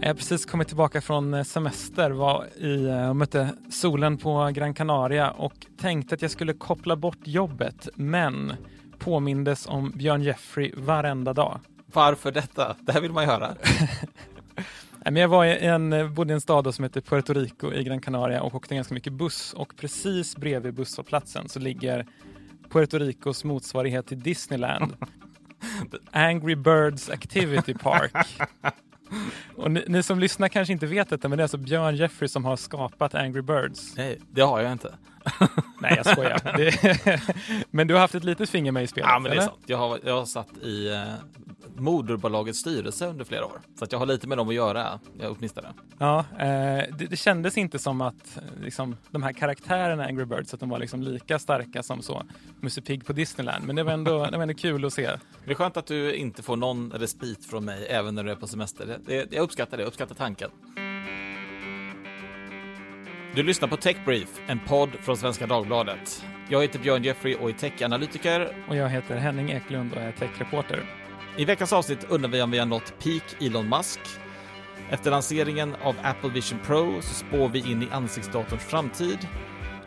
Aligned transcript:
Jag 0.00 0.08
har 0.08 0.14
precis 0.14 0.46
kommit 0.46 0.68
tillbaka 0.68 1.00
från 1.00 1.34
eh, 1.34 1.42
semester, 1.42 2.10
var 2.10 2.46
i, 2.56 2.84
eh, 2.84 3.08
och 3.08 3.16
mötte 3.16 3.50
solen 3.70 4.18
på 4.18 4.50
Gran 4.54 4.74
Canaria 4.74 5.30
och 5.30 5.66
tänkte 5.80 6.14
att 6.14 6.22
jag 6.22 6.30
skulle 6.30 6.52
koppla 6.52 6.96
bort 6.96 7.18
jobbet, 7.24 7.88
men 7.94 8.52
påmindes 8.98 9.66
om 9.66 9.90
Björn 9.90 10.22
Jeffrey 10.22 10.72
varenda 10.76 11.32
dag. 11.32 11.60
Varför 11.92 12.32
detta? 12.32 12.76
Det 12.80 12.92
här 12.92 13.00
vill 13.00 13.12
man 13.12 13.24
ju 13.24 13.30
höra. 13.30 13.54
Men 15.04 15.16
jag 15.16 15.28
var 15.28 15.44
i 15.44 15.58
en, 15.58 15.92
eh, 15.92 16.08
bodde 16.08 16.32
i 16.32 16.34
en 16.34 16.40
stad 16.40 16.74
som 16.74 16.82
heter 16.82 17.00
Puerto 17.00 17.32
Rico 17.32 17.72
i 17.72 17.84
Gran 17.84 18.00
Canaria 18.00 18.42
och 18.42 18.54
åkte 18.54 18.74
ganska 18.74 18.94
mycket 18.94 19.12
buss 19.12 19.52
och 19.52 19.76
precis 19.76 20.36
bredvid 20.36 20.74
busshållplatsen 20.74 21.48
så 21.48 21.58
ligger 21.58 22.06
Puerto 22.70 22.98
Ricos 22.98 23.44
motsvarighet 23.44 24.06
till 24.06 24.20
Disneyland. 24.20 24.96
Angry 26.10 26.54
Birds 26.54 27.10
Activity 27.10 27.74
Park. 27.74 28.12
Och 29.56 29.70
ni, 29.70 29.84
ni, 29.88 30.02
som 30.02 30.18
lyssnar 30.18 30.48
kanske 30.48 30.72
inte 30.72 30.86
vet 30.86 31.08
detta, 31.08 31.28
men 31.28 31.38
det 31.38 31.40
är 31.40 31.44
alltså 31.44 31.56
Björn 31.56 31.96
Jeffrey 31.96 32.28
som 32.28 32.44
har 32.44 32.56
skapat 32.56 33.14
Angry 33.14 33.42
Birds. 33.42 33.96
Nej, 33.96 34.20
det 34.30 34.40
har 34.40 34.60
jag 34.60 34.72
inte. 34.72 34.94
Nej, 35.80 35.94
jag 35.96 36.06
skojar. 36.06 36.40
Det, 36.56 37.20
men 37.70 37.86
du 37.86 37.94
har 37.94 38.00
haft 38.00 38.14
ett 38.14 38.24
litet 38.24 38.50
finger 38.50 38.72
med 38.72 38.82
i 38.82 38.86
spelet? 38.86 39.10
Ja, 39.10 39.18
men 39.18 39.30
det 39.30 39.36
är 39.36 39.40
sant. 39.40 39.58
Jag 39.66 39.78
har, 39.78 39.98
jag 40.04 40.16
har 40.16 40.24
satt 40.24 40.58
i 40.62 40.88
eh, 40.88 41.02
moderbolagets 41.76 42.58
styrelse 42.58 43.06
under 43.06 43.24
flera 43.24 43.46
år, 43.46 43.60
så 43.78 43.84
att 43.84 43.92
jag 43.92 43.98
har 43.98 44.06
lite 44.06 44.28
med 44.28 44.38
dem 44.38 44.48
att 44.48 44.54
göra, 44.54 45.00
jag 45.20 45.36
åtminstone. 45.38 45.68
Ja, 45.98 46.24
eh, 46.38 46.46
det, 46.98 47.06
det 47.10 47.16
kändes 47.16 47.58
inte 47.58 47.78
som 47.78 48.00
att 48.00 48.36
eh, 48.36 48.42
liksom, 48.62 48.96
de 49.10 49.22
här 49.22 49.32
karaktärerna 49.32 50.04
Angry 50.04 50.24
Birds, 50.24 50.54
att 50.54 50.60
de 50.60 50.68
var 50.68 50.78
liksom 50.78 51.02
lika 51.02 51.38
starka 51.38 51.82
som 51.82 52.02
så 52.02 52.22
Musse 52.60 52.80
Pigg 52.80 53.06
på 53.06 53.12
Disneyland, 53.12 53.64
men 53.64 53.76
det 53.76 53.82
var, 53.82 53.92
ändå, 53.92 54.26
det 54.26 54.36
var 54.36 54.42
ändå 54.42 54.54
kul 54.54 54.84
att 54.84 54.92
se. 54.92 55.10
Det 55.44 55.50
är 55.50 55.54
skönt 55.54 55.76
att 55.76 55.86
du 55.86 56.14
inte 56.14 56.42
får 56.42 56.56
någon 56.56 56.92
respit 56.92 57.46
från 57.46 57.64
mig 57.64 57.86
även 57.86 58.14
när 58.14 58.24
du 58.24 58.30
är 58.30 58.36
på 58.36 58.46
semester. 58.46 58.86
Det, 58.86 59.24
det, 59.24 59.36
jag 59.36 59.42
uppskattar 59.42 59.76
det, 59.76 59.82
jag 59.82 59.88
uppskattar 59.88 60.14
tanken. 60.14 60.50
Du 63.38 63.44
lyssnar 63.44 63.68
på 63.68 63.76
Techbrief, 63.76 64.28
en 64.46 64.60
podd 64.66 64.90
från 65.00 65.16
Svenska 65.16 65.46
Dagbladet. 65.46 66.24
Jag 66.48 66.62
heter 66.62 66.78
Björn 66.78 67.04
Jeffrey 67.04 67.34
och 67.34 67.48
är 67.48 67.52
techanalytiker. 67.52 68.64
Och 68.68 68.76
jag 68.76 68.88
heter 68.88 69.16
Henning 69.16 69.50
Eklund 69.50 69.92
och 69.92 70.00
är 70.00 70.12
techreporter. 70.12 70.84
I 71.36 71.44
veckans 71.44 71.72
avsnitt 71.72 72.06
undrar 72.08 72.30
vi 72.30 72.42
om 72.42 72.50
vi 72.50 72.58
har 72.58 72.66
nått 72.66 72.94
peak 73.02 73.22
Elon 73.40 73.68
Musk. 73.68 74.00
Efter 74.90 75.10
lanseringen 75.10 75.74
av 75.82 75.96
Apple 76.02 76.30
Vision 76.30 76.58
Pro 76.66 77.02
så 77.02 77.14
spår 77.14 77.48
vi 77.48 77.58
in 77.58 77.82
i 77.82 77.88
ansiktsdatorns 77.92 78.62
framtid. 78.62 79.28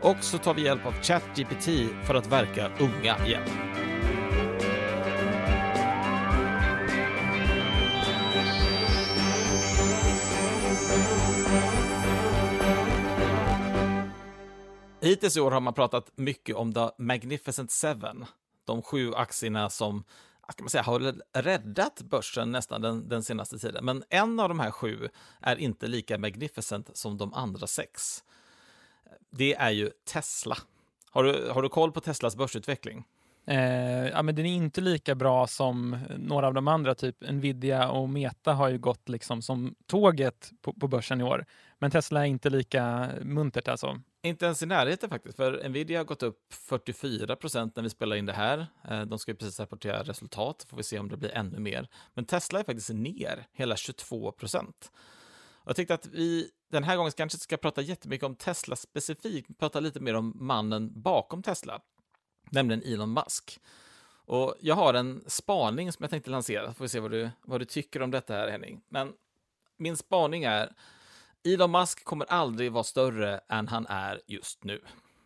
Och 0.02 0.18
så 0.20 0.38
tar 0.38 0.54
vi 0.54 0.62
hjälp 0.62 0.86
av 0.86 0.94
ChatGPT 1.02 1.70
för 2.04 2.16
att 2.16 2.28
verka 2.32 2.72
unga 2.80 3.26
igen. 3.28 3.44
Hittills 15.12 15.38
i 15.38 15.40
år 15.40 15.52
har 15.52 15.62
man 15.62 15.74
pratat 15.74 16.12
mycket 16.16 16.56
om 16.56 16.74
The 16.74 16.90
Magnificent 16.98 17.72
Seven, 17.72 18.26
de 18.66 18.82
sju 18.82 19.14
aktierna 19.14 19.70
som 19.70 20.04
kan 20.56 20.64
man 20.64 20.70
säga, 20.70 20.84
har 20.84 21.16
räddat 21.42 22.02
börsen 22.02 22.52
nästan 22.52 22.82
den, 22.82 23.10
den, 23.10 23.24
senaste 23.24 23.60
tiden. 23.60 23.86
Men 23.86 24.04
en 24.10 24.40
av 24.40 24.50
de 24.50 24.60
här 24.60 24.72
sju 24.72 25.10
är 25.42 25.56
inte 25.56 25.88
lika 25.88 26.18
magnificent 26.18 26.90
som 26.94 27.18
de 27.18 27.34
andra 27.34 27.68
sex. 27.68 28.24
Det 29.30 29.54
är 29.54 29.70
ju 29.70 29.92
Tesla. 30.06 30.58
Har 31.10 31.24
du, 31.24 31.50
har 31.50 31.62
du 31.62 31.70
koll 31.70 31.92
på 31.92 32.02
Teslas 32.02 32.36
börsutveckling? 32.36 33.08
Eh, 33.46 34.08
ja, 34.08 34.22
men 34.22 34.36
den 34.36 34.46
är 34.46 34.56
inte 34.56 34.82
lika 34.82 35.16
bra 35.16 35.48
som 35.48 35.98
några 36.18 36.48
av 36.48 36.54
de 36.54 36.68
andra, 36.68 36.96
typ 36.96 37.16
Nvidia 37.22 37.90
och 37.90 38.10
Meta 38.10 38.54
har 38.54 38.70
ju 38.70 38.78
gått 38.78 39.10
liksom 39.10 39.42
som 39.42 39.76
tåget 39.88 40.52
på, 40.62 40.74
på 40.74 40.88
börsen 40.88 41.22
i 41.22 41.24
år. 41.24 41.46
Men 41.80 41.92
Tesla 41.92 42.22
är 42.22 42.26
inte 42.26 42.50
lika 42.50 43.10
muntert 43.22 43.68
alltså. 43.68 44.02
Inte 44.24 44.46
ens 44.46 44.64
i 44.64 44.66
närheten 44.66 45.10
faktiskt, 45.10 45.38
för 45.38 45.70
Nvidia 45.70 46.00
har 46.00 46.06
gått 46.06 46.24
upp 46.24 46.54
44 46.54 47.36
procent 47.36 47.76
när 47.76 47.84
vi 47.84 47.90
spelar 47.90 48.16
in 48.16 48.26
det 48.26 48.34
här. 48.34 48.68
Eh, 48.90 49.02
de 49.02 49.20
ska 49.20 49.32
ju 49.32 49.38
precis 49.38 49.60
rapportera 49.60 50.04
resultat, 50.04 50.66
får 50.70 50.78
vi 50.78 50.84
se 50.84 51.00
om 51.00 51.10
det 51.10 51.18
blir 51.18 51.38
ännu 51.38 51.60
mer. 51.60 51.88
Men 52.14 52.26
Tesla 52.26 52.60
är 52.60 52.64
faktiskt 52.64 52.90
ner 52.90 53.46
hela 53.54 53.76
22 53.76 54.32
procent. 54.32 54.92
Jag 55.66 55.76
tyckte 55.76 55.94
att 55.94 56.06
vi 56.06 56.50
den 56.72 56.84
här 56.84 56.98
gången 56.98 57.12
kanske 57.12 57.40
ska 57.40 57.58
prata 57.58 57.82
jättemycket 57.82 58.26
om 58.26 58.36
Tesla 58.36 58.76
specifikt, 58.76 59.60
prata 59.60 59.80
lite 59.80 60.00
mer 60.00 60.14
om 60.14 60.34
mannen 60.36 61.02
bakom 61.02 61.44
Tesla, 61.44 61.82
nämligen 62.52 62.94
Elon 62.94 63.14
Musk. 63.14 63.60
Och 64.26 64.56
jag 64.60 64.76
har 64.76 64.94
en 64.94 65.24
spaning 65.28 65.92
som 65.92 66.04
jag 66.04 66.10
tänkte 66.10 66.30
lansera, 66.30 66.74
får 66.74 66.86
vi 66.86 66.90
se 66.90 67.00
vad 67.00 67.12
du, 67.12 67.30
vad 67.42 67.62
du 67.62 67.66
tycker 67.66 68.02
om 68.02 68.12
detta 68.12 68.34
här 68.34 68.50
Henning. 68.50 68.82
Men 68.90 69.14
min 69.78 69.98
spaning 69.98 70.44
är 70.44 70.74
Elon 71.44 71.72
Musk 71.72 72.04
kommer 72.04 72.26
aldrig 72.26 72.72
vara 72.72 72.84
större 72.84 73.42
än 73.50 73.68
han 73.68 73.86
är 73.90 74.22
just 74.28 74.64
nu. 74.64 74.82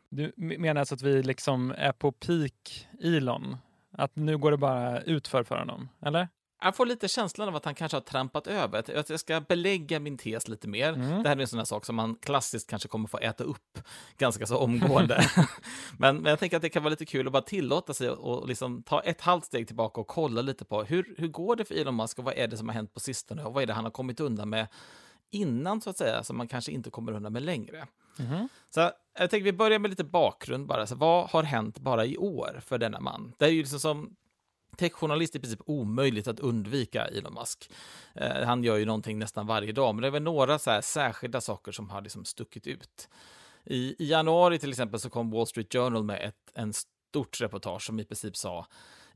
Du 0.09 0.33
menar 0.35 0.79
alltså 0.79 0.95
att 0.95 1.01
vi 1.01 1.23
liksom 1.23 1.73
är 1.77 1.91
på 1.91 2.11
peak 2.11 2.87
Elon? 3.01 3.57
Att 3.91 4.15
nu 4.15 4.37
går 4.37 4.51
det 4.51 4.57
bara 4.57 5.01
utför 5.01 5.43
för 5.43 5.57
honom, 5.57 5.89
eller? 6.01 6.27
Jag 6.65 6.75
får 6.75 6.85
lite 6.85 7.07
känslan 7.07 7.47
av 7.47 7.55
att 7.55 7.65
han 7.65 7.75
kanske 7.75 7.95
har 7.95 8.01
trampat 8.01 8.47
över. 8.47 8.99
Att 8.99 9.09
jag 9.09 9.19
ska 9.19 9.41
belägga 9.41 9.99
min 9.99 10.17
tes 10.17 10.47
lite 10.47 10.67
mer. 10.67 10.93
Mm. 10.93 11.23
Det 11.23 11.29
här 11.29 11.35
är 11.35 11.41
en 11.41 11.47
sån 11.47 11.59
här 11.59 11.65
sak 11.65 11.85
som 11.85 11.95
man 11.95 12.15
klassiskt 12.15 12.69
kanske 12.69 12.87
kommer 12.87 13.07
få 13.07 13.17
äta 13.17 13.43
upp 13.43 13.79
ganska 14.17 14.45
så 14.45 14.57
omgående. 14.57 15.25
men, 15.99 16.17
men, 16.17 16.29
jag 16.29 16.39
tänker 16.39 16.57
att 16.57 16.61
det 16.61 16.69
kan 16.69 16.83
vara 16.83 16.89
lite 16.89 17.05
kul 17.05 17.27
att 17.27 17.33
bara 17.33 17.41
tillåta 17.41 17.93
sig 17.93 18.09
och 18.09 18.47
liksom 18.47 18.83
ta 18.83 19.01
ett 19.01 19.21
halvt 19.21 19.45
steg 19.45 19.67
tillbaka 19.67 20.01
och 20.01 20.07
kolla 20.07 20.41
lite 20.41 20.65
på 20.65 20.83
hur, 20.83 21.15
hur 21.17 21.27
går 21.27 21.55
det 21.55 21.65
för 21.65 21.75
Elon 21.75 21.95
Musk 21.95 22.19
och 22.19 22.25
vad 22.25 22.37
är 22.37 22.47
det 22.47 22.57
som 22.57 22.69
har 22.69 22.75
hänt 22.75 22.93
på 22.93 22.99
sistone 22.99 23.43
och 23.43 23.53
vad 23.53 23.63
är 23.63 23.67
det 23.67 23.73
han 23.73 23.83
har 23.83 23.91
kommit 23.91 24.19
undan 24.19 24.49
med 24.49 24.67
innan 25.31 25.81
så 25.81 25.89
att 25.89 25.97
säga, 25.97 26.23
som 26.23 26.37
man 26.37 26.47
kanske 26.47 26.71
inte 26.71 26.89
kommer 26.89 27.11
undan 27.11 27.33
med 27.33 27.43
längre. 27.43 27.87
Mm. 28.19 28.49
Så 28.69 28.79
jag 28.79 29.29
tänkte 29.29 29.39
vi 29.39 29.53
börjar 29.53 29.79
med 29.79 29.89
lite 29.89 30.03
bakgrund 30.03 30.67
bara. 30.67 30.87
Så 30.87 30.95
vad 30.95 31.29
har 31.29 31.43
hänt 31.43 31.79
bara 31.79 32.05
i 32.05 32.17
år 32.17 32.61
för 32.65 32.77
denna 32.77 32.99
man? 32.99 33.33
Det 33.37 33.45
är 33.45 33.49
ju 33.49 33.59
liksom 33.59 33.79
som 33.79 34.15
techjournalist 34.75 35.35
i 35.35 35.39
princip 35.39 35.59
omöjligt 35.65 36.27
att 36.27 36.39
undvika 36.39 37.05
Elon 37.05 37.33
Musk. 37.33 37.71
Eh, 38.13 38.45
han 38.45 38.63
gör 38.63 38.77
ju 38.77 38.85
någonting 38.85 39.19
nästan 39.19 39.47
varje 39.47 39.71
dag, 39.71 39.95
men 39.95 40.01
det 40.01 40.07
är 40.07 40.11
väl 40.11 40.23
några 40.23 40.59
så 40.59 40.71
här 40.71 40.81
särskilda 40.81 41.41
saker 41.41 41.71
som 41.71 41.89
har 41.89 42.01
liksom 42.01 42.25
stuckit 42.25 42.67
ut. 42.67 43.09
I, 43.63 43.95
I, 44.03 44.09
januari 44.09 44.59
till 44.59 44.69
exempel 44.69 44.99
så 44.99 45.09
kom 45.09 45.31
Wall 45.31 45.47
Street 45.47 45.73
Journal 45.73 46.03
med 46.03 46.21
ett 46.23 46.51
en 46.53 46.73
stort 46.73 47.41
reportage 47.41 47.81
som 47.81 47.99
i 47.99 48.03
princip 48.03 48.37
sa 48.37 48.65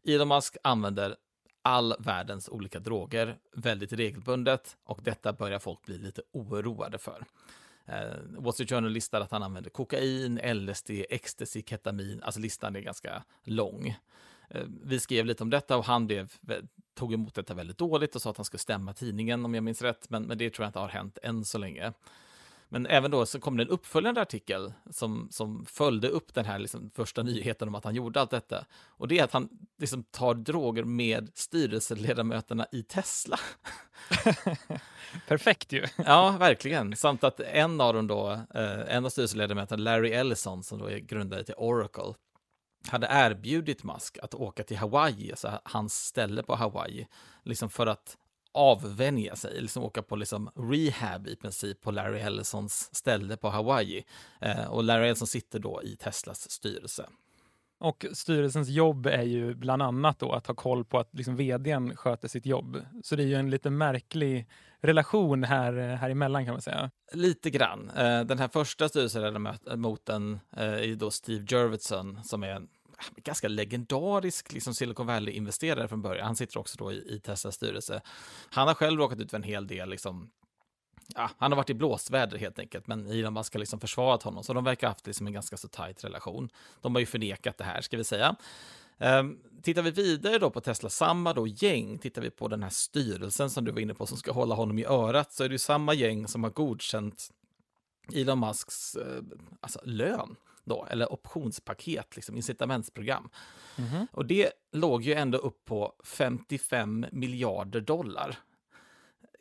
Elon 0.04 0.28
Musk 0.28 0.58
använder 0.64 1.16
all 1.62 1.96
världens 2.00 2.50
olika 2.50 2.80
droger 2.80 3.38
väldigt 3.54 3.94
regelbundet 3.94 4.78
och 4.84 5.00
detta 5.04 5.34
börjar 5.34 5.60
folk 5.60 5.86
bli 5.86 5.98
lite 5.98 6.22
oroade 6.32 6.98
för. 6.98 7.26
Eh, 7.86 8.18
Wall 8.38 8.54
Street 8.54 8.70
Journal 8.70 8.92
listar 8.92 9.22
att 9.22 9.32
han 9.32 9.44
använder 9.44 9.70
kokain, 9.70 10.40
LSD, 10.44 10.90
ecstasy, 10.90 11.64
ketamin, 11.64 12.24
alltså 12.24 12.40
listan 12.40 12.76
är 12.76 12.80
ganska 12.80 13.24
lång. 13.44 13.96
Eh, 14.50 14.64
vi 14.84 15.00
skrev 15.00 15.26
lite 15.26 15.44
om 15.44 15.50
detta 15.50 15.78
och 15.78 15.86
han 15.86 16.08
blev, 16.08 16.34
tog 16.96 17.14
emot 17.14 17.36
detta 17.36 17.54
väldigt 17.54 17.78
dåligt 17.78 18.16
och 18.16 18.22
sa 18.22 18.30
att 18.30 18.38
han 18.38 18.46
skulle 18.46 18.60
stämma 18.60 18.94
tidningen 18.94 19.46
om 19.46 19.54
jag 19.54 19.64
minns 19.64 19.82
rätt, 19.82 20.10
men, 20.10 20.24
men 20.24 20.38
det 20.38 20.50
tror 20.50 20.64
jag 20.64 20.70
inte 20.70 20.80
har 20.80 20.88
hänt 20.88 21.18
än 21.24 21.46
så 21.46 21.58
länge. 21.58 21.94
Men 22.72 22.86
även 22.86 23.12
då 23.12 23.26
så 23.26 23.40
kom 23.40 23.58
det 23.58 23.64
en 23.64 23.70
uppföljande 23.70 24.22
artikel 24.22 24.74
som, 24.90 25.28
som 25.32 25.66
följde 25.66 26.10
upp 26.10 26.34
den 26.34 26.46
här 26.46 26.60
liksom 26.60 26.90
första 26.90 27.24
nyheten 27.24 27.68
om 27.68 27.76
att 27.76 27.84
han 27.84 27.96
gjorde 27.96 28.22
allt 28.22 28.32
detta. 28.32 28.66
Och 28.88 29.08
det 29.08 29.20
är 29.20 29.24
att 29.24 29.34
han 29.34 29.50
liksom 29.78 30.04
tar 30.04 30.34
droger 30.34 30.84
med 30.84 31.32
styrelseledamöterna 31.34 32.68
i 32.72 32.84
Tesla. 32.84 33.40
Perfekt 35.28 35.72
ju. 35.72 35.86
ja, 35.98 36.36
verkligen. 36.40 36.96
Samt 36.96 37.24
att 37.24 37.40
en 37.40 37.82
av 37.82 37.94
dem 37.94 38.08
då, 38.08 38.32
eh, 38.32 38.96
en 38.96 39.06
av 39.06 39.10
styrelseledamöterna, 39.10 39.84
Larry 39.84 40.12
Ellison, 40.12 40.64
som 40.64 40.80
då 40.80 40.86
är 40.86 40.98
grundare 40.98 41.44
till 41.44 41.56
Oracle, 41.58 42.14
hade 42.88 43.08
erbjudit 43.12 43.84
Musk 43.84 44.18
att 44.22 44.34
åka 44.34 44.64
till 44.64 44.78
Hawaii, 44.78 45.32
alltså 45.32 45.60
hans 45.64 45.94
ställe 45.94 46.44
på 46.44 46.56
Hawaii, 46.56 47.08
liksom 47.44 47.70
för 47.70 47.88
att 47.88 48.18
avvänja 48.52 49.36
sig, 49.36 49.62
liksom 49.62 49.84
åka 49.84 50.02
på 50.02 50.16
liksom 50.16 50.50
rehab 50.56 51.28
i 51.28 51.36
princip 51.36 51.82
på 51.82 51.92
Larry 51.92 52.20
Ellisons 52.20 52.96
ställe 52.96 53.38
på 53.38 53.50
Hawaii. 53.50 54.04
Eh, 54.42 54.66
och 54.66 54.84
Larry 54.84 55.08
Ellison 55.08 55.28
sitter 55.28 55.60
då 55.60 55.82
i 55.84 55.96
Teslas 55.96 56.52
styrelse. 56.52 57.06
Och 57.80 58.06
styrelsens 58.14 58.70
jobb 58.70 59.06
är 59.06 59.24
ju 59.24 59.56
bland 59.56 59.82
annat 59.82 60.20
då 60.20 60.32
att 60.32 60.48
ha 60.48 60.56
koll 60.56 60.86
på 60.86 61.00
att 61.00 61.10
liksom 61.12 61.36
vdn 61.36 61.96
sköter 61.96 62.28
sitt 62.28 62.46
jobb. 62.46 62.82
Så 63.04 63.16
det 63.16 63.24
är 63.24 63.28
ju 63.28 63.36
en 63.36 63.50
lite 63.50 63.70
märklig 63.70 64.48
relation 64.82 65.44
här, 65.44 65.78
eh, 65.78 65.96
här 65.96 66.10
emellan 66.10 66.46
kan 66.46 66.54
man 66.54 66.62
säga. 66.62 66.92
Lite 67.14 67.50
grann. 67.50 67.90
Eh, 67.90 68.22
den 68.22 68.40
här 68.40 68.48
första 68.48 68.90
styrelseledamoten 68.90 70.40
eh, 70.58 70.64
är 70.64 70.96
då 70.96 71.12
Steve 71.12 71.46
Jurvetson 71.50 72.24
som 72.24 72.44
är 72.44 72.50
en 72.50 72.68
ganska 73.16 73.48
legendarisk 73.48 74.54
liksom 74.54 74.74
Silicon 74.74 75.08
Valley-investerare 75.08 75.88
från 75.88 76.02
början. 76.02 76.26
Han 76.26 76.36
sitter 76.36 76.60
också 76.60 76.78
då 76.78 76.92
i, 76.92 77.16
i 77.16 77.20
Teslas 77.20 77.56
styrelse. 77.56 78.02
Han 78.50 78.68
har 78.68 78.76
själv 78.76 79.00
råkat 79.00 79.20
ut 79.20 79.30
för 79.30 79.38
en 79.38 79.44
hel 79.44 79.68
del 79.68 79.90
liksom, 79.90 80.30
ja, 81.16 81.30
han 81.38 81.52
har 81.52 81.58
varit 81.58 81.70
i 81.70 81.74
blåsväder 81.74 82.38
helt 82.38 82.60
enkelt, 82.60 82.88
men 82.88 83.08
Elon 83.08 83.34
Musk 83.34 83.54
har 83.54 83.60
liksom 83.60 83.80
försvarat 83.80 84.24
honom, 84.24 84.44
så 84.44 84.54
de 84.54 84.64
verkar 84.64 84.88
ha 84.88 84.92
haft 84.92 85.08
liksom 85.08 85.28
en 85.28 85.34
ganska 85.34 85.58
så 85.58 85.68
tajt 85.68 86.04
relation. 86.04 86.50
De 86.82 86.96
har 86.96 87.00
ju 87.00 87.06
förnekat 87.06 87.58
det 87.58 87.64
här, 87.64 87.82
ska 87.82 87.98
vi 87.98 88.04
säga. 88.04 88.36
Um, 89.00 89.40
tittar 89.64 89.82
vi 89.82 89.92
vidare 89.92 90.38
då 90.38 90.50
på 90.50 90.62
Tesla, 90.62 90.90
samma 90.90 91.34
då 91.34 91.48
gäng, 91.48 91.98
tittar 91.98 92.22
vi 92.22 92.30
på 92.30 92.48
den 92.48 92.64
här 92.64 92.70
styrelsen 92.70 93.50
som 93.50 93.66
du 93.66 93.72
var 93.72 93.80
inne 93.80 93.94
på 93.94 94.06
som 94.06 94.18
ska 94.18 94.32
hålla 94.32 94.56
honom 94.56 94.80
i 94.80 94.86
örat, 94.86 95.34
så 95.34 95.44
är 95.44 95.50
det 95.50 95.54
ju 95.54 95.60
samma 95.60 95.94
gäng 95.94 96.28
som 96.28 96.44
har 96.44 96.52
godkänt 96.52 97.30
Elon 98.14 98.40
Musks 98.40 98.96
eh, 98.96 99.24
alltså, 99.62 99.80
lön 99.84 100.36
då, 100.64 100.88
eller 100.90 101.14
optionspaket, 101.14 102.16
liksom 102.16 102.36
incitamentsprogram. 102.36 103.30
Mm 103.78 103.90
-hmm. 103.90 104.08
Och 104.12 104.26
det 104.26 104.52
låg 104.72 105.04
ju 105.04 105.14
ändå 105.14 105.38
upp 105.38 105.66
på 105.66 105.94
55 106.04 107.06
miljarder 107.12 107.82
dollar. 107.82 108.38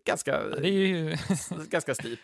Ganska, 0.04 0.40
ja, 0.50 0.60
ju... 0.60 1.16
ganska 1.70 1.94
stip. 1.94 2.20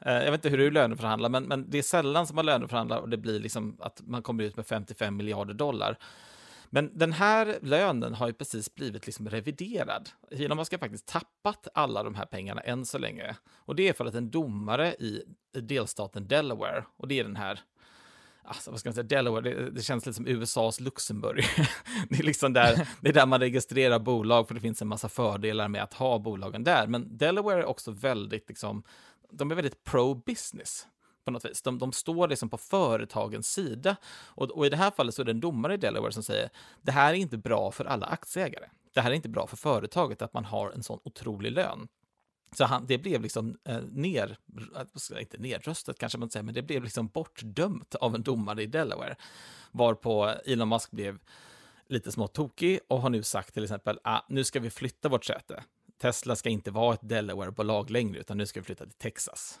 Eh, 0.00 0.12
jag 0.12 0.30
vet 0.30 0.34
inte 0.34 0.48
hur 0.48 0.58
du 0.58 0.70
löneförhandlar, 0.70 1.28
men, 1.28 1.44
men 1.44 1.70
det 1.70 1.78
är 1.78 1.82
sällan 1.82 2.26
som 2.26 2.36
man 2.36 2.46
löneförhandlar 2.46 2.98
och 2.98 3.08
det 3.08 3.16
blir 3.16 3.40
liksom 3.40 3.76
att 3.80 4.00
man 4.06 4.22
kommer 4.22 4.44
ut 4.44 4.56
med 4.56 4.66
55 4.66 5.16
miljarder 5.16 5.54
dollar. 5.54 5.98
Men 6.70 6.98
den 6.98 7.12
här 7.12 7.58
lönen 7.62 8.14
har 8.14 8.26
ju 8.26 8.32
precis 8.32 8.74
blivit 8.74 9.06
liksom 9.06 9.28
reviderad. 9.28 10.10
Elon 10.30 10.56
Musk 10.56 10.72
har 10.72 10.78
faktiskt 10.78 11.06
tappat 11.06 11.68
alla 11.74 12.02
de 12.02 12.14
här 12.14 12.26
pengarna 12.26 12.60
än 12.60 12.86
så 12.86 12.98
länge. 12.98 13.36
Och 13.50 13.76
det 13.76 13.88
är 13.88 13.92
för 13.92 14.04
att 14.04 14.14
en 14.14 14.30
domare 14.30 14.94
i 14.94 15.22
delstaten 15.52 16.28
Delaware, 16.28 16.84
och 16.96 17.08
det 17.08 17.20
är 17.20 17.24
den 17.24 17.36
här 17.36 17.60
Alltså, 18.44 18.70
vad 18.70 18.80
ska 18.80 18.88
man 18.88 18.94
säga, 18.94 19.04
Delaware, 19.04 19.42
det, 19.42 19.70
det 19.70 19.82
känns 19.82 20.06
lite 20.06 20.16
som 20.16 20.26
USAs 20.26 20.80
Luxemburg. 20.80 21.44
det, 22.08 22.18
är 22.18 22.22
liksom 22.22 22.52
där, 22.52 22.88
det 23.00 23.08
är 23.08 23.12
där 23.12 23.26
man 23.26 23.40
registrerar 23.40 23.98
bolag, 23.98 24.48
för 24.48 24.54
det 24.54 24.60
finns 24.60 24.82
en 24.82 24.88
massa 24.88 25.08
fördelar 25.08 25.68
med 25.68 25.82
att 25.82 25.94
ha 25.94 26.18
bolagen 26.18 26.64
där. 26.64 26.86
Men 26.86 27.18
Delaware 27.18 27.60
är 27.60 27.64
också 27.64 27.90
väldigt, 27.90 28.48
liksom, 28.48 28.82
de 29.30 29.50
är 29.50 29.54
väldigt 29.54 29.84
pro-business 29.84 30.86
på 31.24 31.30
något 31.30 31.44
vis. 31.44 31.62
De, 31.62 31.78
de 31.78 31.92
står 31.92 32.28
liksom 32.28 32.48
på 32.48 32.58
företagens 32.58 33.52
sida. 33.52 33.96
Och, 34.24 34.50
och, 34.50 34.66
i 34.66 34.68
det 34.68 34.76
här 34.76 34.90
fallet 34.90 35.14
så 35.14 35.22
är 35.22 35.26
det 35.26 35.32
en 35.32 35.40
domare 35.40 35.74
i 35.74 35.76
Delaware 35.76 36.12
som 36.12 36.22
säger 36.22 36.50
det 36.82 36.92
här 36.92 37.10
är 37.10 37.18
inte 37.18 37.38
bra 37.38 37.70
för 37.70 37.84
alla 37.84 38.06
aktieägare. 38.06 38.68
Det 38.94 39.00
här 39.00 39.10
är 39.10 39.14
inte 39.14 39.28
bra 39.28 39.46
för 39.46 39.56
företaget 39.56 40.22
att 40.22 40.34
man 40.34 40.44
har 40.44 40.70
en 40.70 40.82
sån 40.82 41.00
otrolig 41.04 41.52
lön. 41.52 41.88
Så 42.56 42.64
han, 42.64 42.86
det 42.86 42.98
blev 42.98 43.22
liksom 43.22 43.58
eh, 43.64 43.80
ner, 43.82 44.36
eh, 44.76 45.20
inte 45.20 45.38
nedröstat 45.38 45.98
kanske 45.98 46.18
man 46.18 46.30
säger, 46.30 46.44
men 46.44 46.54
det 46.54 46.62
blev 46.62 46.84
liksom 46.84 47.08
bortdömt 47.08 47.94
av 47.94 48.14
en 48.14 48.22
domare 48.22 48.62
i 48.62 48.66
Delaware. 48.66 49.16
Varpå 49.72 50.34
Elon 50.46 50.68
Musk 50.68 50.90
blev 50.90 51.18
lite 51.88 52.12
smått 52.12 52.32
tokig 52.32 52.80
och 52.88 53.00
har 53.00 53.10
nu 53.10 53.22
sagt 53.22 53.54
till 53.54 53.64
exempel, 53.64 53.98
ah, 54.04 54.20
nu 54.28 54.44
ska 54.44 54.60
vi 54.60 54.70
flytta 54.70 55.08
vårt 55.08 55.24
säte. 55.24 55.64
Tesla 55.98 56.36
ska 56.36 56.48
inte 56.48 56.70
vara 56.70 56.94
ett 56.94 57.08
Delaware-bolag 57.08 57.90
längre, 57.90 58.20
utan 58.20 58.38
nu 58.38 58.46
ska 58.46 58.60
vi 58.60 58.64
flytta 58.64 58.84
till 58.84 58.98
Texas. 58.98 59.60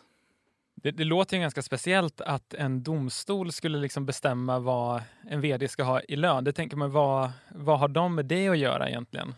Det, 0.82 0.90
det, 0.90 1.04
låter 1.04 1.36
ju 1.36 1.40
ganska 1.40 1.62
speciellt 1.62 2.20
att 2.20 2.54
en 2.54 2.82
domstol 2.82 3.52
skulle 3.52 3.78
liksom 3.78 4.06
bestämma 4.06 4.58
vad 4.58 5.02
en 5.28 5.40
vd 5.40 5.68
ska 5.68 5.82
ha 5.82 6.00
i 6.00 6.16
lön. 6.16 6.44
Det 6.44 6.52
tänker 6.52 6.76
man, 6.76 6.90
vad, 6.92 7.30
vad 7.48 7.78
har 7.78 7.88
de 7.88 8.14
med 8.14 8.24
det 8.24 8.48
att 8.48 8.58
göra 8.58 8.88
egentligen? 8.88 9.34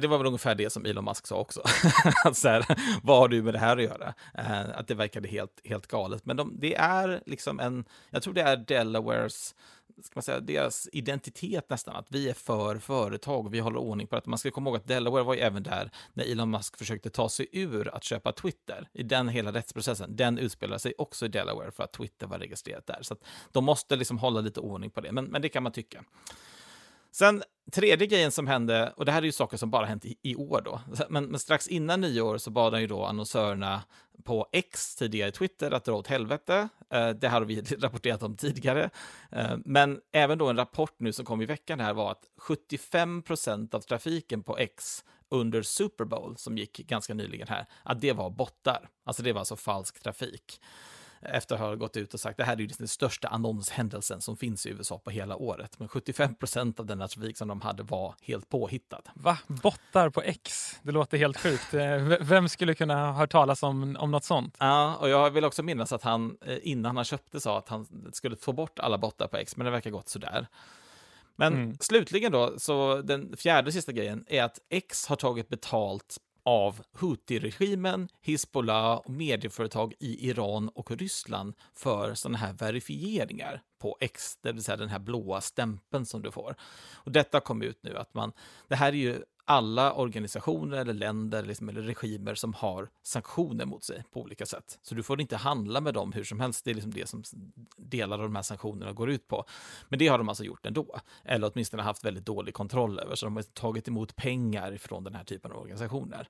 Det 0.00 0.06
var 0.06 0.18
väl 0.18 0.26
ungefär 0.26 0.54
det 0.54 0.70
som 0.70 0.84
Elon 0.84 1.04
Musk 1.04 1.26
sa 1.26 1.36
också. 1.36 1.62
så 2.34 2.48
här, 2.48 2.66
vad 3.02 3.18
har 3.18 3.28
du 3.28 3.42
med 3.42 3.54
det 3.54 3.58
här 3.58 3.76
att 3.76 3.82
göra? 3.82 4.14
Eh, 4.34 4.78
att 4.78 4.88
det 4.88 4.94
verkade 4.94 5.28
helt, 5.28 5.60
helt 5.64 5.86
galet. 5.86 6.26
Men 6.26 6.36
de, 6.36 6.56
det 6.60 6.74
är 6.74 7.22
liksom 7.26 7.60
en, 7.60 7.84
jag 8.10 8.22
tror 8.22 8.34
det 8.34 8.42
är 8.42 8.56
Delawares 8.56 9.54
ska 10.02 10.12
man 10.14 10.22
säga, 10.22 10.40
deras 10.40 10.88
identitet 10.92 11.70
nästan, 11.70 11.96
att 11.96 12.06
vi 12.08 12.28
är 12.28 12.34
för 12.34 12.78
företag 12.78 13.46
och 13.46 13.54
vi 13.54 13.58
håller 13.58 13.78
ordning 13.78 14.06
på 14.06 14.16
det. 14.16 14.26
Man 14.26 14.38
ska 14.38 14.50
komma 14.50 14.70
ihåg 14.70 14.76
att 14.76 14.88
Delaware 14.88 15.22
var 15.22 15.34
ju 15.34 15.40
även 15.40 15.62
där 15.62 15.90
när 16.12 16.32
Elon 16.32 16.50
Musk 16.50 16.76
försökte 16.76 17.10
ta 17.10 17.28
sig 17.28 17.48
ur 17.52 17.94
att 17.94 18.04
köpa 18.04 18.32
Twitter. 18.32 18.88
I 18.92 19.02
den 19.02 19.28
hela 19.28 19.52
rättsprocessen, 19.52 20.16
den 20.16 20.38
utspelar 20.38 20.78
sig 20.78 20.94
också 20.98 21.26
i 21.26 21.28
Delaware 21.28 21.70
för 21.70 21.82
att 21.82 21.92
Twitter 21.92 22.26
var 22.26 22.38
registrerat 22.38 22.86
där. 22.86 22.98
Så 23.02 23.14
att 23.14 23.20
de 23.52 23.64
måste 23.64 23.96
liksom 23.96 24.18
hålla 24.18 24.40
lite 24.40 24.60
ordning 24.60 24.90
på 24.90 25.00
det, 25.00 25.12
men, 25.12 25.24
men 25.24 25.42
det 25.42 25.48
kan 25.48 25.62
man 25.62 25.72
tycka. 25.72 26.04
Sen 27.12 27.42
tredje 27.72 28.06
grejen 28.06 28.32
som 28.32 28.46
hände, 28.46 28.92
och 28.96 29.04
det 29.04 29.12
här 29.12 29.22
är 29.22 29.26
ju 29.26 29.32
saker 29.32 29.56
som 29.56 29.70
bara 29.70 29.86
hänt 29.86 30.04
i, 30.04 30.16
i 30.22 30.36
år 30.36 30.62
då, 30.64 30.80
men, 31.08 31.24
men, 31.24 31.40
strax 31.40 31.68
innan 31.68 32.00
nyår 32.00 32.38
så 32.38 32.50
bad 32.50 32.72
han 32.72 32.80
ju 32.80 32.86
då 32.86 33.04
annonsörerna 33.04 33.82
på 34.24 34.48
X, 34.52 34.96
tidigare 34.96 35.30
Twitter, 35.30 35.70
att 35.70 35.84
dra 35.84 35.94
åt 35.94 36.06
helvete. 36.06 36.68
Eh, 36.90 37.10
det 37.10 37.28
har 37.28 37.40
vi 37.40 37.60
rapporterat 37.78 38.22
om 38.22 38.36
tidigare. 38.36 38.90
Eh, 39.32 39.56
men 39.64 40.00
även 40.12 40.38
då 40.38 40.48
en 40.48 40.56
rapport 40.56 40.94
nu 40.98 41.12
som 41.12 41.24
kom 41.24 41.42
i 41.42 41.46
veckan 41.46 41.80
här 41.80 41.94
var 41.94 42.10
att 42.10 42.24
75 42.36 43.22
procent 43.22 43.74
av 43.74 43.80
trafiken 43.80 44.42
på 44.42 44.58
X 44.58 45.04
under 45.30 45.62
Super 45.62 46.04
Bowl, 46.04 46.36
som 46.36 46.58
gick 46.58 46.76
ganska 46.76 47.14
nyligen 47.14 47.48
här, 47.48 47.66
att 47.82 48.00
det 48.00 48.12
var 48.12 48.30
bottar. 48.30 48.88
Alltså 49.04 49.22
det 49.22 49.32
var 49.32 49.40
alltså 49.40 49.56
falsk 49.56 50.02
trafik 50.02 50.60
efter 51.20 51.54
att 51.54 51.60
ha 51.60 51.74
gått 51.74 51.96
ut 51.96 52.14
och 52.14 52.20
sagt 52.20 52.36
det 52.36 52.44
här 52.44 52.52
är 52.52 52.60
ju 52.60 52.66
den 52.66 52.88
största 52.88 53.28
annonshändelsen 53.28 54.20
som 54.20 54.36
finns 54.36 54.66
i 54.66 54.70
USA 54.70 54.98
på 54.98 55.10
hela 55.10 55.36
året. 55.36 55.78
Men 55.78 55.88
75 55.88 56.34
procent 56.34 56.80
av 56.80 56.86
den 56.86 56.98
trafik 56.98 57.36
som 57.36 57.48
de 57.48 57.60
hade 57.60 57.82
var 57.82 58.14
helt 58.22 58.48
påhittad. 58.48 59.02
Va? 59.14 59.38
Bottar 59.46 60.10
på 60.10 60.22
X? 60.22 60.76
Det 60.82 60.92
låter 60.92 61.18
helt 61.18 61.36
sjukt. 61.36 61.74
Eh, 61.74 61.96
vem 62.20 62.48
skulle 62.48 62.74
kunna 62.74 63.06
ha 63.06 63.12
hört 63.12 63.32
talas 63.32 63.62
om, 63.62 63.96
om 64.00 64.10
något 64.10 64.24
sånt? 64.24 64.56
Ja, 64.58 64.96
och 64.96 65.08
jag 65.08 65.30
vill 65.30 65.44
också 65.44 65.62
minnas 65.62 65.92
att 65.92 66.02
han 66.02 66.36
eh, 66.46 66.58
innan 66.62 66.96
han 66.96 67.04
köpte 67.04 67.40
sa 67.40 67.58
att 67.58 67.68
han 67.68 67.86
skulle 68.12 68.36
få 68.36 68.52
bort 68.52 68.78
alla 68.78 68.98
bottar 68.98 69.28
på 69.28 69.36
X, 69.36 69.56
men 69.56 69.64
det 69.64 69.70
verkar 69.70 69.90
gått 69.90 70.08
sådär. 70.08 70.46
Men 71.36 71.52
mm. 71.52 71.76
slutligen 71.80 72.32
då, 72.32 72.54
så 72.58 73.02
den 73.02 73.36
fjärde 73.36 73.66
och 73.66 73.72
sista 73.72 73.92
grejen 73.92 74.24
är 74.28 74.42
att 74.42 74.58
X 74.68 75.06
har 75.06 75.16
tagit 75.16 75.48
betalt 75.48 76.18
av 76.48 76.80
Houthi-regimen, 76.92 78.08
Hizbollah 78.20 78.96
och 78.96 79.10
medieföretag 79.10 79.94
i 79.98 80.28
Iran 80.28 80.68
och 80.68 80.90
Ryssland 80.90 81.54
för 81.74 82.14
sådana 82.14 82.38
här 82.38 82.52
verifieringar 82.52 83.62
på 83.78 83.96
X, 84.00 84.38
det 84.42 84.52
vill 84.52 84.62
säga 84.62 84.76
den 84.76 84.88
här 84.88 84.98
blåa 84.98 85.40
stämpeln 85.40 86.06
som 86.06 86.22
du 86.22 86.30
får. 86.30 86.54
Och 86.94 87.12
detta 87.12 87.40
kom 87.40 87.62
ut 87.62 87.78
nu 87.82 87.96
att 87.96 88.14
man, 88.14 88.32
det 88.68 88.76
här 88.76 88.88
är 88.88 88.96
ju 88.96 89.22
alla 89.48 89.92
organisationer 89.92 90.76
eller 90.76 90.94
länder 90.94 91.42
liksom, 91.42 91.68
eller 91.68 91.82
regimer 91.82 92.34
som 92.34 92.54
har 92.54 92.88
sanktioner 93.02 93.64
mot 93.66 93.84
sig 93.84 94.04
på 94.12 94.20
olika 94.20 94.46
sätt. 94.46 94.78
Så 94.82 94.94
du 94.94 95.02
får 95.02 95.20
inte 95.20 95.36
handla 95.36 95.80
med 95.80 95.94
dem 95.94 96.12
hur 96.12 96.24
som 96.24 96.40
helst. 96.40 96.64
Det 96.64 96.70
är 96.70 96.74
liksom 96.74 96.94
det 96.94 97.08
som 97.08 97.22
delar 97.76 98.18
av 98.18 98.24
de 98.24 98.36
här 98.36 98.42
sanktionerna 98.42 98.92
går 98.92 99.10
ut 99.10 99.28
på. 99.28 99.44
Men 99.88 99.98
det 99.98 100.08
har 100.08 100.18
de 100.18 100.28
alltså 100.28 100.44
gjort 100.44 100.66
ändå, 100.66 101.00
eller 101.24 101.50
åtminstone 101.52 101.82
haft 101.82 102.04
väldigt 102.04 102.26
dålig 102.26 102.54
kontroll 102.54 102.98
över. 102.98 103.14
Så 103.14 103.26
de 103.26 103.36
har 103.36 103.42
tagit 103.42 103.88
emot 103.88 104.16
pengar 104.16 104.76
från 104.76 105.04
den 105.04 105.14
här 105.14 105.24
typen 105.24 105.52
av 105.52 105.58
organisationer. 105.58 106.28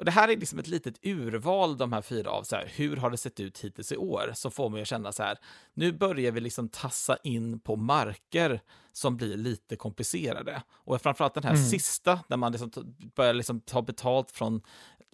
Och 0.00 0.06
det 0.06 0.12
här 0.12 0.28
är 0.28 0.36
liksom 0.36 0.58
ett 0.58 0.68
litet 0.68 0.98
urval, 1.02 1.76
de 1.76 1.92
här 1.92 2.02
fyra, 2.02 2.30
av 2.30 2.42
så 2.42 2.56
här, 2.56 2.72
hur 2.76 2.96
har 2.96 3.10
det 3.10 3.16
sett 3.16 3.40
ut 3.40 3.58
hittills 3.58 3.92
i 3.92 3.96
år? 3.96 4.32
Så 4.34 4.50
får 4.50 4.68
man 4.68 4.78
ju 4.78 4.84
känna 4.84 5.12
så 5.12 5.22
här, 5.22 5.38
nu 5.74 5.92
börjar 5.92 6.32
vi 6.32 6.40
liksom 6.40 6.68
tassa 6.68 7.16
in 7.24 7.60
på 7.60 7.76
marker 7.76 8.60
som 8.92 9.16
blir 9.16 9.36
lite 9.36 9.76
komplicerade. 9.76 10.62
Och 10.70 11.02
framförallt 11.02 11.34
den 11.34 11.42
här 11.42 11.54
mm. 11.54 11.64
sista, 11.64 12.20
där 12.28 12.36
man 12.36 12.52
liksom 12.52 12.70
börjar 13.16 13.34
liksom 13.34 13.60
ta 13.60 13.82
betalt 13.82 14.30
från 14.30 14.62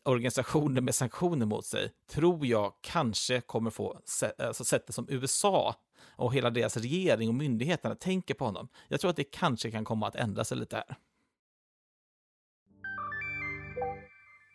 organisationer 0.04 0.80
med 0.80 0.94
sanktioner 0.94 1.46
mot 1.46 1.66
sig, 1.66 1.90
tror 2.10 2.46
jag 2.46 2.72
kanske 2.80 3.40
kommer 3.40 3.70
få 3.70 4.00
alltså 4.38 4.64
sättet 4.64 4.94
som 4.94 5.06
USA 5.08 5.74
och 6.16 6.34
hela 6.34 6.50
deras 6.50 6.76
regering 6.76 7.28
och 7.28 7.34
myndigheterna 7.34 7.94
tänker 7.94 8.34
på 8.34 8.44
honom. 8.44 8.68
Jag 8.88 9.00
tror 9.00 9.10
att 9.10 9.16
det 9.16 9.24
kanske 9.24 9.70
kan 9.70 9.84
komma 9.84 10.08
att 10.08 10.16
ändra 10.16 10.44
sig 10.44 10.58
lite 10.58 10.76
här. 10.76 10.96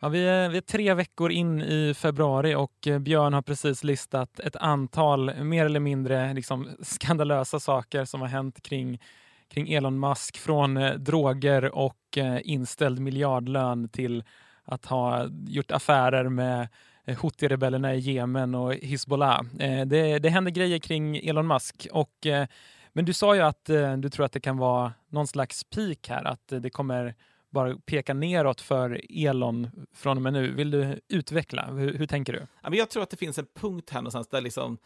Ja, 0.04 0.10
vi, 0.10 0.28
är, 0.28 0.50
vi 0.50 0.58
är 0.58 0.62
tre 0.62 0.94
veckor 0.94 1.32
in 1.32 1.62
i 1.62 1.94
februari 1.94 2.56
och 2.56 2.88
eh, 2.88 3.00
Björn 3.00 3.34
har 3.34 3.42
precis 3.42 3.84
listat 3.84 4.40
ett 4.40 4.56
antal 4.56 5.44
mer 5.44 5.66
eller 5.66 5.80
mindre 5.80 6.34
liksom, 6.34 6.70
skandalösa 6.82 7.60
saker 7.60 8.06
som 8.06 8.22
har 8.22 8.28
hänt 8.28 8.62
kring, 8.62 9.02
kring 9.48 9.74
Elon 9.74 10.00
Musk. 10.00 10.38
Från 10.38 10.78
eh, 10.78 10.94
droger 10.94 11.76
och 11.76 12.18
eh, 12.18 12.40
inställd 12.44 13.00
miljardlön 13.00 13.90
till 13.90 14.24
att 14.64 14.86
ha 14.86 15.26
gjort 15.48 15.72
affärer 15.72 16.30
med 16.30 16.68
eh, 17.06 17.18
Houthi-rebellerna 17.18 17.96
i 17.96 18.00
Jemen 18.00 18.56
och 18.56 18.74
Hizbollah. 18.74 19.42
Eh, 19.60 19.86
det, 19.86 20.20
det 20.20 20.30
händer 20.30 20.52
grejer 20.52 20.80
kring 20.80 21.18
Elon 21.18 21.48
Musk. 21.48 21.88
Och, 21.92 22.26
eh, 22.26 22.48
men 22.94 23.06
du 23.06 23.14
sa 23.14 23.36
ju 23.36 23.42
att 23.42 23.70
eh, 23.70 23.98
du 23.98 24.10
tror 24.10 24.26
att 24.26 24.34
det 24.34 24.40
kan 24.40 24.58
vara 24.58 24.94
någon 25.10 25.28
slags 25.28 25.64
peak 25.64 26.10
här, 26.10 26.24
att 26.24 26.48
det 26.48 26.70
kommer 26.70 27.16
bara 27.52 27.78
peka 27.86 28.14
neråt 28.14 28.62
för 28.62 29.02
Elon 29.10 29.70
från 29.94 30.18
och 30.18 30.24
med 30.24 30.34
nu. 30.34 30.52
Vill 30.52 30.72
du 30.72 31.00
utveckla? 31.08 31.72
Hur, 31.72 31.94
hur 31.94 32.08
tänker 32.08 32.34
du? 32.34 32.78
Jag 32.78 32.90
tror 32.90 33.04
att 33.04 33.10
det 33.10 33.18
finns 33.18 33.38
en 33.38 33.48
punkt 33.56 33.90
här 33.90 34.02
någonstans 34.02 34.28
där 34.28 34.42
liksom 34.42 34.78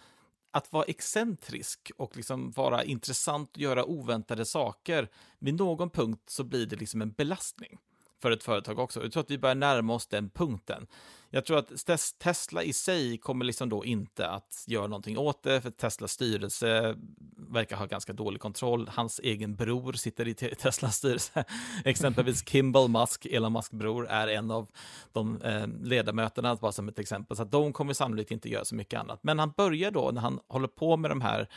att 0.51 0.73
vara 0.73 0.83
excentrisk 0.83 1.91
och 1.97 2.17
liksom 2.17 2.51
vara 2.51 2.83
intressant 2.83 3.51
och 3.51 3.61
göra 3.61 3.85
oväntade 3.85 4.45
saker, 4.45 5.09
vid 5.39 5.53
någon 5.53 5.89
punkt 5.89 6.29
så 6.29 6.43
blir 6.43 6.65
det 6.65 6.75
liksom 6.75 7.01
en 7.01 7.11
belastning 7.11 7.77
för 8.21 8.31
ett 8.31 8.43
företag 8.43 8.79
också. 8.79 9.01
Jag 9.03 9.11
tror 9.11 9.23
att 9.23 9.31
vi 9.31 9.37
börjar 9.37 9.55
närma 9.55 9.93
oss 9.93 10.07
den 10.07 10.29
punkten. 10.29 10.87
Jag 11.35 11.45
tror 11.45 11.57
att 11.57 11.71
Tesla 12.19 12.63
i 12.63 12.73
sig 12.73 13.17
kommer 13.17 13.45
liksom 13.45 13.69
då 13.69 13.85
inte 13.85 14.27
att 14.27 14.63
göra 14.67 14.87
någonting 14.87 15.17
åt 15.17 15.43
det, 15.43 15.61
för 15.61 15.71
Teslas 15.71 16.11
styrelse 16.11 16.95
verkar 17.37 17.75
ha 17.75 17.85
ganska 17.85 18.13
dålig 18.13 18.41
kontroll. 18.41 18.89
Hans 18.93 19.19
egen 19.23 19.55
bror 19.55 19.93
sitter 19.93 20.27
i 20.27 20.33
Teslas 20.59 20.95
styrelse. 20.95 21.43
Exempelvis 21.85 22.49
Kimball 22.49 22.89
Musk, 22.89 23.25
Elon 23.25 23.53
Musk 23.53 23.71
bror, 23.71 24.07
är 24.07 24.27
en 24.27 24.51
av 24.51 24.67
de 25.11 25.41
eh, 25.41 25.67
ledamöterna, 25.67 26.55
bara 26.55 26.71
som 26.71 26.87
ett 26.87 26.99
exempel. 26.99 27.37
Så 27.37 27.43
att 27.43 27.51
de 27.51 27.73
kommer 27.73 27.93
sannolikt 27.93 28.31
inte 28.31 28.49
göra 28.49 28.65
så 28.65 28.75
mycket 28.75 28.99
annat. 28.99 29.19
Men 29.23 29.39
han 29.39 29.53
börjar 29.57 29.91
då, 29.91 30.11
när 30.11 30.21
han 30.21 30.39
håller 30.47 30.67
på 30.67 30.97
med 30.97 31.11
de 31.11 31.21
här 31.21 31.49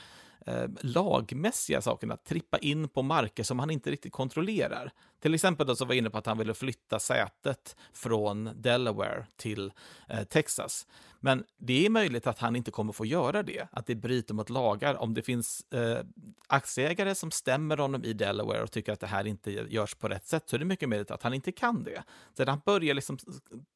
eh, 0.48 0.68
lagmässiga 0.80 1.80
sakerna, 1.80 2.16
trippa 2.16 2.58
in 2.58 2.88
på 2.88 3.02
marker 3.02 3.42
som 3.42 3.58
han 3.58 3.70
inte 3.70 3.90
riktigt 3.90 4.12
kontrollerar. 4.12 4.92
Till 5.22 5.34
exempel 5.34 5.66
då 5.66 5.76
så 5.76 5.84
var 5.84 5.92
jag 5.92 5.98
inne 5.98 6.10
på 6.10 6.18
att 6.18 6.26
han 6.26 6.38
ville 6.38 6.54
flytta 6.54 6.98
sätet 6.98 7.76
från 7.92 8.50
Delaware 8.54 9.26
till 9.36 9.72
eh, 10.08 10.24
Texas. 10.24 10.86
Men 11.20 11.44
det 11.58 11.86
är 11.86 11.90
möjligt 11.90 12.26
att 12.26 12.38
han 12.38 12.56
inte 12.56 12.70
kommer 12.70 12.92
få 12.92 13.06
göra 13.06 13.42
det, 13.42 13.68
att 13.72 13.86
det 13.86 13.94
bryter 13.94 14.34
mot 14.34 14.50
lagar. 14.50 14.94
Om 14.94 15.14
det 15.14 15.22
finns 15.22 15.72
eh, 15.72 15.98
aktieägare 16.46 17.14
som 17.14 17.30
stämmer 17.30 17.76
honom 17.76 18.04
i 18.04 18.12
Delaware 18.12 18.62
och 18.62 18.70
tycker 18.70 18.92
att 18.92 19.00
det 19.00 19.06
här 19.06 19.26
inte 19.26 19.50
görs 19.50 19.94
på 19.94 20.08
rätt 20.08 20.26
sätt, 20.26 20.42
så 20.46 20.56
är 20.56 20.58
det 20.58 20.64
mycket 20.64 20.88
möjligt 20.88 21.10
att 21.10 21.22
han 21.22 21.34
inte 21.34 21.52
kan 21.52 21.84
det. 21.84 22.02
Så 22.36 22.46
han 22.46 22.60
börjar 22.64 22.94
liksom 22.94 23.18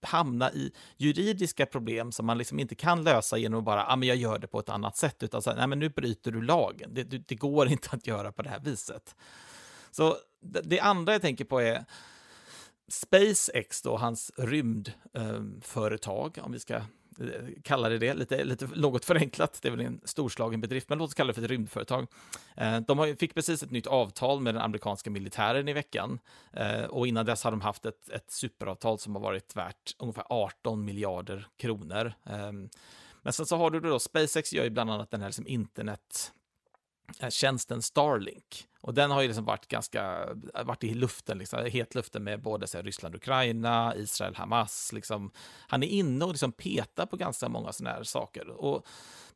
hamna 0.02 0.52
i 0.52 0.72
juridiska 0.96 1.66
problem 1.66 2.12
som 2.12 2.26
man 2.26 2.38
liksom 2.38 2.58
inte 2.58 2.74
kan 2.74 3.04
lösa 3.04 3.38
genom 3.38 3.58
att 3.58 3.64
bara, 3.64 3.86
ah, 3.86 3.96
men 3.96 4.08
jag 4.08 4.16
gör 4.16 4.38
det 4.38 4.46
på 4.46 4.58
ett 4.58 4.68
annat 4.68 4.96
sätt, 4.96 5.22
utan 5.22 5.42
så 5.42 5.50
här, 5.50 5.56
nej, 5.56 5.66
men 5.66 5.78
nu 5.78 5.88
bryter 5.88 6.30
du 6.30 6.42
lagen. 6.42 6.94
Det, 6.94 7.02
det, 7.02 7.18
det 7.18 7.34
går 7.34 7.68
inte 7.68 7.88
att 7.92 8.06
göra 8.06 8.32
på 8.32 8.42
det 8.42 8.50
här 8.50 8.60
viset. 8.60 9.16
Så 9.90 10.16
det, 10.40 10.60
det 10.64 10.80
andra 10.80 11.12
jag 11.12 11.22
tänker 11.22 11.44
på 11.44 11.60
är 11.60 11.84
SpaceX, 12.88 13.82
då, 13.82 13.96
hans 13.96 14.32
rymdföretag, 14.36 16.38
om 16.42 16.52
vi 16.52 16.58
ska 16.58 16.80
Eh, 17.20 17.62
kalla 17.62 17.88
det 17.88 17.98
det, 17.98 18.14
lite, 18.14 18.44
lite 18.44 18.68
något 18.74 19.04
förenklat. 19.04 19.58
Det 19.62 19.68
är 19.68 19.70
väl 19.70 19.80
en 19.80 20.00
storslagen 20.04 20.60
bedrift, 20.60 20.88
men 20.88 20.98
låt 20.98 21.08
oss 21.08 21.14
kalla 21.14 21.28
det 21.28 21.34
för 21.34 21.42
ett 21.42 21.50
rymdföretag. 21.50 22.06
Eh, 22.56 22.80
de 22.80 23.16
fick 23.18 23.34
precis 23.34 23.62
ett 23.62 23.70
nytt 23.70 23.86
avtal 23.86 24.40
med 24.40 24.54
den 24.54 24.62
amerikanska 24.62 25.10
militären 25.10 25.68
i 25.68 25.72
veckan 25.72 26.18
eh, 26.52 26.84
och 26.84 27.06
innan 27.06 27.26
dess 27.26 27.44
har 27.44 27.50
de 27.50 27.60
haft 27.60 27.86
ett, 27.86 28.08
ett 28.08 28.30
superavtal 28.30 28.98
som 28.98 29.14
har 29.14 29.22
varit 29.22 29.56
värt 29.56 29.94
ungefär 29.98 30.24
18 30.28 30.84
miljarder 30.84 31.46
kronor. 31.56 32.14
Ehm, 32.26 32.68
men 33.22 33.32
sen 33.32 33.46
så 33.46 33.56
har 33.56 33.70
du 33.70 33.80
då 33.80 33.98
SpaceX 33.98 34.52
gör 34.52 34.64
ju 34.64 34.70
bland 34.70 34.90
annat 34.90 35.10
den 35.10 35.20
här 35.20 35.28
liksom 35.28 35.46
internet 35.46 36.32
Eh, 37.20 37.30
tjänsten 37.30 37.82
Starlink. 37.82 38.68
Och 38.80 38.94
den 38.94 39.10
har 39.10 39.22
ju 39.22 39.28
liksom 39.28 39.44
varit 39.44 39.68
ganska, 39.68 40.28
varit 40.64 40.84
i 40.84 40.94
luften, 40.94 41.38
liksom, 41.38 41.64
hetluften 41.64 42.24
med 42.24 42.42
både 42.42 42.66
så 42.66 42.78
här, 42.78 42.84
Ryssland, 42.84 43.14
Ukraina, 43.14 43.96
Israel, 43.96 44.34
Hamas. 44.34 44.92
Liksom. 44.92 45.30
Han 45.68 45.82
är 45.82 45.86
inne 45.86 46.24
och 46.24 46.30
liksom 46.30 46.52
petar 46.52 47.06
på 47.06 47.16
ganska 47.16 47.48
många 47.48 47.72
sådana 47.72 47.96
här 47.96 48.04
saker. 48.04 48.48
Och 48.48 48.86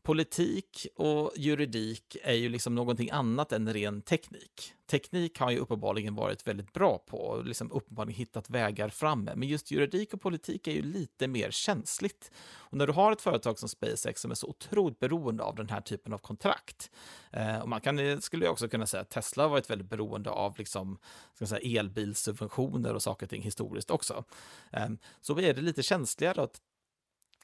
politik 0.07 0.87
och 0.97 1.33
juridik 1.37 2.17
är 2.23 2.35
ju 2.35 2.49
liksom 2.49 2.75
någonting 2.75 3.11
annat 3.11 3.53
än 3.53 3.73
ren 3.73 4.03
teknik. 4.03 4.73
Teknik 4.91 5.39
har 5.39 5.51
ju 5.51 5.59
uppenbarligen 5.59 6.15
varit 6.15 6.47
väldigt 6.47 6.73
bra 6.73 6.99
på 6.99 7.19
och 7.19 7.45
liksom 7.45 7.73
uppenbarligen 7.73 8.19
hittat 8.19 8.51
vägar 8.51 8.89
framme. 8.89 9.33
Men 9.37 9.49
just 9.49 9.71
juridik 9.71 10.15
och 10.15 10.21
politik 10.21 10.69
är 10.69 10.73
ju 10.73 10.83
lite 10.83 11.29
mer 11.29 11.51
känsligt. 11.51 12.31
Och 12.55 12.79
när 12.79 12.87
du 12.87 12.93
har 12.93 13.13
ett 13.13 13.21
företag 13.21 13.59
som 13.59 13.69
SpaceX 13.69 14.21
som 14.21 14.31
är 14.31 14.35
så 14.35 14.47
otroligt 14.47 14.99
beroende 14.99 15.43
av 15.43 15.55
den 15.55 15.69
här 15.69 15.81
typen 15.81 16.13
av 16.13 16.19
kontrakt. 16.19 16.91
Eh, 17.33 17.59
och 17.59 17.69
man 17.69 17.81
kan, 17.81 17.99
eh, 17.99 18.19
skulle 18.19 18.49
också 18.49 18.69
kunna 18.69 18.87
säga 18.87 19.01
att 19.01 19.11
Tesla 19.11 19.43
har 19.43 19.51
varit 19.51 19.71
väldigt 19.71 19.91
beroende 19.91 20.31
av 20.31 20.59
liksom, 20.59 20.99
ska 21.35 21.47
säga, 21.47 21.81
elbilsubventioner 21.81 22.95
och 22.95 23.03
saker 23.03 23.27
och 23.27 23.31
ting 23.31 23.43
historiskt 23.43 23.91
också. 23.91 24.25
Eh, 24.73 24.89
så 25.21 25.39
är 25.39 25.55
det 25.55 25.61
lite 25.61 25.83
känsligare 25.83 26.43
att 26.43 26.61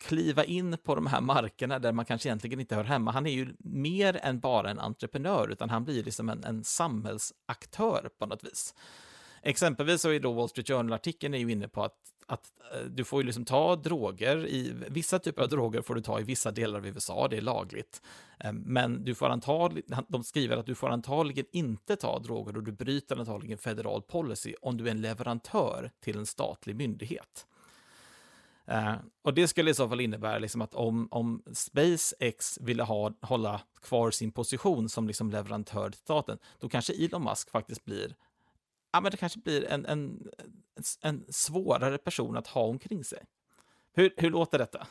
kliva 0.02 0.44
in 0.44 0.76
på 0.84 0.94
de 0.94 1.06
här 1.06 1.20
markerna 1.20 1.78
där 1.78 1.92
man 1.92 2.04
kanske 2.04 2.28
egentligen 2.28 2.60
inte 2.60 2.74
hör 2.74 2.84
hemma. 2.84 3.10
Han 3.10 3.26
är 3.26 3.30
ju 3.30 3.54
mer 3.58 4.20
än 4.22 4.40
bara 4.40 4.70
en 4.70 4.78
entreprenör, 4.78 5.48
utan 5.48 5.70
han 5.70 5.84
blir 5.84 6.04
liksom 6.04 6.28
en, 6.28 6.44
en 6.44 6.64
samhällsaktör 6.64 8.10
på 8.18 8.26
något 8.26 8.44
vis. 8.44 8.74
Exempelvis 9.42 10.02
så 10.02 10.10
är 10.10 10.20
då 10.20 10.32
Wall 10.32 10.48
Street 10.48 10.68
Journal-artikeln 10.68 11.34
är 11.34 11.38
ju 11.38 11.52
inne 11.52 11.68
på 11.68 11.84
att, 11.84 11.96
att 12.26 12.52
eh, 12.74 12.86
du 12.86 13.04
får 13.04 13.20
ju 13.20 13.26
liksom 13.26 13.44
ta 13.44 13.76
droger 13.76 14.46
i, 14.46 14.72
vissa 14.88 15.18
typer 15.18 15.42
av 15.42 15.48
droger 15.48 15.82
får 15.82 15.94
du 15.94 16.00
ta 16.00 16.20
i 16.20 16.22
vissa 16.22 16.50
delar 16.50 16.78
av 16.78 16.86
USA, 16.86 17.28
det 17.28 17.36
är 17.36 17.40
lagligt. 17.40 18.02
Ehm, 18.38 18.56
men 18.56 19.04
du 19.04 19.14
får 19.14 19.28
antagligen, 19.28 20.04
de 20.08 20.24
skriver 20.24 20.56
att 20.56 20.66
du 20.66 20.74
får 20.74 20.88
antagligen 20.88 21.46
inte 21.52 21.96
ta 21.96 22.18
droger 22.18 22.56
och 22.56 22.62
du 22.62 22.72
bryter 22.72 23.16
antagligen 23.16 23.58
federal 23.58 24.02
policy 24.02 24.54
om 24.62 24.76
du 24.76 24.86
är 24.86 24.90
en 24.90 25.00
leverantör 25.00 25.90
till 26.00 26.18
en 26.18 26.26
statlig 26.26 26.76
myndighet. 26.76 27.46
Uh, 28.70 28.94
och 29.22 29.34
det 29.34 29.48
skulle 29.48 29.70
i 29.70 29.74
så 29.74 29.88
fall 29.88 30.00
innebära 30.00 30.38
liksom 30.38 30.62
att 30.62 30.74
om, 30.74 31.08
om 31.10 31.42
SpaceX 31.52 32.58
ville 32.60 32.82
ha, 32.82 33.12
hålla 33.20 33.60
kvar 33.82 34.10
sin 34.10 34.32
position 34.32 34.88
som 34.88 35.06
liksom 35.06 35.30
leverantör 35.30 35.90
till 35.90 36.00
staten, 36.00 36.38
då 36.58 36.68
kanske 36.68 37.04
Elon 37.04 37.24
Musk 37.24 37.50
faktiskt 37.50 37.84
blir, 37.84 38.14
ja 38.92 39.00
men 39.00 39.10
det 39.10 39.16
kanske 39.16 39.38
blir 39.38 39.64
en, 39.64 39.86
en, 39.86 40.28
en 41.02 41.24
svårare 41.28 41.98
person 41.98 42.36
att 42.36 42.46
ha 42.46 42.62
omkring 42.62 43.04
sig. 43.04 43.18
Hur, 43.94 44.14
hur 44.16 44.30
låter 44.30 44.58
detta? 44.58 44.86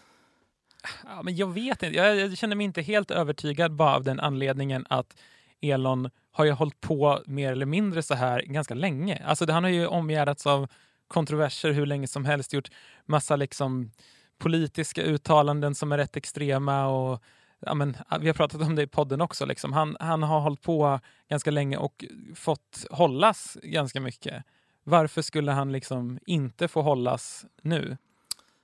Ja, 1.03 1.21
men 1.23 1.35
jag 1.35 1.53
vet 1.53 1.83
inte, 1.83 1.97
jag, 1.97 2.15
jag 2.15 2.37
känner 2.37 2.55
mig 2.55 2.65
inte 2.65 2.81
helt 2.81 3.11
övertygad 3.11 3.75
bara 3.75 3.95
av 3.95 4.03
den 4.03 4.19
anledningen 4.19 4.85
att 4.89 5.17
Elon 5.61 6.09
har 6.31 6.45
ju 6.45 6.51
hållit 6.51 6.81
på 6.81 7.23
mer 7.25 7.51
eller 7.51 7.65
mindre 7.65 8.03
så 8.03 8.13
här 8.13 8.41
ganska 8.41 8.73
länge. 8.73 9.23
Alltså 9.25 9.51
han 9.51 9.63
har 9.63 9.71
ju 9.71 9.87
omgärdats 9.87 10.47
av 10.47 10.67
kontroverser 11.11 11.71
hur 11.71 11.85
länge 11.85 12.07
som 12.07 12.25
helst, 12.25 12.53
gjort 12.53 12.69
massa 13.05 13.35
liksom 13.35 13.91
politiska 14.37 15.03
uttalanden 15.03 15.75
som 15.75 15.91
är 15.91 15.97
rätt 15.97 16.17
extrema 16.17 16.87
och 16.87 17.23
ja, 17.59 17.73
men, 17.73 17.97
vi 18.19 18.27
har 18.27 18.33
pratat 18.33 18.61
om 18.61 18.75
det 18.75 18.83
i 18.83 18.87
podden 18.87 19.21
också. 19.21 19.45
Liksom. 19.45 19.73
Han, 19.73 19.97
han 19.99 20.23
har 20.23 20.39
hållit 20.39 20.61
på 20.61 20.99
ganska 21.29 21.51
länge 21.51 21.77
och 21.77 22.05
fått 22.35 22.85
hållas 22.91 23.57
ganska 23.63 23.99
mycket. 23.99 24.43
Varför 24.83 25.21
skulle 25.21 25.51
han 25.51 25.71
liksom 25.71 26.19
inte 26.25 26.67
få 26.67 26.81
hållas 26.81 27.45
nu? 27.61 27.97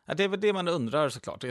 Ja, 0.06 0.14
det 0.14 0.24
är 0.24 0.28
väl 0.28 0.40
det 0.40 0.54
man 0.54 0.68
undrar 0.68 1.10
såklart. 1.10 1.44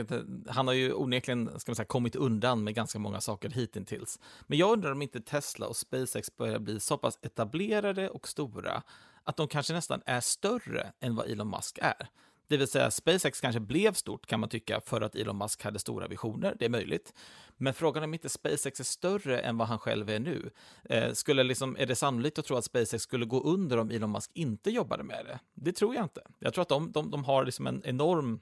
Han 0.47 0.67
har 0.67 0.73
ju 0.73 0.93
onekligen 0.93 1.59
ska 1.59 1.71
man 1.71 1.75
säga, 1.75 1.85
kommit 1.85 2.15
undan 2.15 2.63
med 2.63 2.75
ganska 2.75 2.99
många 2.99 3.21
saker 3.21 3.49
hittills. 3.49 4.19
Men 4.47 4.57
jag 4.57 4.71
undrar 4.71 4.91
om 4.91 5.01
inte 5.01 5.21
Tesla 5.21 5.67
och 5.67 5.75
SpaceX 5.75 6.35
börjar 6.35 6.59
bli 6.59 6.79
så 6.79 6.97
pass 6.97 7.19
etablerade 7.21 8.09
och 8.09 8.27
stora 8.27 8.83
att 9.27 9.37
de 9.37 9.47
kanske 9.47 9.73
nästan 9.73 10.01
är 10.05 10.21
större 10.21 10.91
än 10.99 11.15
vad 11.15 11.29
Elon 11.29 11.49
Musk 11.49 11.79
är. 11.81 12.09
Det 12.47 12.57
vill 12.57 12.67
säga, 12.67 12.91
SpaceX 12.91 13.41
kanske 13.41 13.59
blev 13.59 13.93
stort 13.93 14.25
kan 14.25 14.39
man 14.39 14.49
tycka 14.49 14.81
för 14.85 15.01
att 15.01 15.15
Elon 15.15 15.37
Musk 15.37 15.63
hade 15.63 15.79
stora 15.79 16.07
visioner, 16.07 16.55
det 16.59 16.65
är 16.65 16.69
möjligt. 16.69 17.13
Men 17.57 17.73
frågan 17.73 18.03
är 18.03 18.07
om 18.07 18.13
inte 18.13 18.29
SpaceX 18.29 18.79
är 18.79 18.83
större 18.83 19.39
än 19.39 19.57
vad 19.57 19.67
han 19.67 19.79
själv 19.79 20.09
är 20.09 20.19
nu. 20.19 20.49
Eh, 20.83 21.13
skulle 21.13 21.43
liksom, 21.43 21.77
är 21.79 21.85
det 21.85 21.95
sannolikt 21.95 22.39
att 22.39 22.45
tro 22.45 22.57
att 22.57 22.65
SpaceX 22.65 23.03
skulle 23.03 23.25
gå 23.25 23.43
under 23.43 23.77
om 23.77 23.91
Elon 23.91 24.11
Musk 24.11 24.31
inte 24.33 24.69
jobbade 24.69 25.03
med 25.03 25.25
det? 25.25 25.39
Det 25.53 25.71
tror 25.71 25.95
jag 25.95 26.05
inte. 26.05 26.21
Jag 26.39 26.53
tror 26.53 26.61
att 26.61 26.69
de, 26.69 26.91
de, 26.91 27.11
de 27.11 27.23
har 27.23 27.45
liksom 27.45 27.67
en 27.67 27.81
enorm 27.85 28.39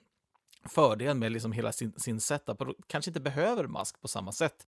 fördel 0.69 1.17
med 1.17 1.31
liksom 1.31 1.51
hela 1.51 1.71
sin, 1.71 1.93
sin 1.97 2.19
setup 2.21 2.61
och 2.61 2.75
kanske 2.87 3.09
inte 3.09 3.19
behöver 3.19 3.67
Musk 3.67 4.01
på 4.01 4.07
samma 4.07 4.31
sätt. 4.31 4.67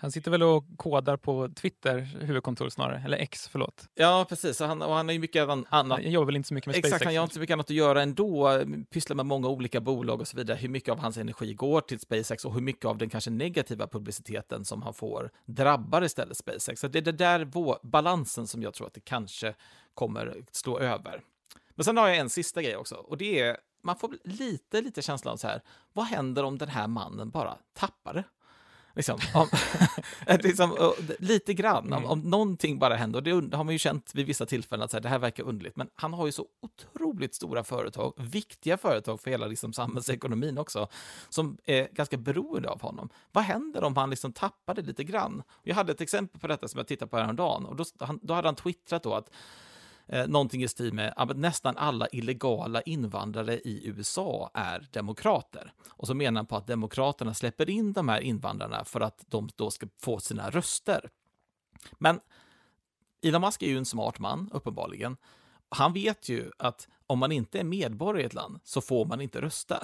Han 0.00 0.12
sitter 0.12 0.30
väl 0.30 0.42
och 0.42 0.64
kodar 0.76 1.16
på 1.16 1.48
Twitter 1.48 1.98
huvudkontor 1.98 2.68
snarare, 2.68 3.02
eller 3.04 3.18
X, 3.18 3.48
förlåt. 3.48 3.88
Ja, 3.94 4.26
precis. 4.28 4.60
Och 4.60 4.66
han, 4.66 4.82
och 4.82 4.94
han 4.94 5.08
har 5.08 5.12
ju 5.12 5.18
mycket 5.18 5.48
annat. 5.48 5.70
Han 5.70 6.10
jobbar 6.10 6.26
väl 6.26 6.36
inte 6.36 6.48
så 6.48 6.54
mycket 6.54 6.66
med 6.66 6.74
SpaceX. 6.74 6.86
Exakt, 6.86 7.04
han 7.04 7.14
gör 7.14 7.22
inte 7.22 7.34
så 7.34 7.40
mycket 7.40 7.54
annat 7.54 7.66
att 7.66 7.76
göra 7.76 8.02
ändå. 8.02 8.62
Pysslar 8.90 9.16
med 9.16 9.26
många 9.26 9.48
olika 9.48 9.80
bolag 9.80 10.20
och 10.20 10.28
så 10.28 10.36
vidare. 10.36 10.56
Hur 10.56 10.68
mycket 10.68 10.88
av 10.88 10.98
hans 10.98 11.16
energi 11.16 11.54
går 11.54 11.80
till 11.80 12.00
SpaceX 12.00 12.44
och 12.44 12.54
hur 12.54 12.60
mycket 12.60 12.84
av 12.84 12.98
den 12.98 13.08
kanske 13.08 13.30
negativa 13.30 13.86
publiciteten 13.86 14.64
som 14.64 14.82
han 14.82 14.94
får 14.94 15.30
drabbar 15.46 16.02
istället 16.02 16.36
SpaceX. 16.36 16.80
Så 16.80 16.88
det 16.88 16.98
är 16.98 17.02
det 17.02 17.12
där 17.12 17.44
balansen 17.86 18.46
som 18.46 18.62
jag 18.62 18.74
tror 18.74 18.86
att 18.86 18.94
det 18.94 19.04
kanske 19.04 19.54
kommer 19.94 20.44
slå 20.52 20.78
över. 20.78 21.22
Men 21.74 21.84
sen 21.84 21.96
har 21.96 22.08
jag 22.08 22.16
en 22.16 22.30
sista 22.30 22.62
grej 22.62 22.76
också 22.76 22.94
och 22.94 23.16
det 23.16 23.40
är 23.40 23.56
man 23.82 23.96
får 23.96 24.16
lite, 24.24 24.80
lite 24.80 25.02
känslan 25.02 25.32
av 25.32 25.36
så 25.36 25.46
här, 25.46 25.62
vad 25.92 26.04
händer 26.04 26.44
om 26.44 26.58
den 26.58 26.68
här 26.68 26.86
mannen 26.86 27.30
bara 27.30 27.58
tappar 27.72 28.14
det? 28.14 28.24
Liksom, 28.94 29.18
om, 29.34 29.48
liksom, 30.40 30.94
lite 31.18 31.54
grann, 31.54 31.86
mm. 31.86 32.04
om, 32.04 32.10
om 32.10 32.20
någonting 32.20 32.78
bara 32.78 32.94
händer, 32.94 33.18
och 33.18 33.42
det 33.42 33.56
har 33.56 33.64
man 33.64 33.72
ju 33.72 33.78
känt 33.78 34.14
vid 34.14 34.26
vissa 34.26 34.46
tillfällen 34.46 34.84
att 34.84 34.90
så 34.90 34.96
här, 34.96 35.02
det 35.02 35.08
här 35.08 35.18
verkar 35.18 35.44
underligt, 35.44 35.76
men 35.76 35.88
han 35.94 36.12
har 36.12 36.26
ju 36.26 36.32
så 36.32 36.46
otroligt 36.62 37.34
stora 37.34 37.64
företag, 37.64 38.14
viktiga 38.16 38.76
företag 38.76 39.20
för 39.20 39.30
hela 39.30 39.46
liksom, 39.46 39.72
samhällsekonomin 39.72 40.58
också, 40.58 40.88
som 41.28 41.58
är 41.64 41.88
ganska 41.92 42.16
beroende 42.16 42.68
av 42.68 42.82
honom. 42.82 43.08
Vad 43.32 43.44
händer 43.44 43.84
om 43.84 43.96
han 43.96 44.10
liksom 44.10 44.32
tappar 44.32 44.74
det 44.74 44.82
lite 44.82 45.04
grann? 45.04 45.42
Jag 45.62 45.74
hade 45.74 45.92
ett 45.92 46.00
exempel 46.00 46.40
på 46.40 46.46
detta 46.46 46.68
som 46.68 46.78
jag 46.78 46.86
tittade 46.86 47.10
på 47.10 47.16
häromdagen, 47.16 47.64
och 47.64 47.76
då, 47.76 47.84
då 48.22 48.34
hade 48.34 48.48
han 48.48 48.56
twittrat 48.56 49.02
då 49.02 49.14
att 49.14 49.30
eh, 50.12 50.26
någonting 50.28 50.62
i 50.62 50.68
stil 50.68 50.92
med 50.92 51.12
att 51.16 51.36
nästan 51.36 51.76
alla 51.76 52.08
illegala 52.08 52.80
invandrare 52.82 53.58
i 53.58 53.88
USA 53.88 54.50
är 54.54 54.88
demokrater. 54.90 55.72
Och 55.88 56.06
så 56.06 56.14
menar 56.14 56.38
han 56.38 56.46
på 56.46 56.56
att 56.56 56.66
demokraterna 56.66 57.34
släpper 57.34 57.70
in 57.70 57.92
de 57.92 58.08
här 58.08 58.20
invandrarna 58.20 58.84
för 58.84 59.00
att 59.00 59.24
de 59.28 59.48
då 59.56 59.70
ska 59.70 59.86
få 60.02 60.20
sina 60.20 60.50
röster. 60.50 61.10
Men 61.98 62.20
Elon 63.22 63.40
Musk 63.40 63.62
är 63.62 63.66
ju 63.66 63.78
en 63.78 63.84
smart 63.84 64.18
man, 64.18 64.50
uppenbarligen. 64.52 65.16
Han 65.68 65.92
vet 65.92 66.28
ju 66.28 66.50
att 66.58 66.88
om 67.10 67.18
man 67.18 67.32
inte 67.32 67.60
är 67.60 67.64
medborgare 67.64 68.22
i 68.22 68.26
ett 68.26 68.34
land 68.34 68.60
så 68.64 68.80
får 68.80 69.04
man 69.04 69.20
inte 69.20 69.40
rösta. 69.40 69.80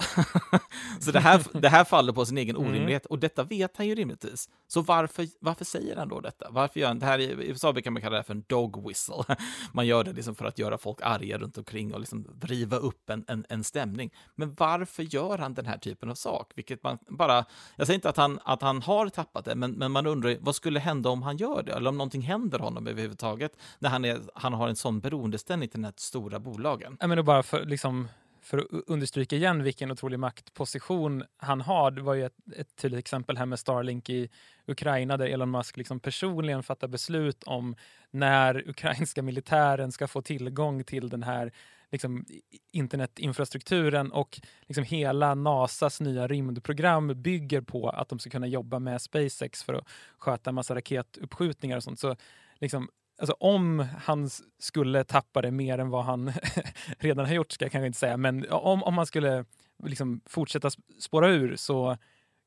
så 0.99 1.11
det 1.11 1.19
här, 1.19 1.41
det 1.61 1.69
här 1.69 1.83
faller 1.83 2.13
på 2.13 2.25
sin 2.25 2.37
egen 2.37 2.55
mm. 2.55 2.69
orimlighet 2.69 3.05
och 3.05 3.19
detta 3.19 3.43
vet 3.43 3.77
han 3.77 3.87
ju 3.87 3.95
rimligtvis. 3.95 4.49
Så 4.67 4.81
varför, 4.81 5.27
varför 5.39 5.65
säger 5.65 5.95
han 5.95 6.09
då 6.09 6.19
detta? 6.19 6.47
Varför 6.49 6.79
gör 6.79 6.87
han, 6.87 6.99
det 6.99 7.05
här 7.05 7.19
i 7.19 7.25
USA 7.25 7.73
brukar 7.73 7.91
man 7.91 8.01
kalla 8.01 8.17
det 8.17 8.23
för 8.23 8.33
en 8.33 8.43
dog 8.47 8.87
whistle. 8.87 9.23
man 9.71 9.87
gör 9.87 10.03
det 10.03 10.13
liksom 10.13 10.35
för 10.35 10.45
att 10.45 10.59
göra 10.59 10.77
folk 10.77 11.01
arga 11.01 11.37
runt 11.37 11.57
omkring 11.57 11.93
och 11.93 11.99
liksom 11.99 12.27
driva 12.33 12.77
upp 12.77 13.09
en, 13.09 13.25
en, 13.27 13.45
en 13.49 13.63
stämning. 13.63 14.13
Men 14.35 14.55
varför 14.55 15.03
gör 15.03 15.37
han 15.37 15.53
den 15.53 15.65
här 15.65 15.77
typen 15.77 16.09
av 16.09 16.15
sak? 16.15 16.51
Vilket 16.55 16.83
man 16.83 16.97
bara, 17.07 17.45
jag 17.75 17.87
säger 17.87 17.97
inte 17.97 18.09
att 18.09 18.17
han, 18.17 18.39
att 18.43 18.61
han 18.61 18.81
har 18.81 19.09
tappat 19.09 19.45
det, 19.45 19.55
men, 19.55 19.71
men 19.71 19.91
man 19.91 20.05
undrar 20.07 20.37
vad 20.39 20.55
skulle 20.55 20.79
hända 20.79 21.09
om 21.09 21.21
han 21.21 21.37
gör 21.37 21.63
det? 21.63 21.73
Eller 21.73 21.89
om 21.89 21.97
någonting 21.97 22.21
händer 22.21 22.59
honom 22.59 22.87
överhuvudtaget 22.87 23.51
när 23.79 23.89
han, 23.89 24.05
är, 24.05 24.19
han 24.33 24.53
har 24.53 24.67
en 24.67 24.75
sån 24.75 24.99
beroendeställning 24.99 25.69
till 25.69 25.77
den 25.77 25.85
här 25.85 25.93
stora 25.97 26.39
bolagen 26.39 26.97
men 27.17 27.25
bara 27.25 27.43
för, 27.43 27.65
liksom, 27.65 28.07
för 28.41 28.57
att 28.57 28.65
understryka 28.87 29.35
igen 29.35 29.63
vilken 29.63 29.91
otrolig 29.91 30.19
maktposition 30.19 31.23
han 31.37 31.61
har. 31.61 31.91
Det 31.91 32.01
var 32.01 32.13
ju 32.13 32.25
ett, 32.25 32.37
ett 32.57 32.75
tydligt 32.75 32.99
exempel 32.99 33.37
här 33.37 33.45
med 33.45 33.59
Starlink 33.59 34.09
i 34.09 34.29
Ukraina 34.67 35.17
där 35.17 35.25
Elon 35.25 35.51
Musk 35.51 35.77
liksom 35.77 35.99
personligen 35.99 36.63
fattar 36.63 36.87
beslut 36.87 37.43
om 37.43 37.75
när 38.11 38.69
ukrainska 38.69 39.21
militären 39.21 39.91
ska 39.91 40.07
få 40.07 40.21
tillgång 40.21 40.83
till 40.83 41.09
den 41.09 41.23
här 41.23 41.51
liksom, 41.91 42.25
internetinfrastrukturen 42.71 44.11
och 44.11 44.41
liksom 44.61 44.83
hela 44.83 45.35
Nasas 45.35 46.01
nya 46.01 46.27
rymdprogram 46.27 47.21
bygger 47.21 47.61
på 47.61 47.89
att 47.89 48.09
de 48.09 48.19
ska 48.19 48.29
kunna 48.29 48.47
jobba 48.47 48.79
med 48.79 49.01
SpaceX 49.01 49.63
för 49.63 49.73
att 49.73 49.87
sköta 50.17 50.49
en 50.49 50.55
massa 50.55 50.75
raketuppskjutningar 50.75 51.77
och 51.77 51.83
sånt. 51.83 51.99
Så 51.99 52.15
liksom, 52.59 52.89
alltså 53.17 53.35
om 53.39 53.85
han 54.03 54.29
skulle 54.59 55.03
tappa 55.03 55.41
det 55.41 55.51
mer 55.51 55.77
än 55.77 55.89
vad 55.89 56.05
han 56.05 56.31
redan 56.99 57.25
har 57.25 57.33
gjort, 57.33 57.51
ska 57.51 57.65
jag 57.65 57.71
kanske 57.71 57.87
inte 57.87 57.99
säga, 57.99 58.17
men 58.17 58.49
om, 58.49 58.83
om 58.83 58.97
han 58.97 59.05
skulle 59.05 59.45
liksom 59.83 60.21
fortsätta 60.25 60.69
spåra 60.99 61.29
ur 61.29 61.55
så 61.55 61.97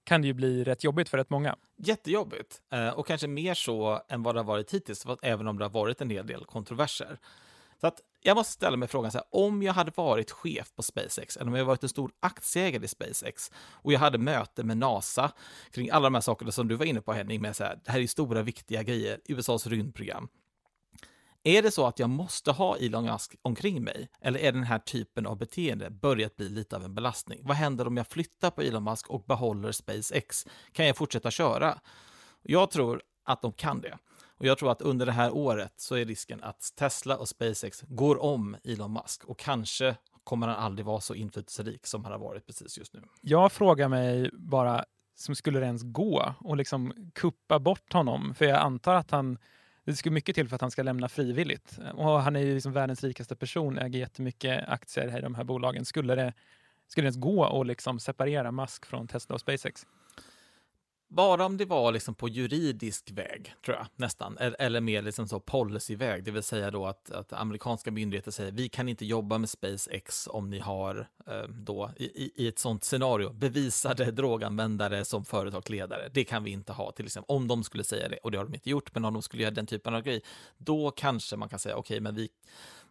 kan 0.04 0.22
det 0.22 0.26
ju 0.26 0.34
bli 0.34 0.64
rätt 0.64 0.84
jobbigt 0.84 1.08
för 1.08 1.18
rätt 1.18 1.30
många. 1.30 1.56
Jättejobbigt, 1.76 2.62
eh, 2.72 2.88
och 2.88 3.06
kanske 3.06 3.28
mer 3.28 3.54
så 3.54 4.02
än 4.08 4.22
vad 4.22 4.34
det 4.34 4.38
har 4.38 4.44
varit 4.44 4.74
hittills, 4.74 5.06
även 5.22 5.48
om 5.48 5.58
det 5.58 5.64
har 5.64 5.70
varit 5.70 6.00
en 6.00 6.10
hel 6.10 6.26
del 6.26 6.44
kontroverser. 6.44 7.18
Så 7.80 7.86
att 7.86 8.00
jag 8.22 8.36
måste 8.36 8.52
ställa 8.52 8.76
mig 8.76 8.88
frågan 8.88 9.12
så 9.12 9.18
här, 9.18 9.26
om 9.30 9.62
jag 9.62 9.72
hade 9.72 9.92
varit 9.94 10.30
chef 10.30 10.74
på 10.76 10.82
SpaceX, 10.82 11.36
eller 11.36 11.50
om 11.50 11.54
jag 11.54 11.64
varit 11.64 11.82
en 11.82 11.88
stor 11.88 12.12
aktieägare 12.20 12.84
i 12.84 12.88
SpaceX, 12.88 13.50
och 13.56 13.92
jag 13.92 14.00
hade 14.00 14.18
möte 14.18 14.64
med 14.64 14.76
NASA 14.76 15.32
kring 15.70 15.90
alla 15.90 16.04
de 16.04 16.14
här 16.14 16.20
sakerna 16.20 16.52
som 16.52 16.68
du 16.68 16.74
var 16.74 16.86
inne 16.86 17.00
på 17.00 17.12
Henning, 17.12 17.42
med 17.42 17.56
så 17.56 17.64
här, 17.64 17.78
det 17.84 17.90
här 17.90 18.00
är 18.00 18.06
stora 18.06 18.42
viktiga 18.42 18.82
grejer, 18.82 19.20
USAs 19.24 19.66
rymdprogram. 19.66 20.28
Är 21.42 21.62
det 21.62 21.70
så 21.70 21.86
att 21.86 21.98
jag 21.98 22.10
måste 22.10 22.52
ha 22.52 22.76
Elon 22.76 23.04
Musk 23.04 23.34
omkring 23.42 23.84
mig? 23.84 24.08
Eller 24.20 24.40
är 24.40 24.52
den 24.52 24.64
här 24.64 24.78
typen 24.78 25.26
av 25.26 25.38
beteende 25.38 25.90
börjat 25.90 26.36
bli 26.36 26.48
lite 26.48 26.76
av 26.76 26.84
en 26.84 26.94
belastning? 26.94 27.40
Vad 27.42 27.56
händer 27.56 27.86
om 27.86 27.96
jag 27.96 28.06
flyttar 28.06 28.50
på 28.50 28.62
Elon 28.62 28.84
Musk 28.84 29.10
och 29.10 29.24
behåller 29.24 29.72
SpaceX? 29.72 30.46
Kan 30.72 30.86
jag 30.86 30.96
fortsätta 30.96 31.30
köra? 31.30 31.80
Jag 32.42 32.70
tror 32.70 33.02
att 33.24 33.42
de 33.42 33.52
kan 33.52 33.80
det. 33.80 33.98
Och 34.40 34.46
jag 34.46 34.58
tror 34.58 34.70
att 34.72 34.82
under 34.82 35.06
det 35.06 35.12
här 35.12 35.30
året 35.30 35.72
så 35.76 35.94
är 35.94 36.04
risken 36.04 36.42
att 36.42 36.72
Tesla 36.76 37.16
och 37.16 37.28
SpaceX 37.28 37.84
går 37.88 38.22
om 38.22 38.56
Elon 38.64 38.92
Musk 38.92 39.24
och 39.24 39.38
kanske 39.38 39.96
kommer 40.24 40.48
han 40.48 40.56
aldrig 40.56 40.86
vara 40.86 41.00
så 41.00 41.14
inflytelserik 41.14 41.86
som 41.86 42.04
han 42.04 42.12
har 42.12 42.18
varit 42.18 42.46
precis 42.46 42.78
just 42.78 42.94
nu. 42.94 43.02
Jag 43.20 43.52
frågar 43.52 43.88
mig 43.88 44.30
bara, 44.32 44.84
som 45.14 45.34
skulle 45.34 45.60
det 45.60 45.66
ens 45.66 45.82
gå 45.82 46.34
och 46.40 46.56
liksom 46.56 47.10
kuppa 47.14 47.58
bort 47.58 47.92
honom? 47.92 48.34
För 48.34 48.44
jag 48.44 48.58
antar 48.58 48.94
att 48.94 49.10
han 49.10 49.38
det 49.90 49.96
ska 49.96 50.10
mycket 50.10 50.34
till 50.34 50.48
för 50.48 50.54
att 50.54 50.60
han 50.60 50.70
ska 50.70 50.82
lämna 50.82 51.08
frivilligt. 51.08 51.78
Och 51.94 52.22
han 52.22 52.36
är 52.36 52.40
ju 52.40 52.54
liksom 52.54 52.72
världens 52.72 53.04
rikaste 53.04 53.36
person, 53.36 53.78
äger 53.78 53.98
jättemycket 53.98 54.68
aktier 54.68 55.18
i 55.18 55.20
de 55.20 55.34
här 55.34 55.44
bolagen. 55.44 55.84
Skulle 55.84 56.14
det, 56.14 56.32
skulle 56.88 57.04
det 57.04 57.06
ens 57.06 57.16
gå 57.16 57.60
att 57.60 57.66
liksom 57.66 58.00
separera 58.00 58.52
Musk 58.52 58.86
från 58.86 59.08
Tesla 59.08 59.34
och 59.34 59.40
SpaceX? 59.40 59.86
Bara 61.10 61.46
om 61.46 61.56
det 61.56 61.64
var 61.64 61.92
liksom 61.92 62.14
på 62.14 62.28
juridisk 62.28 63.10
väg, 63.10 63.54
tror 63.64 63.76
jag, 63.76 63.86
nästan. 63.96 64.38
E-, 64.38 64.54
eller 64.58 64.80
mer 64.80 65.02
liksom 65.02 65.28
så 65.28 65.40
policyväg, 65.40 66.24
det 66.24 66.30
vill 66.30 66.42
säga 66.42 66.70
då 66.70 66.86
att, 66.86 67.10
att 67.10 67.32
amerikanska 67.32 67.90
myndigheter 67.90 68.30
säger 68.30 68.52
vi 68.52 68.68
kan 68.68 68.88
inte 68.88 69.06
jobba 69.06 69.38
med 69.38 69.50
SpaceX 69.50 70.28
om 70.30 70.50
ni 70.50 70.58
har 70.58 71.08
eh, 71.26 71.42
då 71.48 71.90
i, 71.96 72.44
i 72.44 72.48
ett 72.48 72.58
sånt 72.58 72.84
scenario 72.84 73.32
bevisade 73.32 74.10
droganvändare 74.10 75.04
som 75.04 75.24
företagsledare. 75.24 76.08
Det 76.12 76.24
kan 76.24 76.44
vi 76.44 76.50
inte 76.50 76.72
ha, 76.72 76.92
till 76.92 77.06
exempel. 77.06 77.36
Om 77.36 77.48
de 77.48 77.64
skulle 77.64 77.84
säga 77.84 78.08
det, 78.08 78.16
och 78.16 78.30
det 78.30 78.38
har 78.38 78.44
de 78.44 78.54
inte 78.54 78.70
gjort, 78.70 78.94
men 78.94 79.04
om 79.04 79.12
de 79.12 79.22
skulle 79.22 79.42
göra 79.42 79.54
den 79.54 79.66
typen 79.66 79.94
av 79.94 80.02
grej, 80.02 80.22
då 80.58 80.90
kanske 80.90 81.36
man 81.36 81.48
kan 81.48 81.58
säga 81.58 81.76
okej, 81.76 81.94
okay, 81.94 82.00
men 82.00 82.14
vi 82.14 82.28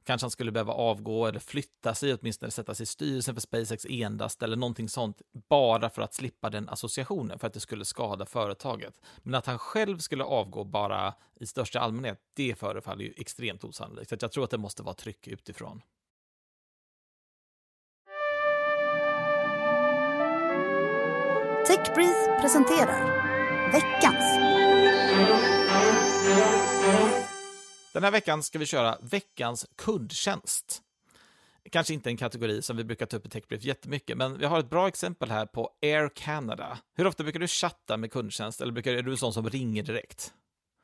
Kanske 0.04 0.26
han 0.26 0.32
skulle 0.32 0.52
behöva 0.52 0.74
avgå 0.74 1.26
eller 1.26 1.40
flytta 1.40 1.96
sig, 1.96 2.14
åtminstone 2.14 2.52
sätta 2.52 2.76
sig 2.76 2.84
i 2.84 2.88
styrelsen 2.88 3.36
för 3.36 3.42
SpaceX 3.42 3.86
endast 3.90 4.44
eller 4.44 4.56
någonting 4.56 4.90
sånt, 4.90 5.22
bara 5.50 5.90
för 5.90 6.02
att 6.02 6.14
slippa 6.14 6.50
den 6.50 6.70
associationen, 6.70 7.40
för 7.40 7.48
att 7.48 7.54
det 7.54 7.60
skulle 7.60 7.86
skada 7.86 8.26
företaget. 8.26 9.02
Men 9.18 9.36
att 9.36 9.46
han 9.46 9.60
själv 9.60 9.98
skulle 9.98 10.24
avgå 10.24 10.64
bara 10.64 11.14
i 11.40 11.46
största 11.46 11.80
allmänhet, 11.80 12.20
det 12.34 12.60
förefaller 12.60 13.04
ju 13.04 13.14
extremt 13.18 13.64
osannolikt. 13.64 14.10
Så 14.10 14.18
jag 14.22 14.32
tror 14.32 14.44
att 14.44 14.52
det 14.52 14.58
måste 14.58 14.84
vara 14.84 14.96
tryck 14.96 15.28
utifrån. 15.28 15.82
Techbreeze 21.68 22.40
presenterar 22.42 23.06
veckans 23.72 24.40
den 27.94 28.04
här 28.04 28.12
veckan 28.12 28.44
ska 28.44 28.60
vi 28.60 28.66
köra 28.66 28.98
veckans 29.02 29.66
kundtjänst. 29.76 30.82
Kanske 31.72 31.94
inte 31.94 32.10
en 32.10 32.18
kategori 32.18 32.62
som 32.62 32.78
vi 32.78 32.84
brukar 32.84 33.06
ta 33.06 33.18
upp 33.18 33.26
i 33.26 33.30
TechBrief 33.30 33.64
jättemycket, 33.64 34.18
men 34.18 34.38
vi 34.38 34.46
har 34.46 34.60
ett 34.60 34.70
bra 34.70 34.88
exempel 34.88 35.32
här 35.32 35.46
på 35.46 35.70
Air 35.82 36.10
Canada. 36.16 36.78
Hur 36.96 37.08
ofta 37.08 37.24
brukar 37.24 37.40
du 37.40 37.48
chatta 37.48 37.98
med 37.98 38.12
kundtjänst, 38.12 38.62
eller 38.62 38.72
brukar, 38.72 38.94
är 38.94 39.02
du 39.02 39.12
en 39.12 39.18
sån 39.18 39.34
som 39.34 39.50
ringer 39.50 39.84
direkt? 39.84 40.34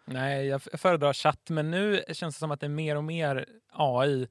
Nej, 0.05 0.45
jag 0.45 0.61
föredrar 0.61 1.13
chatt, 1.13 1.49
men 1.49 1.71
nu 1.71 2.03
känns 2.13 2.35
det 2.35 2.39
som 2.39 2.51
att 2.51 2.59
det 2.59 2.67
är 2.67 2.69
mer 2.69 2.95
och 2.95 3.03
mer 3.03 3.45
AI 3.71 4.27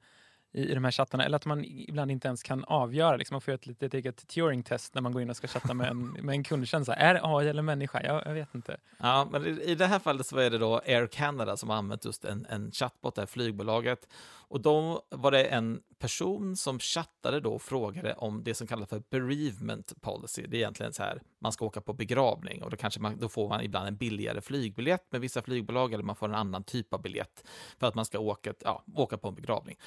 i, 0.55 0.71
i 0.71 0.73
de 0.73 0.83
här 0.83 0.91
chattarna, 0.91 1.25
eller 1.25 1.35
att 1.35 1.45
man 1.45 1.65
ibland 1.65 2.11
inte 2.11 2.27
ens 2.27 2.43
kan 2.43 2.63
avgöra. 2.63 3.17
Liksom, 3.17 3.35
man 3.35 3.41
får 3.41 3.51
göra 3.51 3.59
ett 3.59 3.67
litet 3.67 3.93
eget 3.93 4.27
Turing-test 4.27 4.95
när 4.95 5.01
man 5.01 5.11
går 5.11 5.21
in 5.21 5.29
och 5.29 5.37
ska 5.37 5.47
chatta 5.47 5.73
med 5.73 5.89
en, 5.89 6.07
med 6.07 6.33
en 6.33 6.43
kundtjänst. 6.43 6.89
Är 6.89 7.13
det 7.13 7.19
AI 7.23 7.47
eller 7.47 7.61
människa? 7.61 8.03
Jag, 8.03 8.23
jag, 8.25 8.33
vet 8.33 8.55
inte. 8.55 8.77
Ja, 8.97 9.27
men 9.31 9.45
i, 9.45 9.61
i 9.71 9.75
det 9.75 9.85
här 9.85 9.99
fallet 9.99 10.27
så 10.27 10.37
är 10.37 10.49
det 10.49 10.57
då 10.57 10.81
Air 10.85 11.07
Canada 11.07 11.57
som 11.57 11.69
har 11.69 11.77
använt 11.77 12.05
just 12.05 12.25
en, 12.25 12.45
en 12.49 12.71
chatbot, 12.71 13.15
det 13.15 13.21
här 13.21 13.27
flygbolaget. 13.27 14.07
Och 14.47 14.61
då 14.61 15.01
var 15.09 15.31
det 15.31 15.43
en 15.43 15.81
person 15.99 16.55
som 16.55 16.79
chattade 16.79 17.39
då 17.39 17.53
och 17.53 17.61
frågade 17.61 18.13
om 18.13 18.43
det 18.43 18.53
som 18.53 18.67
kallas 18.67 18.89
för 18.89 19.03
bereavement 19.09 20.01
policy. 20.01 20.45
Det 20.47 20.57
är 20.57 20.59
egentligen 20.59 20.93
så 20.93 21.03
här, 21.03 21.21
man 21.39 21.51
ska 21.51 21.65
åka 21.65 21.81
på 21.81 21.93
begravning 21.93 22.63
och 22.63 22.69
då, 22.69 22.77
kanske 22.77 22.99
man, 22.99 23.17
då 23.17 23.29
får 23.29 23.49
man 23.49 23.61
ibland 23.61 23.87
en 23.87 23.95
billigare 23.95 24.41
flygbiljett 24.41 25.11
med 25.11 25.21
vissa 25.21 25.41
flygbolag 25.41 25.93
eller 25.93 26.03
man 26.03 26.15
får 26.15 26.27
en 26.27 26.35
annan 26.35 26.63
typ 26.63 26.93
av 26.93 27.01
biljett 27.01 27.43
för 27.79 27.87
att 27.87 27.95
man 27.95 28.05
ska 28.05 28.19
åka, 28.19 28.53
ja, 28.59 28.83
åka 28.95 29.17
på 29.17 29.27
en 29.27 29.35
begravning. 29.35 29.77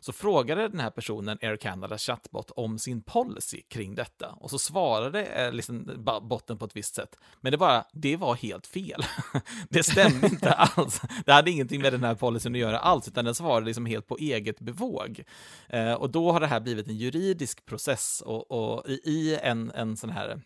Så 0.00 0.12
frågade 0.14 0.68
den 0.68 0.80
här 0.80 0.90
personen 0.90 1.38
Air 1.42 1.56
Canada 1.56 1.98
chatbot 1.98 2.50
om 2.50 2.78
sin 2.78 3.02
policy 3.02 3.62
kring 3.62 3.94
detta 3.94 4.28
och 4.28 4.50
så 4.50 4.58
svarade 4.58 5.24
eh, 5.26 5.52
liksom 5.52 6.04
botten 6.22 6.58
på 6.58 6.64
ett 6.64 6.76
visst 6.76 6.94
sätt. 6.94 7.16
Men 7.40 7.52
det 7.52 7.58
bara, 7.58 7.84
det 7.92 8.16
var 8.16 8.34
helt 8.34 8.66
fel. 8.66 9.04
det 9.68 9.82
stämde 9.82 10.26
inte 10.26 10.52
alls. 10.54 11.00
Det 11.26 11.32
hade 11.32 11.50
ingenting 11.50 11.82
med 11.82 11.92
den 11.92 12.04
här 12.04 12.14
policyn 12.14 12.54
att 12.54 12.60
göra 12.60 12.78
alls, 12.78 13.08
utan 13.08 13.24
den 13.24 13.34
svarade 13.34 13.66
liksom 13.66 13.86
helt 13.86 14.06
på 14.06 14.16
eget 14.16 14.60
bevåg. 14.60 15.24
Eh, 15.68 15.92
och 15.92 16.10
då 16.10 16.32
har 16.32 16.40
det 16.40 16.46
här 16.46 16.60
blivit 16.60 16.88
en 16.88 16.96
juridisk 16.96 17.66
process 17.66 18.22
och, 18.26 18.50
och 18.50 18.88
i 18.88 19.38
en, 19.42 19.70
en 19.70 19.96
sån 19.96 20.10
här 20.10 20.40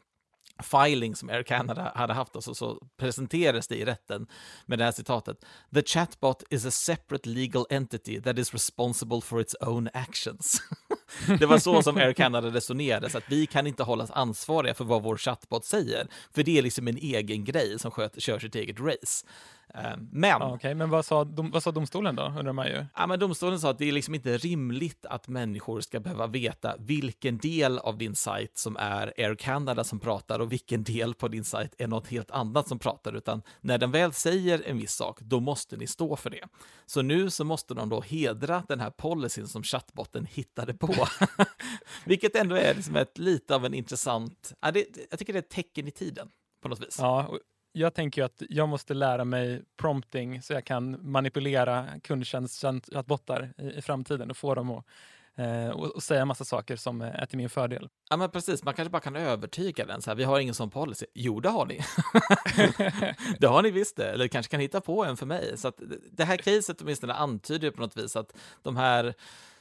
filing 0.63 1.17
som 1.17 1.31
Air 1.31 1.43
Canada 1.43 1.93
hade 1.95 2.13
haft 2.13 2.37
och 2.37 2.45
så, 2.45 2.55
så 2.55 2.87
presenterades 2.97 3.69
det 3.69 3.77
i 3.77 3.85
rätten 3.85 4.27
med 4.67 4.79
det 4.79 4.85
här 4.85 4.93
citatet. 4.93 5.45
The 5.75 5.83
chatbot 5.83 6.43
is 6.51 6.67
a 6.67 6.71
separate 6.71 7.29
legal 7.29 7.67
entity 7.71 8.21
that 8.21 8.39
is 8.39 8.53
responsible 8.53 9.21
for 9.21 9.41
its 9.41 9.57
own 9.61 9.89
actions. 9.93 10.63
det 11.39 11.47
var 11.47 11.59
så 11.59 11.83
som 11.83 11.97
Air 11.97 12.13
Canada 12.13 12.49
resonerade, 12.49 13.11
så 13.11 13.19
att 13.19 13.25
vi 13.29 13.47
kan 13.47 13.67
inte 13.67 13.83
hållas 13.83 14.11
ansvariga 14.11 14.75
för 14.75 14.85
vad 14.85 15.03
vår 15.03 15.17
chatbot 15.17 15.65
säger, 15.65 16.07
för 16.35 16.43
det 16.43 16.59
är 16.59 16.63
liksom 16.63 16.89
en 16.89 16.97
egen 16.97 17.45
grej 17.45 17.79
som 17.79 17.91
sköter, 17.91 18.21
kör 18.21 18.39
sitt 18.39 18.55
eget 18.55 18.81
race. 18.81 19.27
Eh, 19.75 19.97
men... 20.11 20.43
okay, 20.43 20.75
men 20.75 20.91
vad 20.91 21.05
sa, 21.05 21.25
dom, 21.25 21.51
vad 21.51 21.63
sa 21.63 21.73
domstolen 21.73 22.17
då, 22.17 22.23
undrar 22.39 22.53
man 22.53 22.67
ju? 22.67 22.85
Ja, 22.97 23.07
men 23.07 23.19
domstolen 23.19 23.61
sa 23.61 23.71
att 23.71 23.79
det 23.79 23.89
är 23.89 23.93
liksom 23.93 24.15
inte 24.15 24.37
rimligt 24.37 25.07
att 25.07 25.29
människor 25.29 25.81
ska 25.81 26.01
behöva 26.01 26.27
veta 26.27 26.75
vilken 26.79 27.39
del 27.39 27.79
av 27.79 27.99
din 27.99 28.15
sajt 28.15 28.59
som 28.59 28.77
är 28.77 29.13
Air 29.17 29.35
Canada 29.35 29.85
som 29.85 30.01
pratar 30.01 30.39
och 30.39 30.53
vilken 30.53 30.85
del 30.85 31.15
på 31.15 31.29
din 31.29 31.45
sajt 31.45 31.75
är 31.79 31.87
något 31.87 32.09
helt 32.09 32.31
annat 32.31 32.69
som 32.69 32.79
pratar, 32.79 33.17
utan 33.17 33.43
när 33.61 33.79
den 33.79 33.91
väl 33.91 34.13
säger 34.13 34.63
en 34.67 34.79
viss 34.79 34.93
sak, 34.93 35.21
då 35.21 35.41
måste 35.41 35.77
ni 35.77 35.87
stå 35.87 36.17
för 36.17 36.31
det. 36.31 36.45
Så 36.87 37.03
nu 37.03 37.31
så 37.31 37.45
måste 37.45 37.75
de 37.75 37.89
då 37.89 38.01
hedra 38.01 38.63
den 38.69 38.81
här 38.81 38.91
policyn 38.91 39.47
som 39.49 39.63
chattbotten 39.63 40.27
hittade 40.27 40.75
på, 40.75 40.98
vilket 42.05 42.37
ändå 42.37 42.57
är 42.57 42.75
liksom 42.75 42.97
ett, 42.97 43.19
lite 43.19 43.55
av 43.55 43.67
en 43.67 43.75
intressant, 43.75 44.55
ja, 44.61 44.71
det, 44.71 44.87
jag 45.11 45.19
tycker 45.19 45.33
det 45.33 45.39
är 45.39 45.43
ett 45.43 45.49
tecken 45.49 45.89
i 45.89 45.91
tiden 45.91 46.31
på 46.63 46.69
något 46.69 46.81
vis. 46.81 46.97
Ja, 46.99 47.39
jag 47.73 47.95
tänker 47.95 48.25
att 48.25 48.43
jag 48.49 48.69
måste 48.69 48.95
lära 48.95 49.25
mig 49.25 49.63
prompting 49.77 50.43
så 50.43 50.53
jag 50.53 50.65
kan 50.65 51.11
manipulera 51.11 51.87
kundtjänstbottar 52.03 53.53
i, 53.59 53.67
i 53.67 53.83
framtiden 53.83 54.31
och 54.31 54.37
få 54.37 54.55
dem 54.55 54.71
att 54.71 54.85
eh, 55.39 55.69
och, 55.69 55.87
och 55.87 56.03
säga 56.03 56.25
massa 56.25 56.45
saker 56.45 56.77
som 56.77 57.01
är 57.01 57.27
till 57.27 57.39
min 57.39 57.51
fördel. 57.51 57.89
Ja, 58.11 58.17
men 58.17 58.31
precis. 58.31 58.65
Man 58.65 58.75
kanske 58.75 58.91
bara 58.91 59.03
kan 59.03 59.17
övertyga 59.17 59.87
den. 59.87 60.03
Så 60.03 60.11
här, 60.11 60.17
vi 60.17 60.25
har 60.25 60.41
ingen 60.41 60.55
sån 60.55 60.71
policy. 60.71 61.07
Jo, 61.15 61.41
det 61.41 61.49
har 61.49 61.67
ni. 61.67 61.81
det 63.39 63.47
har 63.47 63.63
ni 63.63 63.71
visst 63.71 63.97
det. 63.97 64.11
Eller 64.11 64.29
kanske 64.29 64.51
kan 64.51 64.61
hitta 64.61 64.81
på 64.81 65.05
en 65.05 65.17
för 65.17 65.27
mig. 65.27 65.59
Så 65.59 65.69
att 65.69 65.81
det 66.11 66.25
här 66.25 66.37
caset 66.37 66.83
åtminstone 66.83 67.15
antyder 67.15 67.71
på 67.71 67.81
något 67.81 67.97
vis 67.97 68.17
att 68.17 68.37
de 68.63 68.77
här 68.77 69.15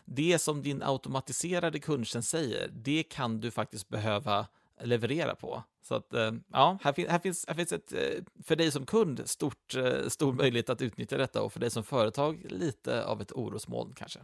det 0.08 0.40
som 0.40 0.62
din 0.62 0.84
automatiserade 0.84 1.80
kundtjänst 1.80 2.30
säger, 2.30 2.70
det 2.74 3.04
kan 3.04 3.40
du 3.40 3.52
faktiskt 3.52 3.90
behöva 3.90 4.48
leverera 4.82 5.36
på. 5.36 5.64
Så 5.82 5.96
att, 5.96 6.14
eh, 6.14 6.32
ja, 6.52 6.78
här, 6.82 6.94
fin 6.94 7.10
här, 7.10 7.20
finns, 7.20 7.46
här 7.48 7.56
finns 7.56 7.72
ett, 7.72 7.94
eh, 7.94 8.24
för 8.44 8.56
dig 8.56 8.72
som 8.72 8.86
kund, 8.86 9.22
stort, 9.26 9.76
eh, 9.76 10.08
stor 10.08 10.34
möjlighet 10.34 10.70
att 10.70 10.82
utnyttja 10.82 11.18
detta 11.18 11.42
och 11.42 11.54
för 11.54 11.60
dig 11.60 11.70
som 11.70 11.84
företag 11.84 12.46
lite 12.50 13.06
av 13.06 13.22
ett 13.22 13.32
orosmoln 13.32 13.94
kanske. 13.96 14.20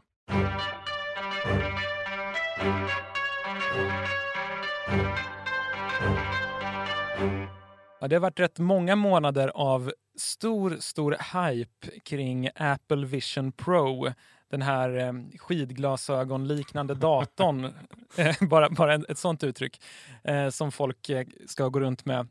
Ja, 8.00 8.08
det 8.08 8.16
har 8.16 8.20
varit 8.20 8.40
rätt 8.40 8.60
många 8.60 8.96
månader 8.96 9.48
av 9.48 9.94
stor, 10.18 10.78
stor 10.80 11.18
hype 11.34 12.00
kring 12.00 12.50
Apple 12.56 13.06
Vision 13.06 13.52
Pro. 13.52 14.08
Den 14.54 14.62
här 14.62 14.98
eh, 14.98 15.14
skidglasögonliknande 15.40 16.94
datorn, 16.94 17.66
eh, 18.16 18.36
bara, 18.42 18.70
bara 18.70 18.96
ett 18.96 19.18
sånt 19.18 19.44
uttryck, 19.44 19.82
eh, 20.24 20.50
som 20.50 20.72
folk 20.72 21.10
eh, 21.10 21.26
ska 21.48 21.68
gå 21.68 21.80
runt 21.80 22.06
med. 22.06 22.28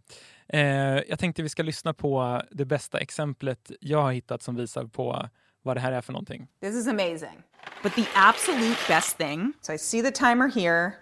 Eh, 0.48 0.62
jag 1.08 1.18
tänkte 1.18 1.42
vi 1.42 1.48
ska 1.48 1.62
lyssna 1.62 1.94
på 1.94 2.42
det 2.50 2.64
bästa 2.64 2.98
exemplet 2.98 3.72
jag 3.80 4.02
har 4.02 4.12
hittat 4.12 4.42
som 4.42 4.56
visar 4.56 4.84
på 4.84 5.28
vad 5.62 5.76
det 5.76 5.80
här 5.80 5.92
är 5.92 6.00
för 6.00 6.12
någonting. 6.12 6.48
This 6.60 6.74
is 6.74 6.88
amazing. 6.88 7.42
But 7.82 7.94
the 7.94 8.06
absolute 8.14 8.78
best 8.88 9.16
thing, 9.16 9.52
so 9.60 9.72
I 9.72 9.78
see 9.78 10.02
the 10.02 10.10
timer 10.10 10.48
here, 10.48 10.92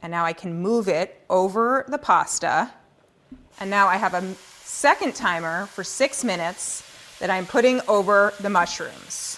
and 0.00 0.10
now 0.10 0.30
I 0.30 0.32
can 0.32 0.62
move 0.62 1.02
it 1.02 1.24
over 1.28 1.84
the 1.90 1.98
pasta. 1.98 2.68
And 3.58 3.70
now 3.70 3.94
I 3.94 3.96
have 3.96 4.18
a 4.18 4.34
second 4.64 5.14
timer 5.14 5.66
for 5.66 5.84
six 5.84 6.24
minutes 6.24 6.82
that 7.20 7.30
I'm 7.30 7.46
putting 7.46 7.80
over 7.88 8.32
the 8.42 8.50
mushrooms. 8.50 9.37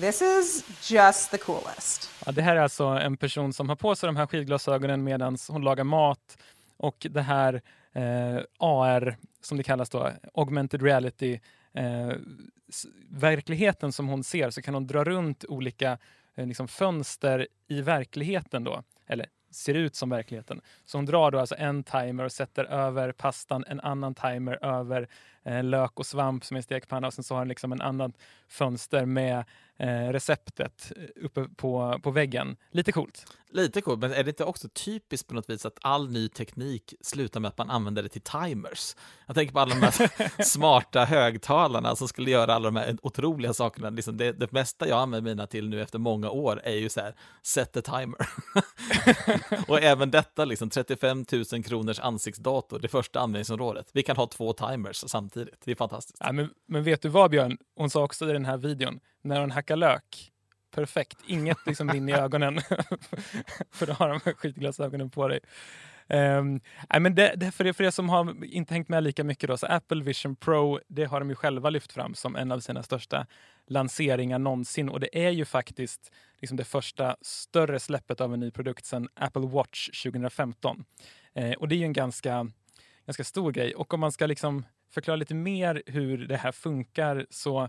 This 0.00 0.22
is 0.22 0.64
just 0.92 1.30
the 1.30 1.38
coolest. 1.38 2.10
Ja, 2.26 2.32
det 2.32 2.42
här 2.42 2.56
är 2.56 2.60
alltså 2.60 2.84
en 2.84 3.16
person 3.16 3.52
som 3.52 3.68
har 3.68 3.76
på 3.76 3.96
sig 3.96 4.06
de 4.06 4.16
här 4.16 4.26
skidglasögonen 4.26 5.04
medan 5.04 5.36
hon 5.48 5.62
lagar 5.62 5.84
mat 5.84 6.38
och 6.76 7.06
det 7.10 7.22
här 7.22 7.62
eh, 7.92 8.42
AR, 8.58 9.16
som 9.40 9.56
det 9.56 9.62
kallas 9.62 9.90
då, 9.90 10.10
augmented 10.34 10.82
reality, 10.82 11.40
eh, 11.74 12.12
verkligheten 13.10 13.92
som 13.92 14.08
hon 14.08 14.24
ser 14.24 14.50
så 14.50 14.62
kan 14.62 14.74
hon 14.74 14.86
dra 14.86 15.04
runt 15.04 15.44
olika 15.48 15.98
eh, 16.34 16.46
liksom 16.46 16.68
fönster 16.68 17.48
i 17.68 17.80
verkligheten 17.80 18.64
då, 18.64 18.82
eller 19.06 19.26
ser 19.50 19.74
ut 19.74 19.96
som 19.96 20.10
verkligheten. 20.10 20.60
Så 20.84 20.98
hon 20.98 21.06
drar 21.06 21.30
då 21.30 21.38
alltså 21.38 21.54
en 21.58 21.84
timer 21.84 22.24
och 22.24 22.32
sätter 22.32 22.64
över 22.64 23.12
pastan, 23.12 23.64
en 23.68 23.80
annan 23.80 24.14
timer 24.14 24.64
över 24.64 25.08
eh, 25.46 25.64
lök 25.64 26.00
och 26.00 26.06
svamp 26.06 26.44
som 26.44 26.56
är 26.56 26.62
stekpanna 26.62 27.06
och 27.06 27.14
sen 27.14 27.24
så 27.24 27.34
har 27.34 27.38
hon 27.40 27.48
liksom 27.48 27.72
en 27.72 27.80
annan 27.80 28.12
fönster 28.48 29.06
med 29.06 29.44
eh, 29.78 30.12
receptet 30.12 30.92
uppe 31.16 31.48
på, 31.56 32.00
på 32.02 32.10
väggen. 32.10 32.56
Lite 32.70 32.92
coolt. 32.92 33.26
Lite 33.50 33.80
coolt, 33.80 34.00
men 34.00 34.12
är 34.12 34.24
det 34.24 34.28
inte 34.28 34.44
också 34.44 34.68
typiskt 34.68 35.28
på 35.28 35.34
något 35.34 35.50
vis 35.50 35.66
att 35.66 35.78
all 35.80 36.10
ny 36.10 36.28
teknik 36.28 36.94
slutar 37.00 37.40
med 37.40 37.48
att 37.48 37.58
man 37.58 37.70
använder 37.70 38.02
det 38.02 38.08
till 38.08 38.20
timers? 38.20 38.96
Jag 39.26 39.36
tänker 39.36 39.52
på 39.52 39.60
alla 39.60 39.74
de 39.74 39.80
här 39.80 40.42
smarta 40.42 41.04
högtalarna 41.04 41.96
som 41.96 42.08
skulle 42.08 42.30
göra 42.30 42.54
alla 42.54 42.64
de 42.64 42.76
här 42.76 42.96
otroliga 43.02 43.54
sakerna. 43.54 43.90
Liksom 43.90 44.16
det, 44.16 44.32
det 44.32 44.52
mesta 44.52 44.88
jag 44.88 44.98
använder 44.98 45.30
mina 45.30 45.46
till 45.46 45.68
nu 45.68 45.82
efter 45.82 45.98
många 45.98 46.30
år 46.30 46.60
är 46.64 46.76
ju 46.76 46.88
så 46.88 47.00
här, 47.00 47.14
set 47.42 47.76
a 47.76 47.82
timer. 47.82 48.28
och 49.68 49.82
även 49.82 50.10
detta, 50.10 50.44
liksom 50.44 50.70
35 50.70 51.24
000 51.52 51.64
kronors 51.64 52.00
ansiktsdator, 52.00 52.78
det 52.78 52.88
första 52.88 53.20
användningsområdet. 53.20 53.90
Vi 53.92 54.02
kan 54.02 54.16
ha 54.16 54.26
två 54.26 54.52
timers 54.52 55.04
samtidigt. 55.06 55.35
Det 55.44 55.70
är 55.70 55.74
fantastiskt. 55.74 56.18
Ja, 56.20 56.32
men, 56.32 56.50
men 56.66 56.82
vet 56.82 57.02
du 57.02 57.08
vad 57.08 57.30
Björn? 57.30 57.58
Hon 57.76 57.90
sa 57.90 58.02
också 58.02 58.30
i 58.30 58.32
den 58.32 58.44
här 58.44 58.56
videon, 58.56 59.00
när 59.22 59.40
hon 59.40 59.50
hackar 59.50 59.76
lök, 59.76 60.32
perfekt. 60.74 61.18
Inget 61.26 61.66
liksom 61.66 61.90
in 61.90 62.08
i 62.08 62.12
ögonen. 62.12 62.60
för 63.70 63.86
då 63.86 63.92
har 63.92 64.08
de 64.08 64.20
skitglasögonen 64.20 65.10
på 65.10 65.28
dig. 65.28 65.40
Ehm, 66.08 66.48
um, 66.48 66.60
I 66.96 67.00
men 67.00 67.14
det, 67.14 67.34
det, 67.36 67.50
för, 67.50 67.66
er, 67.66 67.72
för 67.72 67.84
er 67.84 67.90
som 67.90 68.08
har 68.08 68.44
inte 68.44 68.74
hängt 68.74 68.88
med 68.88 69.02
lika 69.02 69.24
mycket, 69.24 69.48
då, 69.48 69.56
så 69.56 69.66
Apple 69.66 70.02
Vision 70.02 70.36
Pro 70.36 70.80
det 70.88 71.04
har 71.04 71.20
de 71.20 71.28
ju 71.28 71.34
själva 71.34 71.70
lyft 71.70 71.92
fram 71.92 72.14
som 72.14 72.36
en 72.36 72.52
av 72.52 72.60
sina 72.60 72.82
största 72.82 73.26
lanseringar 73.66 74.38
någonsin. 74.38 74.88
Och 74.88 75.00
det 75.00 75.26
är 75.26 75.30
ju 75.30 75.44
faktiskt 75.44 76.12
liksom 76.40 76.56
det 76.56 76.64
första 76.64 77.16
större 77.20 77.80
släppet 77.80 78.20
av 78.20 78.34
en 78.34 78.40
ny 78.40 78.50
produkt 78.50 78.84
sedan 78.84 79.08
Apple 79.14 79.46
Watch 79.46 80.02
2015. 80.02 80.84
Eh, 81.34 81.52
och 81.52 81.68
det 81.68 81.74
är 81.74 81.78
ju 81.78 81.84
en 81.84 81.92
ganska, 81.92 82.50
ganska 83.06 83.24
stor 83.24 83.52
grej. 83.52 83.74
Och 83.74 83.94
om 83.94 84.00
man 84.00 84.12
ska 84.12 84.26
liksom 84.26 84.64
förklara 84.90 85.16
lite 85.16 85.34
mer 85.34 85.82
hur 85.86 86.28
det 86.28 86.36
här 86.36 86.52
funkar 86.52 87.26
så 87.30 87.68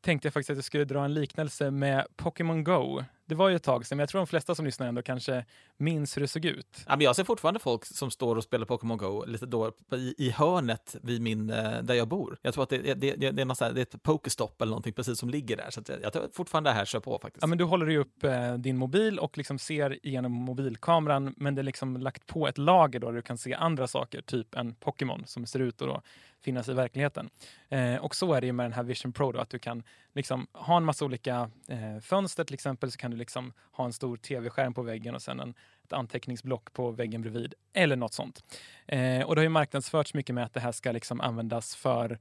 tänkte 0.00 0.26
jag 0.26 0.32
faktiskt 0.32 0.50
att 0.50 0.56
jag 0.56 0.64
skulle 0.64 0.84
dra 0.84 1.04
en 1.04 1.14
liknelse 1.14 1.70
med 1.70 2.06
Pokémon 2.16 2.64
Go. 2.64 3.02
Det 3.26 3.34
var 3.34 3.48
ju 3.48 3.56
ett 3.56 3.62
tag 3.62 3.86
sedan, 3.86 3.96
men 3.96 4.02
jag 4.02 4.08
tror 4.08 4.18
de 4.18 4.26
flesta 4.26 4.54
som 4.54 4.64
lyssnar 4.64 4.86
ändå 4.86 5.02
kanske 5.02 5.44
minns 5.76 6.16
hur 6.16 6.22
det 6.22 6.28
såg 6.28 6.44
ut. 6.44 6.84
Ja, 6.86 6.96
men 6.96 7.00
jag 7.00 7.16
ser 7.16 7.24
fortfarande 7.24 7.60
folk 7.60 7.84
som 7.84 8.10
står 8.10 8.36
och 8.36 8.44
spelar 8.44 8.66
Pokémon 8.66 8.98
Go 8.98 9.24
lite 9.26 9.46
då 9.46 9.72
i, 9.92 10.14
i 10.18 10.30
hörnet 10.30 10.96
vid 11.02 11.22
min, 11.22 11.50
eh, 11.50 11.82
där 11.82 11.94
jag 11.94 12.08
bor. 12.08 12.38
Jag 12.42 12.54
tror 12.54 12.64
att 12.64 12.70
det, 12.70 12.94
det, 12.94 12.94
det, 12.94 13.30
det 13.30 13.42
är, 13.42 13.44
något 13.44 13.60
här, 13.60 13.72
det 13.72 13.80
är 13.80 13.82
ett 13.82 14.02
Pokéstop 14.02 14.62
eller 14.62 14.70
någonting 14.70 14.92
precis 14.92 15.18
som 15.18 15.30
ligger 15.30 15.56
där. 15.56 15.70
Så 15.70 15.82
jag, 15.88 16.02
jag 16.02 16.12
tror 16.12 16.28
fortfarande 16.32 16.70
det 16.70 16.74
här 16.74 16.84
kör 16.84 17.00
på 17.00 17.18
faktiskt. 17.18 17.42
Ja, 17.42 17.46
men 17.46 17.58
du 17.58 17.64
håller 17.64 17.86
ju 17.86 17.98
upp 17.98 18.24
eh, 18.24 18.54
din 18.54 18.76
mobil 18.76 19.18
och 19.18 19.38
liksom 19.38 19.58
ser 19.58 20.06
igenom 20.06 20.32
mobilkameran, 20.32 21.34
men 21.36 21.54
det 21.54 21.60
är 21.60 21.64
liksom 21.64 21.96
lagt 21.96 22.26
på 22.26 22.48
ett 22.48 22.58
lager 22.58 23.00
då 23.00 23.06
där 23.06 23.16
du 23.16 23.22
kan 23.22 23.38
se 23.38 23.54
andra 23.54 23.86
saker, 23.86 24.22
typ 24.22 24.54
en 24.54 24.74
Pokémon 24.74 25.22
som 25.26 25.46
ser 25.46 25.60
ut 25.60 25.82
att 25.82 25.88
då 25.88 26.02
finnas 26.44 26.68
i 26.68 26.72
verkligheten. 26.72 27.30
Eh, 27.68 27.96
och 27.96 28.14
så 28.14 28.32
är 28.34 28.40
det 28.40 28.46
ju 28.46 28.52
med 28.52 28.64
den 28.64 28.72
här 28.72 28.82
Vision 28.82 29.12
Pro 29.12 29.32
då, 29.32 29.40
att 29.40 29.50
du 29.50 29.58
kan 29.58 29.82
liksom 30.14 30.46
ha 30.52 30.76
en 30.76 30.84
massa 30.84 31.04
olika 31.04 31.50
eh, 31.68 32.00
fönster 32.00 32.44
till 32.44 32.54
exempel, 32.54 32.92
så 32.92 32.98
kan 32.98 33.10
du 33.14 33.18
liksom 33.18 33.52
ha 33.72 33.84
en 33.84 33.92
stor 33.92 34.16
tv-skärm 34.16 34.74
på 34.74 34.82
väggen 34.82 35.14
och 35.14 35.22
sen 35.22 35.40
en, 35.40 35.54
ett 35.84 35.92
anteckningsblock 35.92 36.72
på 36.72 36.90
väggen 36.90 37.22
bredvid 37.22 37.54
eller 37.72 37.96
något 37.96 38.14
sånt. 38.14 38.44
Eh, 38.86 39.22
och 39.22 39.34
det 39.34 39.40
har 39.40 39.44
ju 39.44 39.48
marknadsförts 39.48 40.14
mycket 40.14 40.34
med 40.34 40.44
att 40.44 40.54
det 40.54 40.60
här 40.60 40.72
ska 40.72 40.92
liksom 40.92 41.20
användas 41.20 41.76
för, 41.76 42.18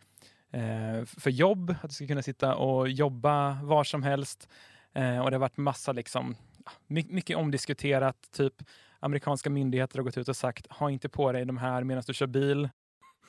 eh, 0.51 1.05
för 1.05 1.29
jobb, 1.29 1.75
att 1.81 1.89
du 1.89 1.95
ska 1.95 2.07
kunna 2.07 2.21
sitta 2.21 2.55
och 2.55 2.89
jobba 2.89 3.59
var 3.63 3.83
som 3.83 4.03
helst. 4.03 4.49
Eh, 4.93 5.19
och 5.19 5.31
det 5.31 5.35
har 5.35 5.41
varit 5.41 5.57
massa 5.57 5.91
liksom, 5.91 6.35
mycket 6.87 7.37
omdiskuterat, 7.37 8.17
typ 8.31 8.53
amerikanska 8.99 9.49
myndigheter 9.49 9.97
har 9.97 10.03
gått 10.03 10.17
ut 10.17 10.29
och 10.29 10.35
sagt 10.35 10.67
ha 10.69 10.91
inte 10.91 11.09
på 11.09 11.31
dig 11.31 11.45
de 11.45 11.57
här 11.57 11.83
medan 11.83 12.03
du 12.07 12.13
kör 12.13 12.27
bil. 12.27 12.69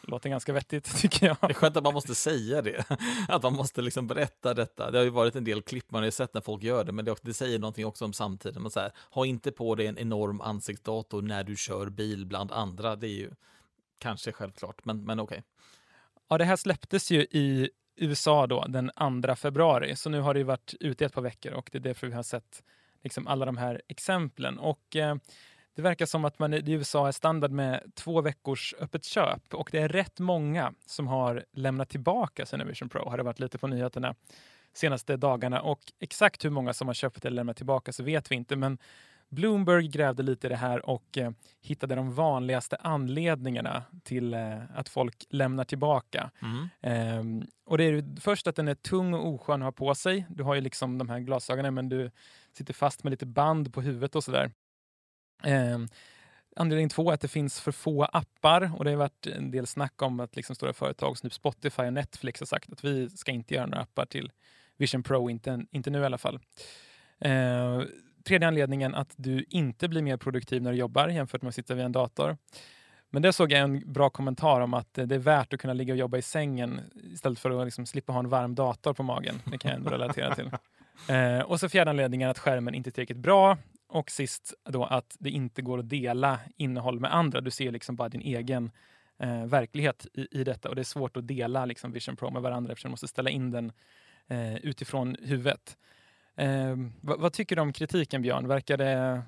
Låter 0.06 0.30
ganska 0.30 0.52
vettigt 0.52 0.96
tycker 1.00 1.26
jag. 1.26 1.36
Det 1.40 1.46
är 1.46 1.54
skönt 1.54 1.76
att 1.76 1.84
man 1.84 1.94
måste 1.94 2.14
säga 2.14 2.62
det. 2.62 2.84
Att 3.28 3.42
man 3.42 3.52
måste 3.52 3.82
liksom 3.82 4.06
berätta 4.06 4.54
detta. 4.54 4.90
Det 4.90 4.98
har 4.98 5.04
ju 5.04 5.10
varit 5.10 5.36
en 5.36 5.44
del 5.44 5.62
klipp 5.62 5.90
man 5.90 6.02
har 6.02 6.04
ju 6.04 6.10
sett 6.10 6.34
när 6.34 6.40
folk 6.40 6.62
gör 6.62 6.84
det, 6.84 6.92
men 6.92 7.04
det, 7.04 7.16
det 7.22 7.34
säger 7.34 7.58
någonting 7.58 7.86
också 7.86 8.04
om 8.04 8.12
samtiden. 8.12 8.62
Man 8.62 8.70
säger, 8.70 8.92
ha 9.10 9.26
inte 9.26 9.52
på 9.52 9.74
dig 9.74 9.86
en 9.86 9.98
enorm 9.98 10.40
ansiktsdator 10.40 11.22
när 11.22 11.44
du 11.44 11.56
kör 11.56 11.86
bil 11.86 12.26
bland 12.26 12.52
andra. 12.52 12.96
Det 12.96 13.06
är 13.06 13.18
ju 13.18 13.30
kanske 13.98 14.32
självklart, 14.32 14.84
men, 14.84 15.04
men 15.04 15.20
okej. 15.20 15.38
Okay. 15.38 15.42
Ja, 16.28 16.38
det 16.38 16.44
här 16.44 16.56
släpptes 16.56 17.10
ju 17.10 17.20
i 17.20 17.70
USA 17.96 18.46
då 18.46 18.64
den 18.68 18.90
2 19.22 19.34
februari, 19.34 19.96
så 19.96 20.10
nu 20.10 20.20
har 20.20 20.34
det 20.34 20.44
varit 20.44 20.74
ute 20.80 21.04
i 21.04 21.06
ett 21.06 21.12
par 21.12 21.22
veckor 21.22 21.52
och 21.52 21.68
det 21.72 21.78
är 21.78 21.82
därför 21.82 22.06
vi 22.06 22.14
har 22.14 22.22
sett 22.22 22.62
liksom 23.02 23.26
alla 23.26 23.44
de 23.44 23.56
här 23.56 23.82
exemplen. 23.88 24.58
Och 24.58 24.96
eh, 24.96 25.16
det 25.74 25.82
verkar 25.82 26.06
som 26.06 26.24
att 26.24 26.38
man 26.38 26.54
i 26.54 26.72
USA 26.72 27.08
är 27.08 27.12
standard 27.12 27.50
med 27.50 27.92
två 27.94 28.20
veckors 28.20 28.74
öppet 28.80 29.04
köp 29.04 29.54
och 29.54 29.68
det 29.72 29.78
är 29.78 29.88
rätt 29.88 30.20
många 30.20 30.72
som 30.86 31.06
har 31.06 31.44
lämnat 31.52 31.88
tillbaka 31.88 32.46
sina 32.46 32.64
Vision 32.64 32.88
Pro, 32.88 33.08
har 33.08 33.16
det 33.16 33.22
varit 33.22 33.40
lite 33.40 33.58
på 33.58 33.66
nyheterna 33.66 34.14
senaste 34.72 35.16
dagarna. 35.16 35.60
Och 35.60 35.80
exakt 36.00 36.44
hur 36.44 36.50
många 36.50 36.72
som 36.72 36.86
har 36.86 36.94
köpt 36.94 37.24
eller 37.24 37.34
lämnat 37.34 37.56
tillbaka 37.56 37.92
så 37.92 38.02
vet 38.02 38.30
vi 38.30 38.34
inte, 38.34 38.56
men 38.56 38.78
Bloomberg 39.28 39.88
grävde 39.88 40.22
lite 40.22 40.46
i 40.46 40.50
det 40.50 40.56
här 40.56 40.86
och 40.86 41.18
eh, 41.18 41.30
hittade 41.62 41.94
de 41.94 42.14
vanligaste 42.14 42.76
anledningarna 42.76 43.82
till 44.02 44.34
eh, 44.34 44.58
att 44.74 44.88
folk 44.88 45.26
lämnar 45.28 45.64
tillbaka. 45.64 46.30
Mm. 46.42 46.68
Eh, 46.80 47.46
och 47.64 47.78
det 47.78 47.84
är 47.84 48.20
först 48.20 48.46
att 48.46 48.56
den 48.56 48.68
är 48.68 48.74
tung 48.74 49.14
och 49.14 49.28
oskön 49.28 49.62
att 49.62 49.66
ha 49.66 49.72
på 49.72 49.94
sig. 49.94 50.26
Du 50.28 50.42
har 50.42 50.54
ju 50.54 50.60
liksom 50.60 50.98
de 50.98 51.08
här 51.08 51.20
glasögonen 51.20 51.74
men 51.74 51.88
du 51.88 52.10
sitter 52.52 52.74
fast 52.74 53.04
med 53.04 53.10
lite 53.10 53.26
band 53.26 53.74
på 53.74 53.80
huvudet 53.80 54.16
och 54.16 54.24
sådär. 54.24 54.50
Eh, 55.46 55.78
anledning 56.56 56.88
två 56.88 57.10
är 57.10 57.14
att 57.14 57.20
det 57.20 57.28
finns 57.28 57.60
för 57.60 57.72
få 57.72 58.04
appar 58.04 58.72
och 58.76 58.84
det 58.84 58.90
har 58.90 58.96
varit 58.96 59.26
en 59.26 59.50
del 59.50 59.66
snack 59.66 60.02
om 60.02 60.20
att 60.20 60.36
liksom 60.36 60.56
stora 60.56 60.72
företag 60.72 61.18
som 61.18 61.30
typ 61.30 61.34
Spotify 61.34 61.82
och 61.82 61.92
Netflix 61.92 62.40
har 62.40 62.46
sagt 62.46 62.72
att 62.72 62.84
vi 62.84 63.10
ska 63.10 63.32
inte 63.32 63.54
göra 63.54 63.66
några 63.66 63.82
appar 63.82 64.06
till 64.06 64.32
Vision 64.76 65.02
Pro, 65.02 65.30
inte, 65.30 65.66
inte 65.70 65.90
nu 65.90 66.00
i 66.02 66.04
alla 66.04 66.18
fall. 66.18 66.38
Eh, 67.18 67.82
tredje 68.24 68.48
anledningen 68.48 68.94
att 68.94 69.14
du 69.16 69.44
inte 69.48 69.88
blir 69.88 70.02
mer 70.02 70.16
produktiv 70.16 70.62
när 70.62 70.72
du 70.72 70.78
jobbar 70.78 71.08
jämfört 71.08 71.42
med 71.42 71.48
att 71.48 71.54
sitta 71.54 71.74
vid 71.74 71.84
en 71.84 71.92
dator. 71.92 72.36
Men 73.10 73.22
det 73.22 73.32
såg 73.32 73.52
jag 73.52 73.60
en 73.60 73.92
bra 73.92 74.10
kommentar 74.10 74.60
om 74.60 74.74
att 74.74 74.94
det 74.94 75.14
är 75.14 75.18
värt 75.18 75.52
att 75.52 75.60
kunna 75.60 75.72
ligga 75.72 75.94
och 75.94 75.98
jobba 75.98 76.18
i 76.18 76.22
sängen 76.22 76.80
istället 76.94 77.38
för 77.38 77.60
att 77.60 77.66
liksom 77.66 77.86
slippa 77.86 78.12
ha 78.12 78.20
en 78.20 78.28
varm 78.28 78.54
dator 78.54 78.94
på 78.94 79.02
magen. 79.02 79.42
Det 79.44 79.58
kan 79.58 79.70
jag 79.70 79.78
ändå 79.78 79.90
relatera 79.90 80.34
till. 80.34 80.50
Eh, 81.08 81.40
och 81.40 81.60
så 81.60 81.68
fjärde 81.68 81.90
anledningen 81.90 82.30
att 82.30 82.38
skärmen 82.38 82.74
inte 82.74 82.88
är 82.88 82.90
tillräckligt 82.90 83.18
bra. 83.18 83.58
Och 83.94 84.10
sist 84.10 84.54
då 84.64 84.84
att 84.84 85.16
det 85.18 85.30
inte 85.30 85.62
går 85.62 85.78
att 85.78 85.88
dela 85.88 86.40
innehåll 86.56 87.00
med 87.00 87.14
andra. 87.14 87.40
Du 87.40 87.50
ser 87.50 87.72
liksom 87.72 87.96
bara 87.96 88.08
din 88.08 88.20
egen 88.20 88.70
eh, 89.18 89.44
verklighet 89.46 90.06
i, 90.12 90.40
i 90.40 90.44
detta 90.44 90.68
och 90.68 90.74
det 90.74 90.82
är 90.82 90.84
svårt 90.84 91.16
att 91.16 91.26
dela 91.26 91.64
liksom, 91.64 91.92
Vision 91.92 92.16
Pro 92.16 92.30
med 92.30 92.42
varandra 92.42 92.72
eftersom 92.72 92.88
du 92.88 92.92
måste 92.92 93.08
ställa 93.08 93.30
in 93.30 93.50
den 93.50 93.72
eh, 94.26 94.56
utifrån 94.56 95.16
huvudet. 95.20 95.76
Eh, 96.36 96.76
vad, 97.00 97.20
vad, 97.20 97.32
tycker 97.32 97.56
du 97.56 97.62
om 97.62 97.72
kritiken 97.72 98.22
Björn? 98.22 98.48
Verkar 98.48 98.76
det... 98.76 99.22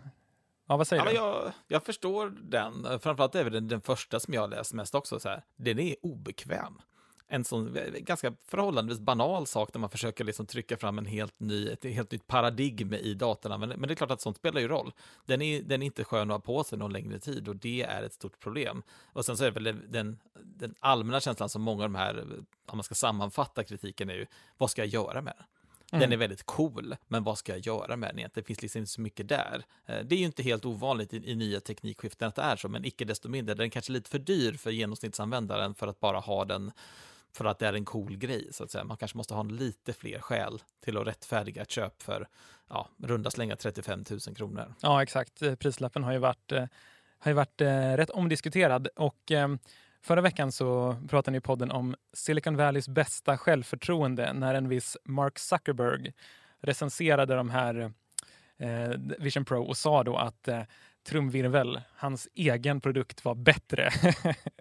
Ja, 0.69 0.77
vad 0.77 0.87
säger 0.87 1.05
ja, 1.05 1.11
du? 1.11 1.17
Jag, 1.17 1.53
jag 1.69 1.83
förstår 1.83 2.35
den. 2.43 3.01
Framförallt 3.01 3.35
är 3.35 3.45
det 3.45 3.51
den, 3.51 3.69
den 3.69 3.81
första 3.81 4.21
som 4.21 4.35
jag 4.35 4.51
läst 4.51 4.73
mest 4.73 4.95
också. 4.95 5.21
Så 5.21 5.29
här. 5.29 5.45
Den 5.57 5.79
är 5.79 5.97
obekväm 6.03 6.79
en 7.29 7.45
sån 7.45 7.79
ganska 8.01 8.35
förhållandevis 8.47 9.01
banal 9.01 9.47
sak 9.47 9.73
där 9.73 9.81
man 9.81 9.91
försöker 9.91 10.25
liksom 10.25 10.47
trycka 10.47 10.77
fram 10.77 10.99
en 10.99 11.07
helt 11.07 11.41
ny, 11.41 11.69
ett 11.69 11.85
helt 11.85 12.11
nytt 12.11 12.27
paradigm 12.27 12.95
i 12.95 13.15
datorn. 13.15 13.61
Men, 13.61 13.69
men 13.69 13.83
det 13.83 13.93
är 13.93 13.97
klart 13.97 14.11
att 14.11 14.21
sånt 14.21 14.37
spelar 14.37 14.61
ju 14.61 14.69
roll. 14.69 14.93
Den 15.27 15.43
är, 15.43 15.63
den 15.63 15.83
är 15.83 15.87
inte 15.87 16.05
skön 16.05 16.31
att 16.31 16.35
ha 16.35 16.55
på 16.55 16.65
sig 16.65 16.79
någon 16.79 16.93
längre 16.93 17.19
tid 17.19 17.49
och 17.49 17.57
det 17.57 17.83
är 17.83 18.03
ett 18.03 18.13
stort 18.13 18.41
problem. 18.41 18.83
Och 19.13 19.25
sen 19.25 19.37
så 19.37 19.45
är 19.45 19.51
det 19.51 19.61
väl 19.61 19.81
den, 19.89 20.19
den 20.43 20.75
allmänna 20.81 21.21
känslan 21.21 21.49
som 21.49 21.63
många 21.63 21.85
av 21.85 21.91
de 21.91 21.99
här, 21.99 22.25
om 22.67 22.79
man 22.79 22.85
ska 22.85 22.95
sammanfatta 22.95 23.65
kritiken, 23.65 24.11
är 24.11 24.15
ju 24.15 24.27
vad 24.59 24.71
ska 24.71 24.83
jag 24.83 24.89
göra 24.89 25.23
med 25.23 25.35
den? 25.37 25.47
Den 25.91 26.03
mm. 26.03 26.13
är 26.13 26.17
väldigt 26.17 26.47
cool, 26.47 26.97
men 27.09 27.25
vad 27.25 27.39
ska 27.39 27.53
jag 27.53 27.67
göra 27.67 27.97
med 27.97 28.11
den 28.11 28.19
egentligen? 28.19 28.45
Det 28.45 28.47
finns 28.47 28.63
liksom 28.63 28.79
inte 28.79 28.91
så 28.91 29.01
mycket 29.01 29.29
där. 29.29 29.65
Eh, 29.87 29.99
det 30.05 30.15
är 30.15 30.19
ju 30.19 30.25
inte 30.25 30.43
helt 30.43 30.65
ovanligt 30.65 31.15
i, 31.15 31.31
i 31.31 31.35
nya 31.35 31.61
teknikskiften 31.61 32.29
att 32.29 32.35
det 32.35 32.43
är 32.43 32.57
så, 32.57 32.69
men 32.69 32.85
icke 32.85 33.05
desto 33.05 33.29
mindre, 33.29 33.55
den 33.55 33.67
är 33.67 33.71
kanske 33.71 33.93
lite 33.93 34.11
för 34.11 34.19
dyr 34.19 34.53
för 34.53 34.71
genomsnittsanvändaren 34.71 35.75
för 35.75 35.87
att 35.87 36.01
bara 36.01 36.19
ha 36.19 36.45
den 36.45 36.73
för 37.37 37.45
att 37.45 37.59
det 37.59 37.67
är 37.67 37.73
en 37.73 37.85
cool 37.85 38.17
grej, 38.17 38.49
så 38.51 38.65
att 38.65 38.71
säga. 38.71 38.85
Man 38.85 38.97
kanske 38.97 39.17
måste 39.17 39.35
ha 39.35 39.43
lite 39.43 39.93
fler 39.93 40.19
skäl 40.19 40.63
till 40.85 40.97
att 40.97 41.07
rättfärdiga 41.07 41.63
ett 41.63 41.71
köp 41.71 42.03
för, 42.03 42.29
ja, 42.69 42.89
runda 43.03 43.31
slänga 43.31 43.57
35 43.57 44.05
000 44.11 44.37
kronor. 44.37 44.75
Ja, 44.81 45.03
exakt. 45.03 45.43
Eh, 45.43 45.55
prislappen 45.55 46.05
har 46.05 46.13
ju 46.13 46.19
varit, 46.19 46.53
eh, 46.53 46.65
har 47.19 47.31
ju 47.31 47.35
varit 47.35 47.61
eh, 47.61 47.93
rätt 47.97 48.11
omdiskuterad 48.11 48.89
och 48.97 49.33
eh, 49.33 49.49
Förra 50.07 50.21
veckan 50.21 50.53
så 50.53 50.97
pratade 51.09 51.33
ni 51.33 51.39
i 51.39 51.41
podden 51.41 51.71
om 51.71 51.95
Silicon 52.13 52.57
Valleys 52.57 52.89
bästa 52.89 53.39
självförtroende 53.39 54.33
när 54.33 54.55
en 54.55 54.69
viss 54.69 54.97
Mark 55.05 55.39
Zuckerberg 55.39 56.13
recenserade 56.61 57.35
de 57.35 57.51
här 57.51 57.93
eh, 58.57 58.91
Vision 59.19 59.45
Pro 59.45 59.63
och 59.63 59.77
sa 59.77 60.05
då 60.05 60.17
att 60.17 60.49
eh, 60.49 60.63
trumvirvel, 61.07 61.81
hans 61.97 62.29
egen 62.35 62.81
produkt 62.81 63.25
var 63.25 63.35
bättre. 63.35 63.91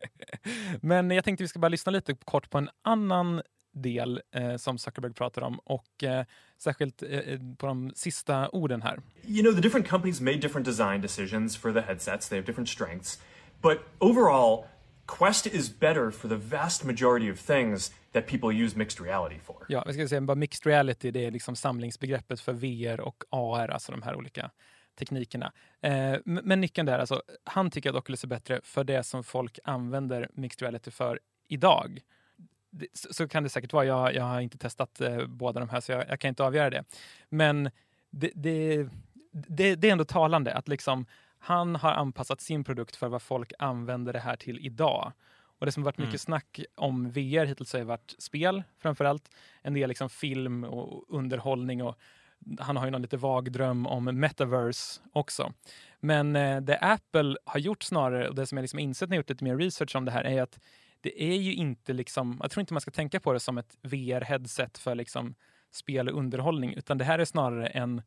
Men 0.82 1.12
jag 1.12 1.24
tänkte 1.24 1.44
vi 1.44 1.48
ska 1.48 1.60
bara 1.60 1.70
lyssna 1.70 1.92
lite 1.92 2.16
kort 2.26 2.50
på 2.50 2.58
en 2.58 2.70
annan 2.82 3.42
del 3.74 4.22
eh, 4.36 4.56
som 4.56 4.78
Zuckerberg 4.78 5.14
pratar 5.14 5.42
om 5.42 5.60
och 5.60 6.04
eh, 6.04 6.26
särskilt 6.58 7.04
eh, 7.04 7.10
eh, 7.10 7.40
på 7.58 7.66
de 7.66 7.92
sista 7.96 8.50
orden 8.50 8.82
här. 8.82 9.00
You 9.28 9.44
know, 9.44 9.54
the 9.54 9.62
different 9.62 9.88
companies 9.88 10.22
made 10.22 10.38
different 10.38 10.66
design 10.66 11.02
decisions 11.02 11.58
for 11.58 11.74
the 11.74 11.82
headsets. 11.82 12.30
They 12.30 12.38
have 12.38 12.46
different 12.46 12.70
strengths. 12.70 13.22
But 13.62 13.78
overall, 14.00 14.66
Quest 15.08 15.48
is 15.48 15.80
better 15.80 16.12
for 16.12 16.30
the 16.30 16.36
vast 16.36 16.84
majority 16.84 17.32
of 17.32 17.40
things 17.40 17.92
that 18.14 18.28
people 18.28 18.64
use 18.66 18.78
mixed 18.78 19.06
reality 19.06 19.40
for. 19.40 19.66
Ja, 19.70 19.84
jag 19.86 19.94
ska 19.94 20.08
säga 20.08 20.22
bara 20.22 20.36
mixed 20.36 20.66
reality, 20.66 21.12
det 21.12 21.26
är 21.26 21.32
liksom 21.32 21.56
samlingsbegreppet 21.56 22.42
för 22.42 22.54
VR 22.54 23.00
och 23.00 23.24
AR, 23.30 23.72
alltså 23.72 23.92
de 23.92 24.02
här 24.02 24.16
olika 24.16 24.52
teknikerna. 24.96 25.52
Eh, 25.82 26.16
men 26.26 26.62
nyckeln 26.62 26.86
där, 26.86 27.00
alltså, 27.00 27.22
han 27.44 27.72
tycker 27.72 27.90
att 27.90 27.96
Oculus 27.96 28.24
är 28.24 28.28
bättre 28.28 28.62
för 28.64 28.84
det 28.84 29.04
som 29.04 29.24
folk 29.24 29.60
använder 29.64 30.30
mixed 30.34 30.62
reality 30.62 30.92
för 30.92 31.20
idag. 31.48 32.00
Det, 32.70 32.88
så, 32.94 33.14
så, 33.14 33.28
kan 33.28 33.44
det 33.44 33.50
säkert 33.50 33.74
vara. 33.74 33.86
Jag, 33.86 34.16
jag 34.16 34.24
har 34.24 34.42
inte 34.42 34.58
testat 34.58 35.02
eh, 35.02 35.26
båda 35.28 35.60
de 35.60 35.70
här, 35.70 35.82
så 35.82 35.92
jag, 35.92 36.10
jag, 36.10 36.20
kan 36.20 36.30
inte 36.30 36.44
avgöra 36.44 36.70
det. 36.70 36.84
Men 37.30 37.70
det, 38.10 38.32
det, 38.36 38.88
det, 39.32 39.76
det 39.76 39.88
är 39.88 39.92
ändå 39.92 40.06
talande 40.06 40.54
att 40.54 40.68
liksom, 40.68 41.06
han 41.40 41.76
har 41.76 41.92
anpassat 41.92 42.42
sin 42.42 42.64
produkt 42.64 42.96
för 42.96 43.08
vad 43.08 43.22
folk 43.22 43.54
använder 43.60 44.14
det 44.14 44.20
här 44.20 44.36
till 44.36 44.66
idag. 44.66 45.12
Och 45.60 45.66
det 45.66 45.72
som 45.72 45.84
varit 45.84 45.98
mycket 45.98 46.10
mm. 46.10 46.20
snack 46.20 46.60
om 46.76 47.12
VR 47.12 47.46
hittills 47.46 47.74
har 47.74 47.84
varit 47.84 48.16
spel 48.18 48.64
framför 48.78 49.06
allt. 49.06 49.30
En 49.62 49.74
del 49.74 49.90
liksom 49.90 50.10
film 50.10 50.64
och 50.64 51.06
underhållning 51.08 51.84
och 51.84 52.00
han 52.60 52.78
har 52.78 52.86
ju 52.86 52.92
någon 52.92 53.02
lite 53.02 53.18
vag 53.18 53.52
dröm 53.52 53.88
om 53.88 54.06
metaverse 54.06 55.02
också. 55.14 55.54
Men 56.00 56.36
eh, 56.36 56.62
det 56.62 56.78
Apple 56.78 57.38
har 57.46 57.60
gjort 57.60 57.84
snarare, 57.84 58.30
och 58.30 58.36
det 58.36 58.48
som 58.48 58.58
jag 58.58 58.64
liksom 58.64 58.80
insett 58.80 59.10
när 59.10 59.16
jag 59.16 59.20
gjort 59.20 59.30
lite 59.30 59.44
mer 59.44 59.58
research 59.58 59.96
om 59.96 60.06
det 60.06 60.12
här, 60.12 60.24
är 60.24 60.42
att 60.42 60.60
det 61.02 61.24
är 61.24 61.36
ju 61.36 61.54
inte 61.54 61.94
liksom, 61.94 62.38
jag 62.42 62.52
tror 62.52 62.62
inte 62.62 62.74
man 62.74 62.82
ska 62.82 62.92
tänka 62.92 63.20
på 63.20 63.34
det 63.34 63.40
som 63.40 63.58
ett 63.58 63.78
VR-headset 63.82 64.78
för 64.78 64.96
liksom 64.96 65.36
spel 65.72 66.10
och 66.10 66.18
underhållning, 66.18 66.74
utan 66.74 66.98
det 66.98 67.06
här 67.06 67.20
är 67.20 67.26
snarare 67.26 67.68
en 67.68 68.02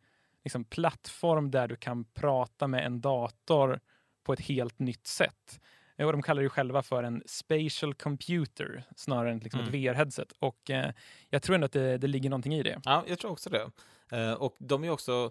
liksom, 0.44 0.64
plattform 0.64 1.50
där 1.50 1.68
du 1.68 1.76
kan 1.76 2.04
prata 2.04 2.66
med 2.66 2.86
en 2.86 3.00
dator 3.00 3.80
på 4.24 4.32
ett 4.32 4.40
helt 4.40 4.78
nytt 4.78 5.06
sätt. 5.06 5.60
Och 5.98 6.12
de 6.12 6.22
kallar 6.22 6.42
det 6.42 6.48
själva 6.48 6.82
för 6.82 7.02
en 7.02 7.22
spatial 7.26 7.94
computer 7.94 8.84
snarare 8.96 9.32
än 9.32 9.38
liksom 9.38 9.60
mm. 9.60 9.68
ett 9.68 9.74
VR-headset. 9.74 10.32
Och 10.38 10.70
eh, 10.70 10.92
jag 11.30 11.42
tror 11.42 11.54
ändå 11.54 11.64
att 11.64 11.72
det, 11.72 11.98
det 11.98 12.06
ligger 12.06 12.30
någonting 12.30 12.54
i 12.54 12.62
det. 12.62 12.80
Ja, 12.84 13.04
jag 13.06 13.18
tror 13.18 13.30
också 13.30 13.50
det. 13.50 13.70
Eh, 14.10 14.32
och 14.32 14.56
de 14.58 14.84
är 14.84 14.90
också, 14.90 15.30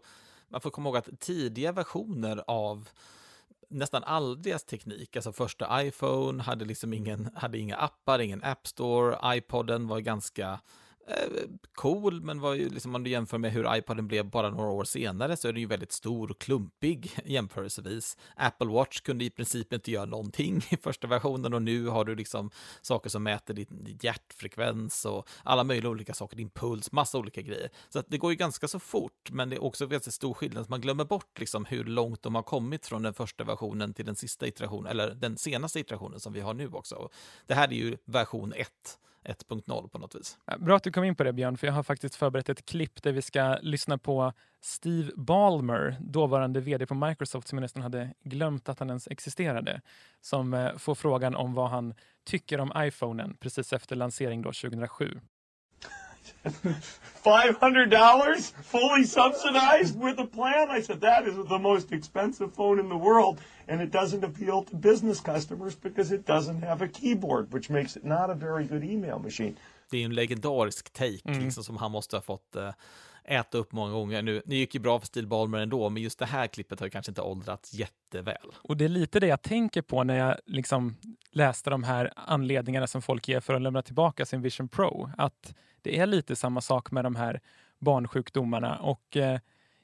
man 0.49 0.61
får 0.61 0.69
komma 0.69 0.89
ihåg 0.89 0.97
att 0.97 1.19
tidiga 1.19 1.71
versioner 1.71 2.43
av 2.47 2.89
nästan 3.69 4.03
all 4.03 4.41
deras 4.41 4.63
teknik, 4.63 5.15
alltså 5.15 5.33
första 5.33 5.83
iPhone 5.83 6.43
hade 6.43 6.65
liksom 6.65 6.93
ingen, 6.93 7.29
hade 7.35 7.57
inga 7.57 7.75
appar, 7.75 8.19
ingen 8.19 8.43
App 8.43 8.67
Store, 8.67 9.37
iPoden 9.37 9.87
var 9.87 9.99
ganska 9.99 10.59
Eh, 11.09 11.43
cool, 11.75 12.21
men 12.21 12.39
var 12.39 12.53
ju 12.53 12.69
liksom, 12.69 12.95
om 12.95 13.03
du 13.03 13.09
jämför 13.09 13.37
med 13.37 13.51
hur 13.51 13.75
iPoden 13.75 14.07
blev 14.07 14.29
bara 14.29 14.49
några 14.49 14.69
år 14.69 14.83
senare 14.83 15.37
så 15.37 15.47
är 15.47 15.53
den 15.53 15.61
ju 15.61 15.67
väldigt 15.67 15.91
stor 15.91 16.31
och 16.31 16.39
klumpig 16.39 17.11
jämförelsevis. 17.25 18.17
Apple 18.35 18.67
Watch 18.67 19.01
kunde 19.01 19.25
i 19.25 19.29
princip 19.29 19.73
inte 19.73 19.91
göra 19.91 20.05
någonting 20.05 20.61
i 20.69 20.77
första 20.77 21.07
versionen 21.07 21.53
och 21.53 21.61
nu 21.61 21.87
har 21.87 22.05
du 22.05 22.15
liksom 22.15 22.51
saker 22.81 23.09
som 23.09 23.23
mäter 23.23 23.53
din 23.53 23.97
hjärtfrekvens 24.01 25.05
och 25.05 25.29
alla 25.43 25.63
möjliga 25.63 25.89
olika 25.89 26.13
saker, 26.13 26.37
din 26.37 26.49
puls, 26.49 26.91
massa 26.91 27.17
olika 27.17 27.41
grejer. 27.41 27.69
Så 27.89 27.99
att 27.99 28.05
det 28.09 28.17
går 28.17 28.31
ju 28.31 28.37
ganska 28.37 28.67
så 28.67 28.79
fort, 28.79 29.31
men 29.31 29.49
det 29.49 29.55
är 29.55 29.63
också 29.63 29.85
väldigt 29.85 30.13
stor 30.13 30.33
skillnad. 30.33 30.65
så 30.65 30.71
Man 30.71 30.81
glömmer 30.81 31.05
bort 31.05 31.39
liksom 31.39 31.65
hur 31.65 31.83
långt 31.83 32.23
de 32.23 32.35
har 32.35 32.43
kommit 32.43 32.85
från 32.85 33.01
den 33.01 33.13
första 33.13 33.43
versionen 33.43 33.93
till 33.93 34.05
den 34.05 34.15
sista 34.15 34.47
iterationen, 34.47 34.91
eller 34.91 35.15
den 35.15 35.37
senaste 35.37 35.79
iterationen 35.79 36.19
som 36.19 36.33
vi 36.33 36.39
har 36.39 36.53
nu 36.53 36.67
också. 36.67 37.09
Det 37.45 37.53
här 37.53 37.67
är 37.67 37.73
ju 37.73 37.97
version 38.05 38.53
1 38.53 38.97
1.0 39.27 39.89
på 39.89 39.97
något 39.97 40.15
vis. 40.15 40.37
Bra 40.57 40.75
att 40.75 40.83
du 40.83 40.91
kom 40.91 41.03
in 41.03 41.15
på 41.15 41.23
det 41.23 41.33
Björn, 41.33 41.57
för 41.57 41.67
jag 41.67 41.73
har 41.73 41.83
faktiskt 41.83 42.15
förberett 42.15 42.49
ett 42.49 42.65
klipp 42.65 43.03
där 43.03 43.11
vi 43.11 43.21
ska 43.21 43.57
lyssna 43.61 43.97
på 43.97 44.33
Steve 44.61 45.11
Ballmer, 45.15 45.97
dåvarande 45.99 46.59
vd 46.59 46.85
på 46.85 46.95
Microsoft, 46.95 47.47
som 47.47 47.57
jag 47.57 47.61
nästan 47.61 47.83
hade 47.83 48.13
glömt 48.23 48.69
att 48.69 48.79
han 48.79 48.89
ens 48.89 49.07
existerade, 49.07 49.81
som 50.21 50.53
eh, 50.53 50.77
får 50.77 50.95
frågan 50.95 51.35
om 51.35 51.53
vad 51.53 51.69
han 51.69 51.93
tycker 52.25 52.59
om 52.59 52.71
iPhonen 52.77 53.37
precis 53.39 53.73
efter 53.73 53.95
lansering 53.95 54.41
då 54.41 54.51
2007. 54.51 55.19
$500 56.49 58.51
fully 58.51 59.03
subsidized 59.03 59.99
with 59.99 60.19
a 60.19 60.25
plan? 60.25 60.69
I 60.69 60.81
said, 60.81 61.01
that 61.01 61.27
is 61.27 61.35
the 61.35 61.59
most 61.59 61.91
expensive 61.91 62.53
phone 62.53 62.79
in 62.79 62.89
the 62.89 62.97
world. 62.97 63.41
And 63.67 63.81
it 63.81 63.91
doesn't 63.91 64.23
appeal 64.23 64.63
to 64.63 64.75
business 64.75 65.19
customers 65.19 65.75
because 65.75 66.11
it 66.11 66.25
doesn't 66.25 66.61
have 66.61 66.81
a 66.81 66.87
keyboard, 66.87 67.53
which 67.53 67.69
makes 67.69 67.97
it 67.97 68.05
not 68.05 68.29
a 68.29 68.35
very 68.35 68.65
good 68.65 68.83
email 68.83 69.19
machine. 69.19 69.57
Det 69.89 69.97
är 69.97 70.05
en 70.05 70.13
legendarisk 70.13 70.93
take 70.93 71.21
mm. 71.25 71.39
liksom, 71.39 71.63
som 71.63 71.77
han 71.77 71.91
måste 71.91 72.15
ha 72.15 72.21
fått 72.21 72.55
uh, 72.55 72.69
äta 73.27 73.57
upp 73.57 73.71
många 73.71 73.91
gånger. 73.91 74.21
Nu, 74.21 74.41
det 74.45 74.55
gick 74.55 74.75
ju 74.75 74.81
bra 74.81 74.99
för 74.99 75.07
Steel 75.07 75.27
Ballmer 75.27 75.57
ändå, 75.57 75.89
men 75.89 76.03
just 76.03 76.19
det 76.19 76.25
här 76.25 76.47
klippet 76.47 76.79
har 76.79 76.89
kanske 76.89 77.11
inte 77.11 77.21
åldrats 77.21 77.73
jätteväl. 77.73 78.51
Och 78.61 78.77
det 78.77 78.85
är 78.85 78.89
lite 78.89 79.19
det 79.19 79.27
jag 79.27 79.41
tänker 79.41 79.81
på 79.81 80.03
när 80.03 80.17
jag 80.17 80.37
liksom 80.45 80.95
läste 81.31 81.69
de 81.69 81.83
här 81.83 82.13
anledningarna 82.15 82.87
som 82.87 83.01
folk 83.01 83.27
ger 83.27 83.39
för 83.39 83.53
att 83.53 83.61
lämna 83.61 83.81
tillbaka 83.81 84.25
sin 84.25 84.41
Vision 84.41 84.67
Pro. 84.67 85.09
Att 85.17 85.55
det 85.81 85.99
är 85.99 86.05
lite 86.05 86.35
samma 86.35 86.61
sak 86.61 86.91
med 86.91 87.05
de 87.05 87.15
här 87.15 87.41
barnsjukdomarna 87.79 88.77
och 88.77 89.17
eh, 89.17 89.39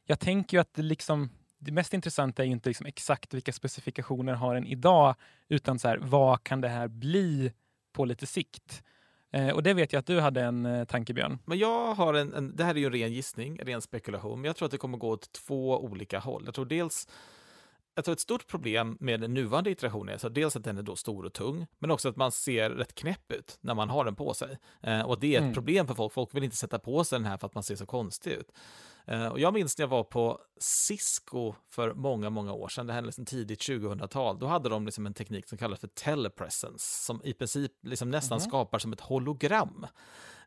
jag 0.05 0.19
tänker 0.19 0.57
ju 0.57 0.61
att 0.61 0.73
det, 0.73 0.81
liksom, 0.81 1.29
det 1.59 1.71
mest 1.71 1.93
intressanta 1.93 2.43
är 2.43 2.47
inte 2.47 2.69
liksom 2.69 2.85
exakt 2.85 3.33
vilka 3.33 3.53
specifikationer 3.53 4.33
har 4.33 4.53
den 4.53 4.67
idag, 4.67 5.15
utan 5.49 5.79
så 5.79 5.87
här, 5.87 5.97
vad 5.97 6.43
kan 6.43 6.61
det 6.61 6.69
här 6.69 6.87
bli 6.87 7.53
på 7.93 8.05
lite 8.05 8.25
sikt? 8.25 8.83
Eh, 9.33 9.49
och 9.49 9.63
det 9.63 9.73
vet 9.73 9.93
jag 9.93 9.99
att 9.99 10.05
du 10.05 10.19
hade 10.19 10.41
en 10.41 10.65
eh, 10.65 10.85
tanke, 10.85 11.13
Björn. 11.13 11.39
Men 11.45 11.57
jag 11.57 11.93
har 11.93 12.13
en, 12.13 12.33
en, 12.33 12.55
det 12.55 12.63
här 12.63 12.75
är 12.75 12.79
ju 12.79 12.85
en 12.85 12.91
ren 12.91 13.13
gissning, 13.13 13.57
en 13.59 13.65
ren 13.65 13.81
spekulation, 13.81 14.41
men 14.41 14.47
jag 14.47 14.55
tror 14.55 14.65
att 14.65 14.71
det 14.71 14.77
kommer 14.77 14.97
gå 14.97 15.09
åt 15.09 15.31
två 15.31 15.83
olika 15.83 16.19
håll. 16.19 16.43
Jag 16.45 16.53
tror 16.53 16.65
dels 16.65 17.07
jag 17.95 18.05
tror 18.05 18.13
ett 18.13 18.19
stort 18.19 18.47
problem 18.47 18.97
med 18.99 19.21
den 19.21 19.33
nuvarande 19.33 19.71
iterationen 19.71 20.13
är 20.13 20.17
så 20.17 20.29
dels 20.29 20.55
att 20.55 20.63
den 20.63 20.77
är 20.77 20.81
då 20.81 20.95
stor 20.95 21.25
och 21.25 21.33
tung, 21.33 21.67
men 21.79 21.91
också 21.91 22.09
att 22.09 22.15
man 22.15 22.31
ser 22.31 22.69
rätt 22.69 22.95
knäpp 22.95 23.31
ut 23.31 23.57
när 23.61 23.73
man 23.73 23.89
har 23.89 24.05
den 24.05 24.15
på 24.15 24.33
sig. 24.33 24.57
Eh, 24.81 25.01
och 25.01 25.19
det 25.19 25.27
är 25.27 25.37
ett 25.37 25.43
mm. 25.43 25.53
problem 25.53 25.87
för 25.87 25.93
folk. 25.93 26.13
Folk 26.13 26.35
vill 26.35 26.43
inte 26.43 26.55
sätta 26.55 26.79
på 26.79 27.03
sig 27.03 27.19
den 27.19 27.25
här 27.25 27.37
för 27.37 27.47
att 27.47 27.53
man 27.53 27.63
ser 27.63 27.75
så 27.75 27.85
konstig 27.85 28.31
ut. 28.31 28.51
Eh, 29.05 29.27
och 29.27 29.39
jag 29.39 29.53
minns 29.53 29.77
när 29.77 29.83
jag 29.83 29.89
var 29.89 30.03
på 30.03 30.39
Cisco 30.59 31.53
för 31.69 31.93
många, 31.93 32.29
många 32.29 32.53
år 32.53 32.67
sedan, 32.67 32.87
det 32.87 32.93
här 32.93 33.01
är 33.01 33.05
liksom 33.05 33.25
tidigt 33.25 33.59
2000-tal, 33.59 34.39
då 34.39 34.47
hade 34.47 34.69
de 34.69 34.85
liksom 34.85 35.05
en 35.05 35.13
teknik 35.13 35.47
som 35.47 35.57
kallas 35.57 35.79
för 35.79 35.87
telepresence, 35.87 37.05
som 37.05 37.21
i 37.23 37.33
princip 37.33 37.71
liksom 37.81 38.11
nästan 38.11 38.37
mm. 38.37 38.49
skapar 38.49 38.79
som 38.79 38.93
ett 38.93 39.01
hologram. 39.01 39.87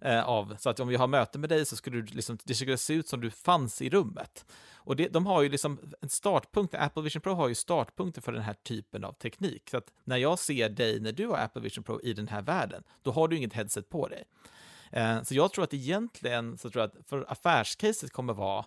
Eh, 0.00 0.28
av, 0.28 0.56
så 0.58 0.70
att 0.70 0.80
om 0.80 0.88
vi 0.88 0.96
har 0.96 1.06
möte 1.06 1.38
med 1.38 1.48
dig 1.48 1.66
så 1.66 1.76
skulle 1.76 1.96
du 1.96 2.14
liksom, 2.14 2.38
det 2.44 2.54
skulle 2.54 2.76
se 2.76 2.94
ut 2.94 3.08
som 3.08 3.20
du 3.20 3.30
fanns 3.30 3.82
i 3.82 3.90
rummet. 3.90 4.44
Och 4.74 4.96
det, 4.96 5.08
de 5.08 5.26
har 5.26 5.42
ju 5.42 5.48
liksom 5.48 5.78
en 6.00 6.08
startpunkt, 6.08 6.74
Apple 6.74 7.02
Vision 7.02 7.22
Pro 7.22 7.34
har 7.34 7.48
ju 7.48 7.54
startpunkter 7.54 8.20
för 8.20 8.32
den 8.32 8.42
här 8.42 8.54
typen 8.54 9.04
av 9.04 9.12
teknik. 9.12 9.68
Så 9.70 9.76
att 9.76 9.92
när 10.04 10.16
jag 10.16 10.38
ser 10.38 10.68
dig 10.68 11.00
när 11.00 11.12
du 11.12 11.26
har 11.26 11.38
Apple 11.38 11.62
Vision 11.62 11.84
Pro 11.84 12.00
i 12.00 12.12
den 12.12 12.28
här 12.28 12.42
världen, 12.42 12.82
då 13.02 13.10
har 13.10 13.28
du 13.28 13.36
inget 13.36 13.52
headset 13.52 13.88
på 13.88 14.08
dig. 14.08 14.24
Eh, 14.92 15.22
så 15.22 15.34
jag 15.34 15.52
tror 15.52 15.64
att 15.64 15.74
egentligen, 15.74 16.58
så 16.58 16.70
tror 16.70 16.82
jag 16.82 16.90
att 16.90 17.08
för 17.08 17.32
affärscaset 17.32 18.12
kommer 18.12 18.34
vara 18.34 18.64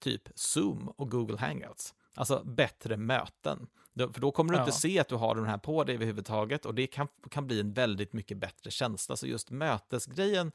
typ 0.00 0.28
Zoom 0.34 0.88
och 0.88 1.10
Google 1.10 1.38
Hangouts. 1.38 1.94
Alltså 2.14 2.42
bättre 2.44 2.96
möten. 2.96 3.66
För 3.98 4.20
då 4.20 4.30
kommer 4.30 4.52
du 4.52 4.58
ja. 4.58 4.62
inte 4.62 4.76
se 4.76 4.98
att 4.98 5.08
du 5.08 5.14
har 5.14 5.34
den 5.34 5.44
här 5.44 5.58
på 5.58 5.84
dig 5.84 5.94
överhuvudtaget 5.94 6.66
och 6.66 6.74
det 6.74 6.86
kan, 6.86 7.08
kan 7.30 7.46
bli 7.46 7.60
en 7.60 7.72
väldigt 7.72 8.12
mycket 8.12 8.36
bättre 8.38 8.70
känsla. 8.70 9.16
Så 9.16 9.26
just 9.26 9.50
mötesgrejen 9.50 10.52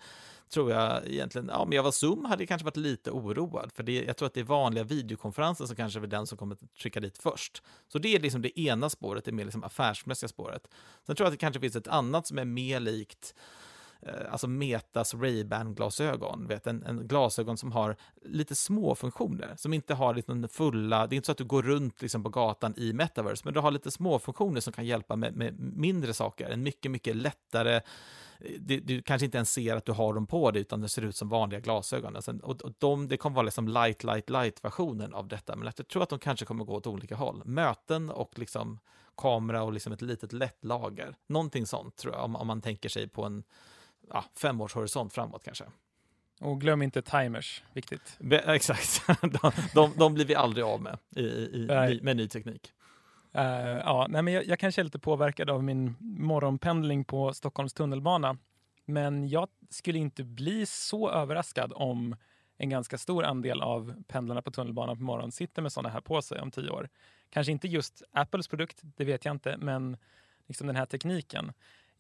tror 0.49 0.71
jag 0.71 1.07
egentligen, 1.07 1.49
ja, 1.53 1.65
men 1.65 1.75
jag 1.75 1.83
var 1.83 1.91
Zoom 1.91 2.25
hade 2.25 2.43
jag 2.43 2.47
kanske 2.47 2.65
varit 2.65 2.77
lite 2.77 3.11
oroad, 3.11 3.71
för 3.71 3.83
det, 3.83 4.03
jag 4.03 4.17
tror 4.17 4.27
att 4.27 4.33
det 4.33 4.39
är 4.39 4.43
vanliga 4.43 4.83
videokonferenser 4.83 5.65
som 5.65 5.75
kanske 5.75 5.99
är 5.99 6.07
den 6.07 6.27
som 6.27 6.37
kommer 6.37 6.57
trycka 6.81 6.99
dit 6.99 7.17
först. 7.17 7.63
Så 7.87 7.99
det 7.99 8.15
är 8.15 8.19
liksom 8.19 8.41
det 8.41 8.59
ena 8.59 8.89
spåret, 8.89 9.25
det 9.25 9.31
mer 9.31 9.45
liksom 9.45 9.63
affärsmässiga 9.63 10.27
spåret. 10.27 10.67
Sen 11.05 11.15
tror 11.15 11.25
jag 11.25 11.27
att 11.27 11.39
det 11.39 11.43
kanske 11.43 11.59
finns 11.59 11.75
ett 11.75 11.87
annat 11.87 12.27
som 12.27 12.37
är 12.37 12.45
mer 12.45 12.79
likt 12.79 13.35
Eh, 14.05 14.31
alltså 14.31 14.47
Metas 14.47 15.13
Ray-Ban-glasögon, 15.13 16.47
vet, 16.47 16.67
en, 16.67 16.83
en, 16.83 17.07
glasögon 17.07 17.57
som 17.57 17.71
har 17.71 17.95
lite 18.21 18.55
små 18.55 18.95
funktioner, 18.95 19.53
som 19.57 19.73
inte 19.73 19.93
har 19.93 20.13
liksom 20.13 20.47
fulla, 20.51 21.07
det 21.07 21.15
är 21.15 21.15
inte 21.15 21.25
så 21.25 21.31
att 21.31 21.37
du 21.37 21.43
går 21.43 21.63
runt 21.63 22.01
liksom 22.01 22.23
på 22.23 22.29
gatan 22.29 22.73
i 22.77 22.93
metaverse, 22.93 23.41
men 23.45 23.53
du 23.53 23.59
har 23.59 23.71
lite 23.71 23.91
små 23.91 24.19
funktioner 24.19 24.61
som 24.61 24.73
kan 24.73 24.85
hjälpa 24.85 25.15
med, 25.15 25.35
med 25.35 25.59
mindre 25.59 26.13
saker, 26.13 26.49
en 26.49 26.63
mycket, 26.63 26.91
mycket 26.91 27.15
lättare, 27.15 27.75
eh, 27.75 27.81
du, 28.59 28.79
du, 28.79 29.01
kanske 29.01 29.25
inte 29.25 29.37
ens 29.37 29.51
ser 29.51 29.75
att 29.75 29.85
du 29.85 29.91
har 29.91 30.13
dem 30.13 30.27
på 30.27 30.51
dig, 30.51 30.61
utan 30.61 30.81
det 30.81 30.89
ser 30.89 31.01
ut 31.01 31.15
som 31.15 31.29
vanliga 31.29 31.59
glasögon. 31.59 32.15
Alltså, 32.15 32.33
och, 32.43 32.61
och 32.61 32.73
de, 32.77 33.07
det 33.07 33.17
kommer 33.17 33.35
vara 33.35 33.45
liksom 33.45 33.67
light, 33.67 34.03
light, 34.03 34.29
light-versionen 34.29 35.13
av 35.13 35.27
detta, 35.27 35.55
men 35.55 35.71
jag 35.77 35.87
tror 35.87 36.03
att 36.03 36.09
de 36.09 36.19
kanske 36.19 36.45
kommer 36.45 36.65
gå 36.65 36.73
åt 36.73 36.87
olika 36.87 37.15
håll. 37.15 37.41
Möten 37.45 38.09
och 38.09 38.39
liksom 38.39 38.79
kamera 39.17 39.63
och 39.63 39.73
liksom 39.73 39.93
ett 39.93 40.01
litet 40.01 40.33
lätt 40.33 40.65
lager. 40.65 41.15
Någonting 41.27 41.65
sånt 41.65 41.95
tror 41.95 42.13
jag, 42.13 42.23
om, 42.23 42.35
om 42.35 42.47
man 42.47 42.61
tänker 42.61 42.89
sig 42.89 43.07
på 43.07 43.23
en 43.23 43.43
ja, 44.09 44.25
femårshorisont 44.35 45.13
framåt 45.13 45.43
kanske. 45.43 45.65
Och 46.39 46.61
glöm 46.61 46.81
inte 46.81 47.01
timers, 47.01 47.63
viktigt. 47.73 48.17
Be, 48.19 48.37
exakt, 48.55 49.07
de, 49.21 49.51
de, 49.73 49.93
de, 49.97 50.13
blir 50.13 50.25
vi 50.25 50.35
aldrig 50.35 50.65
av 50.65 50.81
med 50.81 50.97
i, 51.15 51.21
i, 51.21 51.67
i 51.91 51.99
med 52.03 52.17
ny 52.17 52.27
teknik. 52.27 52.73
Uh, 53.37 53.43
ja, 53.77 54.07
nej, 54.09 54.21
men 54.21 54.33
jag, 54.33 54.45
jag 54.45 54.59
kanske 54.59 54.81
är 54.81 54.83
lite 54.83 54.99
påverkad 54.99 55.49
av 55.49 55.63
min 55.63 55.95
morgonpendling 55.99 57.05
på 57.05 57.33
Stockholms 57.33 57.73
tunnelbana. 57.73 58.37
Men 58.85 59.29
jag 59.29 59.47
skulle 59.69 59.99
inte 59.99 60.23
bli 60.23 60.65
så 60.65 61.09
överraskad 61.09 61.73
om 61.75 62.15
en 62.57 62.69
ganska 62.69 62.97
stor 62.97 63.23
andel 63.23 63.61
av 63.61 64.03
pendlarna 64.07 64.41
på 64.41 64.51
tunnelbanan 64.51 64.97
på 64.97 65.03
morgonen 65.03 65.31
sitter 65.31 65.61
med 65.61 65.71
sådana 65.71 65.89
här 65.89 66.01
på 66.01 66.21
sig 66.21 66.41
om 66.41 66.51
tio 66.51 66.69
år. 66.69 66.89
Kanske 67.29 67.51
inte 67.51 67.67
just 67.67 68.03
Apples 68.11 68.47
produkt, 68.47 68.81
det 68.83 69.05
vet 69.05 69.25
jag 69.25 69.33
inte, 69.35 69.57
men 69.57 69.97
liksom 70.47 70.67
den 70.67 70.75
här 70.75 70.85
tekniken. 70.85 71.53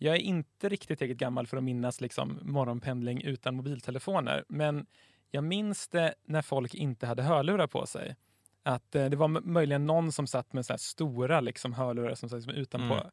Jag 0.03 0.15
är 0.15 0.19
inte 0.19 0.69
riktigt 0.69 0.87
tillräckligt 0.99 1.17
gammal 1.17 1.47
för 1.47 1.57
att 1.57 1.63
minnas 1.63 2.01
liksom 2.01 2.39
morgonpendling 2.41 3.21
utan 3.21 3.55
mobiltelefoner, 3.55 4.43
men 4.47 4.85
jag 5.31 5.43
minns 5.43 5.87
det 5.87 6.13
när 6.25 6.41
folk 6.41 6.73
inte 6.73 7.07
hade 7.07 7.23
hörlurar 7.23 7.67
på 7.67 7.85
sig. 7.85 8.15
Att 8.63 8.95
eh, 8.95 9.05
det 9.05 9.15
var 9.15 9.27
möjligen 9.27 9.85
någon 9.85 10.11
som 10.11 10.27
satt 10.27 10.53
med 10.53 10.65
så 10.65 10.77
stora 10.77 11.41
liksom, 11.41 11.73
hörlurar 11.73 12.15
som 12.15 12.29
satt 12.29 12.37
liksom 12.37 12.53
utanpå 12.53 12.93
mm. 12.93 13.07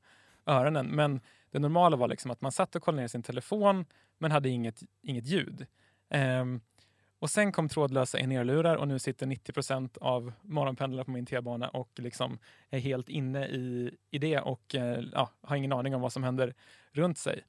öronen. 0.47 0.87
Men 0.87 1.21
det 1.51 1.59
normala 1.59 1.97
var 1.97 2.09
liksom 2.09 2.31
att 2.31 2.41
man 2.41 2.53
satt 2.53 2.77
och 2.77 2.83
kollade 2.83 3.03
ner 3.03 3.09
sin 3.09 3.23
telefon 3.23 3.85
men 4.19 4.31
hade 4.31 4.49
inget, 4.49 4.83
inget 5.03 5.27
ljud. 5.27 5.67
Um, 6.09 6.61
och 7.21 7.31
sen 7.31 7.53
kom 7.53 7.69
trådlösa 7.69 8.19
in-ear-lurar 8.19 8.77
och 8.77 8.89
nu 8.89 8.99
sitter 8.99 9.27
90% 9.27 9.99
av 10.01 10.33
morgonpendlarna 10.43 11.05
på 11.05 11.11
min 11.11 11.27
T-bana 11.27 11.69
och 11.69 11.91
liksom 11.97 12.39
är 12.71 12.79
helt 12.79 13.09
inne 13.09 13.47
i, 13.47 13.97
i 14.11 14.19
det 14.19 14.39
och 14.39 14.75
eh, 14.75 15.05
ja, 15.13 15.31
har 15.43 15.57
ingen 15.57 15.73
aning 15.73 15.95
om 15.95 16.01
vad 16.01 16.13
som 16.13 16.23
händer 16.23 16.55
runt 16.93 17.19
sig. 17.19 17.45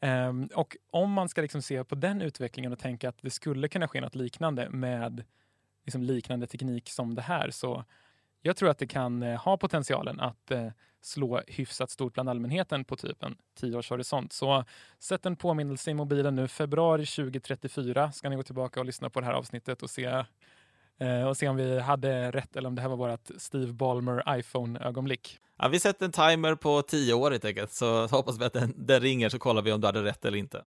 Um, 0.00 0.48
och 0.54 0.76
om 0.90 1.12
man 1.12 1.28
ska 1.28 1.42
liksom 1.42 1.62
se 1.62 1.84
på 1.84 1.94
den 1.94 2.22
utvecklingen 2.22 2.72
och 2.72 2.78
tänka 2.78 3.08
att 3.08 3.18
det 3.22 3.30
skulle 3.30 3.68
kunna 3.68 3.88
ske 3.88 4.00
något 4.00 4.14
liknande 4.14 4.68
med 4.70 5.24
liksom 5.84 6.02
liknande 6.02 6.46
teknik 6.46 6.88
som 6.90 7.14
det 7.14 7.22
här 7.22 7.50
så 7.50 7.84
jag 8.46 8.56
tror 8.56 8.70
att 8.70 8.78
det 8.78 8.86
kan 8.86 9.22
eh, 9.22 9.40
ha 9.40 9.56
potentialen 9.56 10.20
att 10.20 10.50
eh, 10.50 10.68
slå 11.00 11.40
hyfsat 11.46 11.90
stort 11.90 12.14
bland 12.14 12.28
allmänheten 12.28 12.84
på 12.84 12.96
typ 12.96 13.22
en 13.22 13.36
tioårshorisont. 13.54 14.32
Så 14.32 14.64
sätt 14.98 15.26
en 15.26 15.36
påminnelse 15.36 15.90
i 15.90 15.94
mobilen 15.94 16.34
nu. 16.34 16.48
Februari 16.48 17.06
2034 17.06 18.12
ska 18.12 18.28
ni 18.28 18.36
gå 18.36 18.42
tillbaka 18.42 18.80
och 18.80 18.86
lyssna 18.86 19.10
på 19.10 19.20
det 19.20 19.26
här 19.26 19.32
avsnittet 19.32 19.82
och 19.82 19.90
se, 19.90 20.24
eh, 21.00 21.28
och 21.28 21.36
se 21.36 21.48
om 21.48 21.56
vi 21.56 21.80
hade 21.80 22.30
rätt 22.30 22.56
eller 22.56 22.68
om 22.68 22.74
det 22.74 22.82
här 22.82 22.88
var 22.88 22.96
vårt 22.96 23.30
Steve 23.38 23.72
Ballmer 23.72 24.38
iPhone-ögonblick. 24.38 25.38
Ja, 25.58 25.68
vi 25.68 25.80
sätter 25.80 26.06
en 26.06 26.12
timer 26.12 26.54
på 26.54 26.82
tio 26.82 27.14
år 27.14 27.30
helt 27.30 27.44
enkelt, 27.44 27.72
så 27.72 28.06
hoppas 28.06 28.40
vi 28.40 28.44
att 28.44 28.52
den, 28.52 28.74
den 28.76 29.00
ringer 29.00 29.28
så 29.28 29.38
kollar 29.38 29.62
vi 29.62 29.72
om 29.72 29.80
du 29.80 29.86
hade 29.86 30.02
rätt 30.02 30.24
eller 30.24 30.38
inte. 30.38 30.62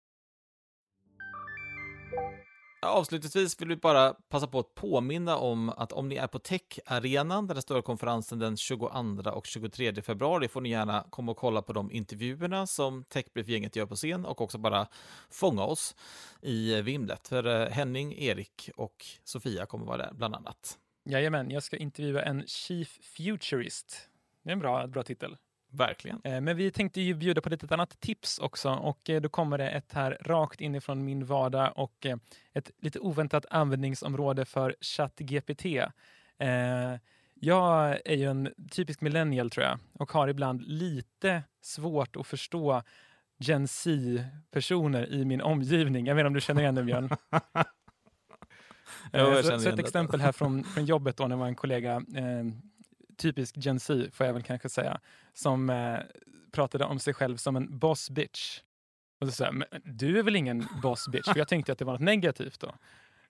Avslutningsvis 2.81 3.61
vill 3.61 3.67
vi 3.67 3.75
bara 3.75 4.13
passa 4.13 4.47
på 4.47 4.59
att 4.59 4.75
påminna 4.75 5.37
om 5.37 5.69
att 5.69 5.91
om 5.91 6.09
ni 6.09 6.15
är 6.15 6.27
på 6.27 6.39
Tech-arenan, 6.39 7.47
där 7.47 7.55
den 7.55 7.61
stora 7.61 7.81
konferensen 7.81 8.39
den 8.39 8.57
22 8.57 8.87
och 9.31 9.45
23 9.45 10.01
februari, 10.01 10.47
får 10.47 10.61
ni 10.61 10.69
gärna 10.69 11.05
komma 11.09 11.31
och 11.31 11.37
kolla 11.37 11.61
på 11.61 11.73
de 11.73 11.91
intervjuerna 11.91 12.67
som 12.67 13.03
Techbrief-gänget 13.03 13.75
gör 13.75 13.85
på 13.85 13.95
scen 13.95 14.25
och 14.25 14.41
också 14.41 14.57
bara 14.57 14.87
fånga 15.29 15.63
oss 15.63 15.95
i 16.41 16.81
vimlet. 16.81 17.27
För 17.27 17.61
eh, 17.61 17.69
Henning, 17.69 18.13
Erik 18.17 18.69
och 18.75 19.05
Sofia 19.23 19.65
kommer 19.65 19.85
vara 19.85 19.97
där, 19.97 20.13
bland 20.13 20.35
annat. 20.35 20.77
Jajamän, 21.09 21.51
jag 21.51 21.63
ska 21.63 21.77
intervjua 21.77 22.23
en 22.23 22.43
Chief 22.47 22.99
Futurist. 23.01 24.09
Det 24.43 24.49
är 24.49 24.53
en 24.53 24.59
bra, 24.59 24.87
bra 24.87 25.03
titel. 25.03 25.37
Verkligen. 25.69 26.21
Eh, 26.23 26.41
men 26.41 26.57
vi 26.57 26.71
tänkte 26.71 27.01
ju 27.01 27.13
bjuda 27.13 27.41
på 27.41 27.49
lite 27.49 27.73
annat 27.73 27.99
tips 27.99 28.39
också 28.39 28.69
och 28.69 29.09
eh, 29.09 29.21
då 29.21 29.29
kommer 29.29 29.57
det 29.57 29.69
ett 29.69 29.93
här 29.93 30.17
rakt 30.21 30.61
inifrån 30.61 31.05
min 31.05 31.25
vardag 31.25 31.73
och 31.75 32.05
eh, 32.05 32.17
ett 32.53 32.71
lite 32.81 32.99
oväntat 32.99 33.45
användningsområde 33.49 34.45
för 34.45 34.75
ChatGPT. 34.81 35.65
Jag 37.39 37.99
är 38.05 38.15
ju 38.15 38.29
en 38.29 38.53
typisk 38.71 39.01
millennial 39.01 39.49
tror 39.49 39.65
jag 39.65 39.79
och 39.93 40.11
har 40.11 40.27
ibland 40.27 40.61
lite 40.61 41.43
svårt 41.61 42.15
att 42.15 42.27
förstå 42.27 42.83
Gen 43.37 43.67
Z-personer 43.67 45.13
i 45.13 45.25
min 45.25 45.41
omgivning. 45.41 46.05
Jag 46.05 46.15
vet 46.15 46.21
inte 46.21 46.27
om 46.27 46.33
du 46.33 46.41
känner 46.41 46.61
igen 46.61 46.75
det 46.75 46.83
Björn? 46.83 47.09
jo, 49.13 49.43
så, 49.43 49.59
så 49.59 49.69
ett 49.69 49.79
exempel 49.79 50.21
här 50.21 50.31
från, 50.31 50.63
från 50.63 50.85
jobbet 50.85 51.17
då 51.17 51.27
när 51.27 51.35
var 51.35 51.47
en 51.47 51.55
kollega 51.55 51.95
eh, 51.95 52.43
typisk 53.17 53.55
Gen 53.57 53.79
Z, 53.79 54.09
får 54.13 54.25
jag 54.25 54.33
väl 54.33 54.43
kanske 54.43 54.69
säga, 54.69 54.99
som 55.33 55.69
eh, 55.69 55.99
pratade 56.51 56.85
om 56.85 56.99
sig 56.99 57.13
själv 57.13 57.37
som 57.37 57.55
en 57.55 57.79
boss 57.79 58.09
bitch. 58.09 58.61
Och 59.19 59.27
så 59.27 59.33
sa 59.33 59.51
men 59.51 59.67
du 59.83 60.19
är 60.19 60.23
väl 60.23 60.35
ingen 60.35 60.67
boss 60.81 61.07
bitch? 61.07 61.25
För 61.25 61.37
jag 61.37 61.47
tänkte 61.47 61.71
att 61.71 61.79
det 61.79 61.85
var 61.85 61.93
något 61.93 62.01
negativt 62.01 62.59
då. 62.59 62.75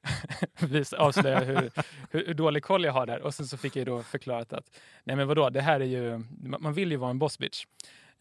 avslöja 0.60 0.97
avslöjar 0.97 1.45
hur, 1.45 1.71
hur, 2.12 2.34
dålig 2.34 2.63
koll 2.63 2.84
jag 2.84 2.93
har 2.93 3.06
där. 3.06 3.21
Och 3.21 3.34
sen 3.34 3.47
så 3.47 3.58
fick 3.58 3.76
jag 3.76 3.86
då 3.86 4.04
förklarat 4.04 4.54
att, 4.54 4.80
nej 5.04 5.15
men 5.15 5.28
vadå, 5.28 5.50
det 5.50 5.62
här 5.62 5.80
är 5.80 5.86
ju, 5.86 6.23
man 6.60 6.73
vill 6.73 6.91
ju 6.91 6.97
vara 6.97 7.10
en 7.10 7.19
boss 7.19 7.39
bitch. 7.39 7.65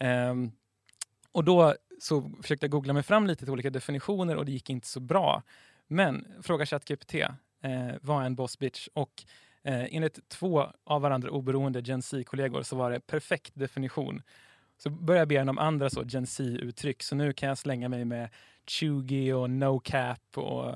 Um, 0.01 0.53
och 1.33 1.45
då 1.45 1.75
så 2.01 2.31
försökte 2.43 2.67
jag 2.67 2.71
googla 2.71 2.93
mig 2.93 3.03
fram 3.03 3.27
lite 3.27 3.45
till 3.45 3.53
olika 3.53 3.71
definitioner 3.71 4.37
och 4.37 4.45
det 4.45 4.53
gick 4.53 4.71
inte 4.71 4.87
så 4.87 5.01
bra. 5.01 5.43
Men 5.87 6.27
fråga 6.43 6.67
ChatGPT, 6.67 7.15
eh, 7.15 7.31
vad 8.01 8.23
är 8.23 8.27
en 8.27 8.35
boss 8.35 8.59
bitch? 8.59 8.89
Och 8.95 9.25
Eh, 9.67 9.87
enligt 9.91 10.29
två 10.29 10.67
av 10.85 11.03
varandra 11.03 11.31
oberoende 11.31 11.81
Gen 11.81 12.03
Z-kollegor 12.03 12.63
så 12.63 12.77
var 12.77 12.91
det 12.91 13.01
perfekt 13.01 13.53
definition. 13.55 14.23
Så 14.79 14.91
började 14.91 15.35
jag 15.35 15.47
be 15.47 15.51
om 15.51 15.59
andra 15.59 15.91
så 15.91 16.05
Gen 16.05 16.27
Z-uttryck, 16.27 17.03
så 17.03 17.15
nu 17.15 17.33
kan 17.33 17.49
jag 17.49 17.59
slänga 17.59 17.89
mig 17.89 18.05
med 18.05 18.29
chuggy 18.67 19.33
och 19.33 19.51
no 19.51 19.81
cap 19.81 20.21
och, 20.35 20.67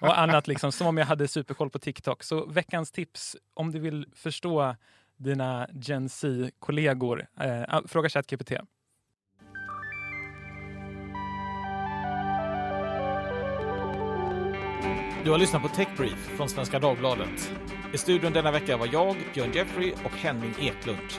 och 0.00 0.20
annat 0.20 0.46
liksom, 0.46 0.72
som 0.72 0.86
om 0.86 0.98
jag 0.98 1.06
hade 1.06 1.28
superkoll 1.28 1.70
på 1.70 1.78
TikTok. 1.78 2.22
Så 2.22 2.46
veckans 2.46 2.92
tips, 2.92 3.36
om 3.54 3.72
du 3.72 3.78
vill 3.78 4.06
förstå 4.14 4.76
dina 5.16 5.68
Gen 5.72 6.08
Z-kollegor, 6.08 7.26
eh, 7.40 7.62
ah, 7.68 7.82
fråga 7.86 8.08
ChatGPT. 8.08 8.52
Du 15.24 15.30
har 15.30 15.38
lyssnat 15.38 15.62
på 15.62 15.68
Techbrief 15.68 16.30
från 16.36 16.48
Svenska 16.48 16.78
Dagbladet. 16.78 17.52
I 17.92 17.98
studion 17.98 18.32
denna 18.32 18.50
vecka 18.50 18.76
var 18.76 18.88
jag, 18.92 19.16
Björn 19.34 19.52
Jeffrey 19.52 19.92
och 20.04 20.10
Henning 20.10 20.54
Eklund. 20.60 21.12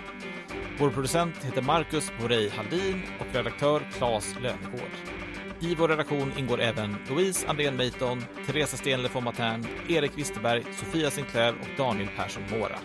Vår 0.79 0.89
producent 0.89 1.43
heter 1.43 1.61
Marcus 1.61 2.11
Borei 2.21 2.49
Haldin 2.49 3.01
och 3.19 3.35
redaktör 3.35 3.81
Claes 3.97 4.35
Lönegård. 4.41 4.91
I 5.59 5.75
vår 5.75 5.87
redaktion 5.87 6.31
ingår 6.37 6.61
även 6.61 6.95
Louise 7.09 7.47
Andrén 7.47 7.75
Meiton, 7.75 8.25
Teresa 8.45 8.77
Stenle 8.77 9.09
von 9.13 9.23
Matern, 9.23 9.67
Erik 9.89 10.17
Wisterberg, 10.17 10.63
Sofia 10.63 11.11
Sinclair 11.11 11.55
och 11.61 11.67
Daniel 11.77 12.09
Persson 12.17 12.43
Mora. 12.51 12.79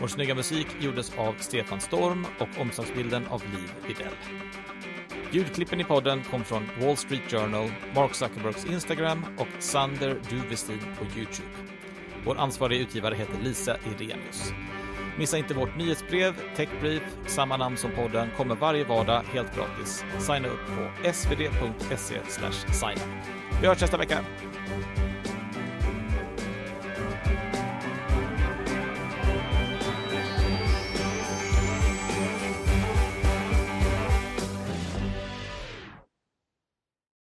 Vår 0.00 0.08
snygga 0.08 0.34
musik 0.34 0.66
gjordes 0.80 1.18
av 1.18 1.34
Stefan 1.38 1.80
Storm 1.80 2.26
och 2.38 2.60
omslagsbilden 2.60 3.26
av 3.26 3.42
Liv 3.52 3.72
Widell. 3.88 4.14
Ljudklippen 5.30 5.80
i 5.80 5.84
podden 5.84 6.22
kom 6.30 6.44
från 6.44 6.68
Wall 6.80 6.96
Street 6.96 7.30
Journal, 7.30 7.70
Mark 7.94 8.14
Zuckerbergs 8.14 8.66
Instagram 8.66 9.24
och 9.38 9.48
Sander 9.58 10.16
Duvestin 10.30 10.80
på 10.98 11.04
Youtube. 11.18 11.48
Vår 12.24 12.38
ansvariga 12.38 12.80
utgivare 12.80 13.14
heter 13.14 13.38
Lisa 13.42 13.76
Irenius. 13.76 14.52
Missa 15.18 15.38
inte 15.38 15.54
vårt 15.54 15.76
nyhetsbrev, 15.76 16.34
Techbrief, 16.56 17.02
samma 17.26 17.56
namn 17.56 17.76
som 17.76 17.90
podden, 17.90 18.28
kommer 18.36 18.54
varje 18.54 18.84
vardag 18.84 19.22
helt 19.32 19.56
gratis. 19.56 20.04
Signa 20.18 20.48
upp 20.48 20.66
på 20.66 21.12
svd.se 21.12 22.14
signup. 22.28 23.08
Vi 23.60 23.66
hörs 23.66 23.80
nästa 23.80 23.96
vecka. 23.96 24.18